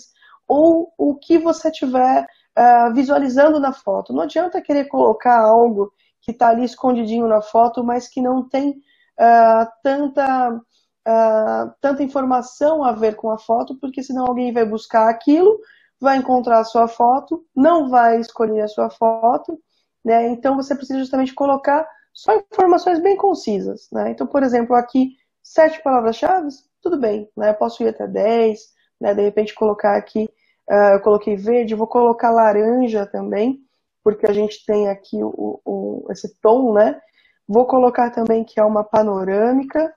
ou 0.47 0.93
o 0.99 1.15
que 1.15 1.39
você 1.39 1.71
tiver 1.71 2.27
uh, 2.59 2.93
visualizando 2.93 3.59
na 3.59 3.73
foto. 3.73 4.13
Não 4.13 4.23
adianta 4.23 4.61
querer 4.61 4.89
colocar 4.89 5.41
algo 5.41 5.91
que 6.21 6.33
está 6.33 6.49
ali 6.49 6.65
escondidinho 6.65 7.27
na 7.27 7.41
foto, 7.41 7.83
mas 7.83 8.09
que 8.09 8.21
não 8.21 8.47
tem 8.47 8.71
uh, 8.71 9.67
tanta, 9.83 10.55
uh, 10.55 11.73
tanta 11.81 12.03
informação 12.03 12.85
a 12.85 12.93
ver 12.93 13.17
com 13.17 13.31
a 13.31 13.39
foto, 13.39 13.79
porque 13.81 14.03
senão 14.03 14.27
alguém 14.27 14.53
vai 14.53 14.67
buscar 14.67 15.09
aquilo, 15.09 15.59
vai 15.99 16.19
encontrar 16.19 16.59
a 16.59 16.65
sua 16.65 16.87
foto, 16.89 17.43
não 17.57 17.89
vai 17.89 18.21
escolher 18.21 18.61
a 18.61 18.69
sua 18.69 18.91
foto, 18.91 19.59
né? 20.05 20.29
Então 20.29 20.57
você 20.57 20.75
precisa 20.75 20.99
justamente 20.99 21.35
colocar 21.35 21.87
só 22.13 22.37
informações 22.37 23.01
bem 23.01 23.17
concisas. 23.17 23.89
Né? 23.93 24.11
Então, 24.11 24.27
por 24.27 24.43
exemplo, 24.43 24.75
aqui 24.75 25.17
sete 25.43 25.83
palavras-chave, 25.83 26.49
tudo 26.83 26.99
bem, 26.99 27.31
né? 27.37 27.51
Eu 27.51 27.55
posso 27.55 27.83
ir 27.83 27.89
até 27.89 28.07
dez, 28.07 28.73
né? 29.01 29.15
De 29.15 29.23
repente 29.23 29.55
colocar 29.55 29.97
aqui, 29.97 30.29
uh, 30.69 30.95
eu 30.95 31.01
coloquei 31.01 31.37
verde, 31.37 31.75
vou 31.75 31.87
colocar 31.87 32.31
laranja 32.31 33.07
também, 33.07 33.61
porque 34.03 34.27
a 34.27 34.33
gente 34.33 34.65
tem 34.65 34.89
aqui 34.89 35.23
o, 35.23 35.61
o, 35.65 36.07
esse 36.11 36.35
tom, 36.41 36.73
né? 36.73 37.01
Vou 37.47 37.67
colocar 37.67 38.11
também 38.11 38.45
que 38.45 38.61
é 38.61 38.65
uma 38.65 38.85
panorâmica, 38.85 39.95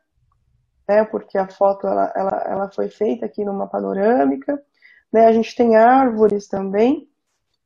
né? 0.87 1.03
Porque 1.05 1.37
a 1.37 1.47
foto 1.47 1.87
ela, 1.87 2.13
ela, 2.15 2.43
ela 2.45 2.71
foi 2.71 2.87
feita 2.89 3.25
aqui 3.25 3.43
numa 3.43 3.67
panorâmica, 3.67 4.61
né? 5.11 5.25
A 5.25 5.31
gente 5.31 5.55
tem 5.55 5.75
árvores 5.75 6.47
também. 6.47 7.09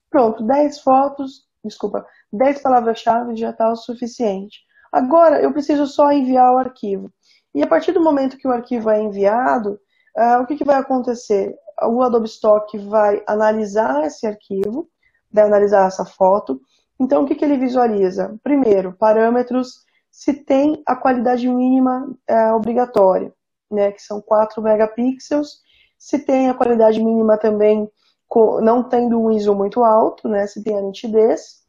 Pronto, 0.09 0.43
10 0.43 0.79
fotos, 0.79 1.44
desculpa, 1.67 2.05
10 2.31 2.61
palavras-chave 2.61 3.35
já 3.35 3.49
está 3.49 3.71
o 3.71 3.75
suficiente. 3.75 4.59
Agora 4.91 5.41
eu 5.41 5.51
preciso 5.51 5.87
só 5.87 6.11
enviar 6.11 6.53
o 6.53 6.57
arquivo. 6.57 7.11
E 7.53 7.63
a 7.63 7.67
partir 7.67 7.91
do 7.91 8.03
momento 8.03 8.37
que 8.37 8.47
o 8.47 8.51
arquivo 8.51 8.89
é 8.89 9.01
enviado, 9.01 9.79
uh, 10.17 10.41
o 10.41 10.45
que, 10.45 10.55
que 10.55 10.65
vai 10.65 10.77
acontecer? 10.77 11.55
O 11.83 12.01
Adobe 12.01 12.27
Stock 12.27 12.77
vai 12.77 13.23
analisar 13.27 14.05
esse 14.05 14.25
arquivo, 14.25 14.89
vai 15.31 15.45
analisar 15.45 15.87
essa 15.87 16.05
foto. 16.05 16.61
Então, 16.99 17.23
o 17.23 17.25
que, 17.25 17.35
que 17.35 17.43
ele 17.43 17.57
visualiza? 17.57 18.37
Primeiro, 18.43 18.93
parâmetros 18.93 19.85
se 20.11 20.33
tem 20.33 20.81
a 20.85 20.95
qualidade 20.95 21.47
mínima 21.47 22.09
uh, 22.29 22.55
obrigatória, 22.55 23.33
né, 23.69 23.91
que 23.91 24.01
são 24.01 24.21
4 24.21 24.61
megapixels. 24.61 25.59
Se 25.97 26.19
tem 26.19 26.49
a 26.49 26.53
qualidade 26.53 27.03
mínima 27.03 27.37
também, 27.37 27.89
não 28.61 28.83
tendo 28.83 29.19
um 29.19 29.31
ISO 29.31 29.55
muito 29.55 29.83
alto, 29.83 30.27
né, 30.27 30.47
se 30.47 30.63
tem 30.63 30.77
a 30.77 30.81
nitidez. 30.81 31.63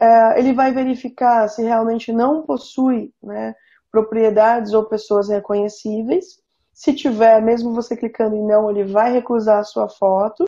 Uh, 0.00 0.38
ele 0.38 0.52
vai 0.52 0.72
verificar 0.72 1.48
se 1.48 1.62
realmente 1.62 2.12
não 2.12 2.42
possui 2.42 3.12
né, 3.22 3.54
propriedades 3.90 4.72
ou 4.72 4.84
pessoas 4.84 5.28
reconhecíveis. 5.28 6.40
Se 6.72 6.92
tiver, 6.92 7.42
mesmo 7.42 7.74
você 7.74 7.96
clicando 7.96 8.36
em 8.36 8.46
não, 8.46 8.70
ele 8.70 8.84
vai 8.84 9.12
recusar 9.12 9.58
a 9.58 9.64
sua 9.64 9.88
foto. 9.88 10.44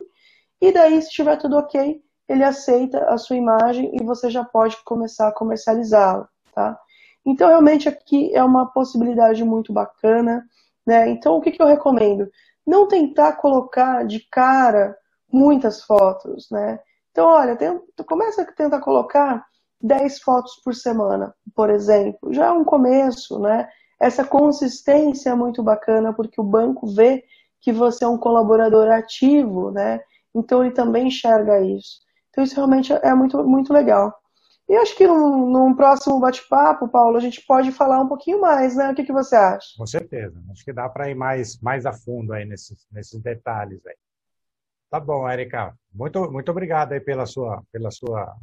E 0.60 0.72
daí, 0.72 1.00
se 1.02 1.08
estiver 1.08 1.36
tudo 1.36 1.56
ok, 1.56 2.00
ele 2.28 2.44
aceita 2.44 3.04
a 3.06 3.18
sua 3.18 3.36
imagem 3.36 3.90
e 3.92 4.04
você 4.04 4.30
já 4.30 4.44
pode 4.44 4.76
começar 4.84 5.26
a 5.28 5.32
comercializá-la, 5.32 6.28
tá? 6.54 6.78
Então, 7.26 7.48
realmente, 7.48 7.88
aqui 7.88 8.32
é 8.34 8.42
uma 8.42 8.66
possibilidade 8.66 9.42
muito 9.42 9.72
bacana, 9.72 10.44
né? 10.86 11.10
Então, 11.10 11.36
o 11.36 11.40
que, 11.40 11.50
que 11.50 11.60
eu 11.60 11.66
recomendo? 11.66 12.28
Não 12.64 12.86
tentar 12.86 13.32
colocar 13.32 14.06
de 14.06 14.20
cara 14.30 14.96
muitas 15.32 15.82
fotos, 15.82 16.48
né? 16.50 16.78
Então, 17.10 17.26
olha, 17.26 17.56
tem, 17.56 17.80
começa 18.06 18.42
a 18.42 18.52
tentar 18.52 18.80
colocar 18.80 19.44
10 19.80 20.20
fotos 20.20 20.60
por 20.64 20.74
semana, 20.74 21.34
por 21.54 21.70
exemplo. 21.70 22.32
Já 22.32 22.46
é 22.46 22.52
um 22.52 22.64
começo, 22.64 23.38
né? 23.40 23.68
Essa 24.00 24.24
consistência 24.24 25.30
é 25.30 25.34
muito 25.34 25.62
bacana 25.62 26.12
porque 26.12 26.40
o 26.40 26.44
banco 26.44 26.86
vê 26.86 27.24
que 27.60 27.72
você 27.72 28.04
é 28.04 28.08
um 28.08 28.18
colaborador 28.18 28.90
ativo, 28.90 29.70
né? 29.70 30.00
Então 30.34 30.64
ele 30.64 30.72
também 30.72 31.08
enxerga 31.08 31.60
isso. 31.60 32.00
Então 32.30 32.44
isso 32.44 32.54
realmente 32.54 32.92
é 32.92 33.14
muito, 33.14 33.42
muito 33.44 33.72
legal. 33.72 34.14
E 34.68 34.76
acho 34.76 34.96
que 34.96 35.06
num, 35.06 35.50
num 35.50 35.74
próximo 35.74 36.20
bate-papo, 36.20 36.88
Paulo, 36.88 37.16
a 37.16 37.20
gente 37.20 37.44
pode 37.44 37.72
falar 37.72 38.00
um 38.00 38.06
pouquinho 38.06 38.40
mais, 38.40 38.76
né? 38.76 38.90
O 38.90 38.94
que, 38.94 39.04
que 39.04 39.12
você 39.12 39.34
acha? 39.34 39.66
Com 39.76 39.86
certeza. 39.86 40.40
Acho 40.50 40.64
que 40.64 40.72
dá 40.72 40.88
para 40.88 41.10
ir 41.10 41.14
mais, 41.16 41.60
mais 41.60 41.84
a 41.84 41.92
fundo 41.92 42.32
aí 42.32 42.44
nesses, 42.44 42.86
nesses 42.92 43.20
detalhes 43.20 43.84
aí. 43.84 43.96
Tá 44.90 44.98
bom, 44.98 45.30
Erika. 45.30 45.72
Muito, 45.94 46.30
muito 46.32 46.50
obrigado 46.50 46.92
aí 46.92 47.00
pela 47.00 47.24
sua, 47.24 47.62
pela 47.72 47.92
sua 47.92 48.36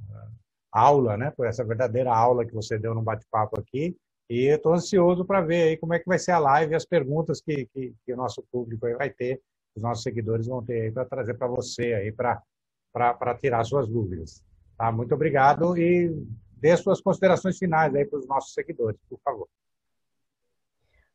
aula, 0.72 1.18
né, 1.18 1.32
por 1.36 1.46
essa 1.46 1.64
verdadeira 1.64 2.14
aula 2.14 2.46
que 2.46 2.54
você 2.54 2.78
deu 2.78 2.96
no 2.96 3.02
bate-papo 3.02 3.60
aqui. 3.60 3.98
E 4.30 4.48
estou 4.48 4.74
ansioso 4.74 5.26
para 5.26 5.42
ver 5.42 5.64
aí 5.64 5.78
como 5.78 5.94
é 5.94 6.00
que 6.00 6.08
vai 6.08 6.18
ser 6.18 6.32
a 6.32 6.40
live 6.40 6.72
e 6.72 6.76
as 6.76 6.86
perguntas 6.86 7.42
que, 7.42 7.66
que, 7.74 7.94
que 8.06 8.14
o 8.14 8.18
nosso 8.18 8.44
público 8.52 8.88
vai 8.98 9.10
ter, 9.10 9.42
os 9.76 9.84
nossos 9.84 10.04
seguidores 10.04 10.48
vão 10.48 10.64
ter 10.64 10.82
aí 10.82 10.92
para 10.92 11.06
trazer 11.06 11.34
para 11.34 11.48
você 11.48 11.94
aí 11.94 12.12
para 12.12 13.36
tirar 13.40 13.64
suas 13.64 13.88
dúvidas. 13.88 14.44
Tá? 14.78 14.92
Muito 14.92 15.14
obrigado 15.14 15.78
e 15.78 16.14
dê 16.58 16.76
suas 16.78 17.02
considerações 17.02 17.58
finais 17.58 17.94
aí 17.94 18.06
para 18.06 18.20
os 18.20 18.28
nossos 18.28 18.54
seguidores, 18.54 19.00
por 19.10 19.20
favor. 19.24 19.48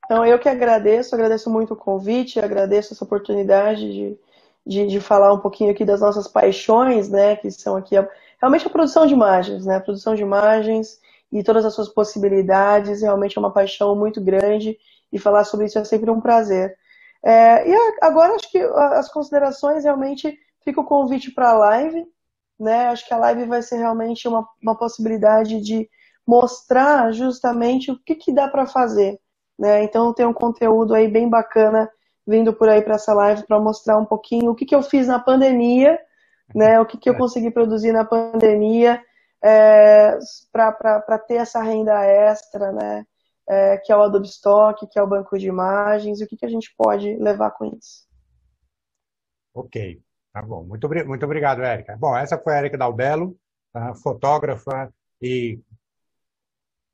Então, 0.04 0.26
eu 0.26 0.38
que 0.38 0.48
agradeço, 0.48 1.14
agradeço 1.14 1.48
muito 1.48 1.74
o 1.74 1.76
convite, 1.76 2.40
agradeço 2.40 2.92
essa 2.92 3.04
oportunidade 3.04 3.92
de, 3.92 4.18
de, 4.66 4.86
de, 4.86 5.00
falar 5.00 5.32
um 5.32 5.38
pouquinho 5.38 5.70
aqui 5.70 5.84
das 5.84 6.00
nossas 6.00 6.28
paixões, 6.28 7.08
né, 7.08 7.36
que 7.36 7.50
são 7.50 7.76
aqui 7.76 7.96
a, 7.96 8.08
realmente 8.40 8.66
a 8.66 8.70
produção 8.70 9.06
de 9.06 9.12
imagens, 9.12 9.66
né, 9.66 9.76
a 9.76 9.80
produção 9.80 10.14
de 10.14 10.22
imagens 10.22 11.00
e 11.30 11.42
todas 11.42 11.64
as 11.64 11.74
suas 11.74 11.88
possibilidades, 11.88 13.02
realmente 13.02 13.36
é 13.36 13.40
uma 13.40 13.52
paixão 13.52 13.96
muito 13.96 14.20
grande 14.20 14.78
e 15.12 15.18
falar 15.18 15.44
sobre 15.44 15.66
isso 15.66 15.78
é 15.78 15.84
sempre 15.84 16.10
um 16.10 16.20
prazer. 16.20 16.76
É, 17.24 17.68
e 17.68 17.74
agora 18.00 18.34
acho 18.34 18.50
que 18.50 18.58
as 18.58 19.10
considerações 19.10 19.84
realmente 19.84 20.36
fica 20.64 20.80
o 20.80 20.84
convite 20.84 21.30
para 21.30 21.50
a 21.50 21.54
live, 21.54 22.04
né? 22.58 22.88
Acho 22.88 23.06
que 23.06 23.14
a 23.14 23.18
live 23.18 23.44
vai 23.46 23.62
ser 23.62 23.76
realmente 23.76 24.26
uma, 24.26 24.46
uma 24.62 24.76
possibilidade 24.76 25.60
de 25.60 25.88
mostrar 26.26 27.12
justamente 27.12 27.90
o 27.90 27.98
que, 27.98 28.14
que 28.14 28.32
dá 28.32 28.48
para 28.48 28.66
fazer, 28.66 29.20
né? 29.58 29.82
Então 29.84 30.12
tem 30.12 30.26
um 30.26 30.32
conteúdo 30.32 30.94
aí 30.94 31.08
bem 31.08 31.28
bacana 31.28 31.90
vindo 32.26 32.52
por 32.52 32.68
aí 32.68 32.82
para 32.82 32.94
essa 32.94 33.12
live 33.14 33.46
para 33.46 33.60
mostrar 33.60 33.98
um 33.98 34.04
pouquinho 34.04 34.52
o 34.52 34.54
que, 34.54 34.64
que 34.64 34.74
eu 34.74 34.82
fiz 34.82 35.06
na 35.06 35.18
pandemia, 35.18 35.98
né? 36.54 36.80
O 36.80 36.86
que, 36.86 36.98
que 36.98 37.08
eu 37.08 37.16
consegui 37.16 37.50
produzir 37.50 37.92
na 37.92 38.04
pandemia 38.04 39.02
é, 39.42 40.18
para 40.52 41.18
ter 41.18 41.36
essa 41.36 41.62
renda 41.62 42.04
extra, 42.04 42.72
né? 42.72 43.04
é, 43.48 43.76
que 43.78 43.92
é 43.92 43.96
o 43.96 44.02
Adobe 44.02 44.26
Stock, 44.26 44.86
que 44.86 44.98
é 44.98 45.02
o 45.02 45.06
banco 45.06 45.38
de 45.38 45.48
imagens, 45.48 46.20
e 46.20 46.24
o 46.24 46.26
que, 46.26 46.36
que 46.36 46.46
a 46.46 46.48
gente 46.48 46.74
pode 46.76 47.14
levar 47.16 47.50
com 47.52 47.66
isso. 47.66 48.06
Ok, 49.54 50.00
tá 50.32 50.42
bom. 50.42 50.64
Muito, 50.64 50.88
muito 51.06 51.24
obrigado, 51.24 51.62
Érica. 51.62 51.96
Bom, 51.96 52.16
essa 52.16 52.38
foi 52.38 52.54
a 52.54 52.58
Érica 52.58 52.78
Dalbello, 52.78 53.36
tá? 53.72 53.94
fotógrafa 53.94 54.92
e 55.20 55.60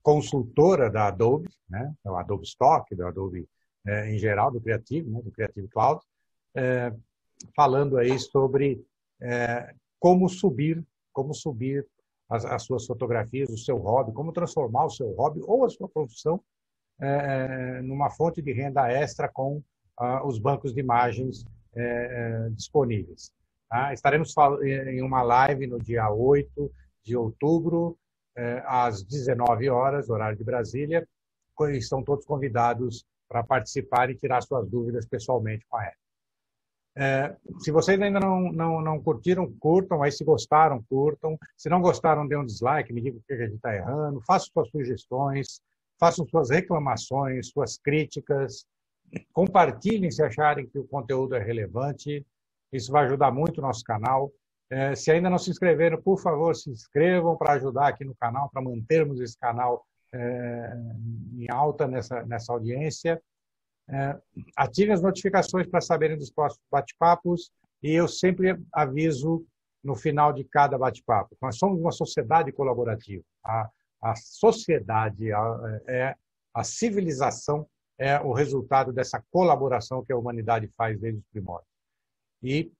consultora 0.02 0.90
da 0.90 1.08
Adobe, 1.08 1.48
né? 1.68 1.92
o 2.04 2.16
Adobe 2.16 2.44
Stock, 2.44 2.94
do 2.94 3.06
Adobe 3.06 3.48
é, 3.88 4.10
em 4.10 4.18
geral, 4.18 4.50
do 4.50 4.60
Creative, 4.60 5.08
né? 5.08 5.22
do 5.22 5.30
Creative 5.30 5.66
Cloud, 5.68 6.00
é, 6.54 6.92
falando 7.56 7.96
aí 7.96 8.18
sobre 8.18 8.84
é, 9.20 9.74
como 9.98 10.28
subir, 10.28 10.84
como 11.12 11.32
subir 11.32 11.86
as, 12.28 12.44
as, 12.44 12.62
suas 12.64 12.86
fotografias, 12.86 13.48
o 13.48 13.56
seu 13.56 13.78
hobby, 13.78 14.12
como 14.12 14.32
transformar 14.32 14.84
o 14.84 14.90
seu 14.90 15.10
hobby 15.12 15.40
ou 15.42 15.64
a 15.64 15.70
sua 15.70 15.88
profissão 15.88 16.40
é, 17.00 17.80
numa 17.82 18.10
fonte 18.10 18.42
de 18.42 18.52
renda 18.52 18.90
extra 18.90 19.28
com 19.28 19.62
ah, 19.96 20.24
os 20.26 20.38
bancos 20.38 20.74
de 20.74 20.80
imagens 20.80 21.44
é, 21.74 22.46
é 22.46 22.50
disponíveis. 22.50 23.32
Tá? 23.68 23.92
Estaremos 23.94 24.34
em 24.62 25.02
uma 25.02 25.22
live 25.22 25.66
no 25.66 25.78
dia 25.78 26.10
8 26.10 26.70
de 27.04 27.16
outubro, 27.16 27.98
às 28.64 29.02
19 29.02 29.68
horas, 29.68 30.08
horário 30.08 30.38
de 30.38 30.44
Brasília. 30.44 31.06
Estão 31.72 32.04
todos 32.04 32.24
convidados 32.24 33.04
para 33.28 33.44
participar 33.44 34.10
e 34.10 34.16
tirar 34.16 34.40
suas 34.42 34.68
dúvidas 34.68 35.06
pessoalmente 35.06 35.64
com 35.68 35.76
a 35.76 35.84
Érica. 35.84 36.08
É, 37.00 37.36
se 37.60 37.70
vocês 37.70 38.00
ainda 38.00 38.18
não, 38.18 38.50
não, 38.50 38.80
não 38.80 39.00
curtiram, 39.00 39.52
curtam. 39.60 40.02
Aí, 40.02 40.10
se 40.10 40.24
gostaram, 40.24 40.82
curtam. 40.88 41.38
Se 41.56 41.68
não 41.68 41.80
gostaram, 41.80 42.26
dê 42.26 42.36
um 42.36 42.44
dislike, 42.44 42.92
me 42.92 43.00
digam 43.00 43.20
o 43.20 43.22
que 43.22 43.34
a 43.34 43.36
gente 43.36 43.54
está 43.54 43.72
errando. 43.74 44.20
Façam 44.26 44.48
suas 44.52 44.68
sugestões, 44.70 45.60
façam 46.00 46.26
suas 46.26 46.50
reclamações, 46.50 47.50
suas 47.50 47.78
críticas. 47.78 48.66
Compartilhem 49.32 50.10
se 50.10 50.22
acharem 50.22 50.66
que 50.66 50.78
o 50.78 50.88
conteúdo 50.88 51.36
é 51.36 51.38
relevante. 51.38 52.26
Isso 52.72 52.90
vai 52.90 53.04
ajudar 53.04 53.30
muito 53.30 53.58
o 53.58 53.62
nosso 53.62 53.84
canal. 53.84 54.32
É, 54.68 54.94
se 54.96 55.10
ainda 55.10 55.30
não 55.30 55.38
se 55.38 55.50
inscreveram, 55.50 56.02
por 56.02 56.20
favor, 56.20 56.54
se 56.54 56.68
inscrevam 56.68 57.36
para 57.36 57.54
ajudar 57.54 57.88
aqui 57.88 58.04
no 58.04 58.14
canal, 58.16 58.50
para 58.50 58.60
mantermos 58.60 59.20
esse 59.20 59.38
canal 59.38 59.86
é, 60.12 60.72
em 61.36 61.46
alta 61.50 61.86
nessa, 61.86 62.24
nessa 62.24 62.52
audiência. 62.52 63.20
É, 63.90 64.18
ative 64.56 64.92
as 64.92 65.00
notificações 65.00 65.66
para 65.66 65.80
saberem 65.80 66.18
dos 66.18 66.30
próximos 66.30 66.64
bate-papos 66.70 67.50
e 67.82 67.92
eu 67.92 68.06
sempre 68.06 68.58
aviso 68.72 69.44
no 69.82 69.94
final 69.94 70.32
de 70.32 70.44
cada 70.44 70.76
bate-papo. 70.76 71.36
Nós 71.40 71.56
somos 71.56 71.80
uma 71.80 71.92
sociedade 71.92 72.52
colaborativa. 72.52 73.22
A, 73.44 73.70
a 74.02 74.14
sociedade 74.16 75.32
a, 75.32 75.80
é 75.86 76.14
a 76.54 76.64
civilização 76.64 77.66
é 77.98 78.20
o 78.20 78.32
resultado 78.32 78.92
dessa 78.92 79.22
colaboração 79.30 80.04
que 80.04 80.12
a 80.12 80.16
humanidade 80.16 80.68
faz 80.76 80.98
desde 81.00 81.18
os 81.18 81.26
primórdios. 81.32 81.68
E 82.42 82.70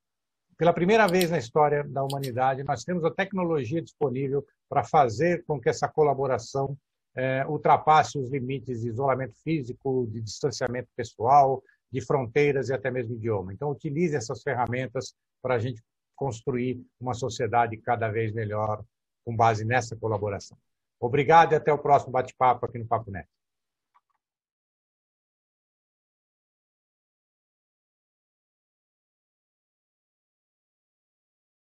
pela 0.56 0.72
primeira 0.72 1.06
vez 1.06 1.30
na 1.30 1.38
história 1.38 1.84
da 1.84 2.02
humanidade, 2.02 2.64
nós 2.64 2.84
temos 2.84 3.04
a 3.04 3.10
tecnologia 3.10 3.80
disponível 3.80 4.44
para 4.68 4.84
fazer 4.84 5.44
com 5.44 5.60
que 5.60 5.68
essa 5.68 5.88
colaboração 5.88 6.76
é, 7.18 7.44
ultrapasse 7.48 8.16
os 8.16 8.30
limites 8.30 8.82
de 8.82 8.88
isolamento 8.90 9.34
físico, 9.42 10.06
de 10.08 10.20
distanciamento 10.20 10.88
pessoal, 10.96 11.60
de 11.90 12.00
fronteiras 12.00 12.68
e 12.68 12.72
até 12.72 12.92
mesmo 12.92 13.16
idioma. 13.16 13.52
Então, 13.52 13.72
utilize 13.72 14.14
essas 14.14 14.40
ferramentas 14.40 15.16
para 15.42 15.56
a 15.56 15.58
gente 15.58 15.82
construir 16.14 16.80
uma 17.00 17.14
sociedade 17.14 17.76
cada 17.78 18.08
vez 18.08 18.32
melhor 18.32 18.84
com 19.24 19.34
base 19.34 19.64
nessa 19.64 19.96
colaboração. 19.96 20.56
Obrigado 21.00 21.52
e 21.52 21.56
até 21.56 21.72
o 21.72 21.78
próximo 21.78 22.12
bate-papo 22.12 22.66
aqui 22.66 22.78
no 22.78 22.86
Papo 22.86 23.10
Net. 23.10 23.28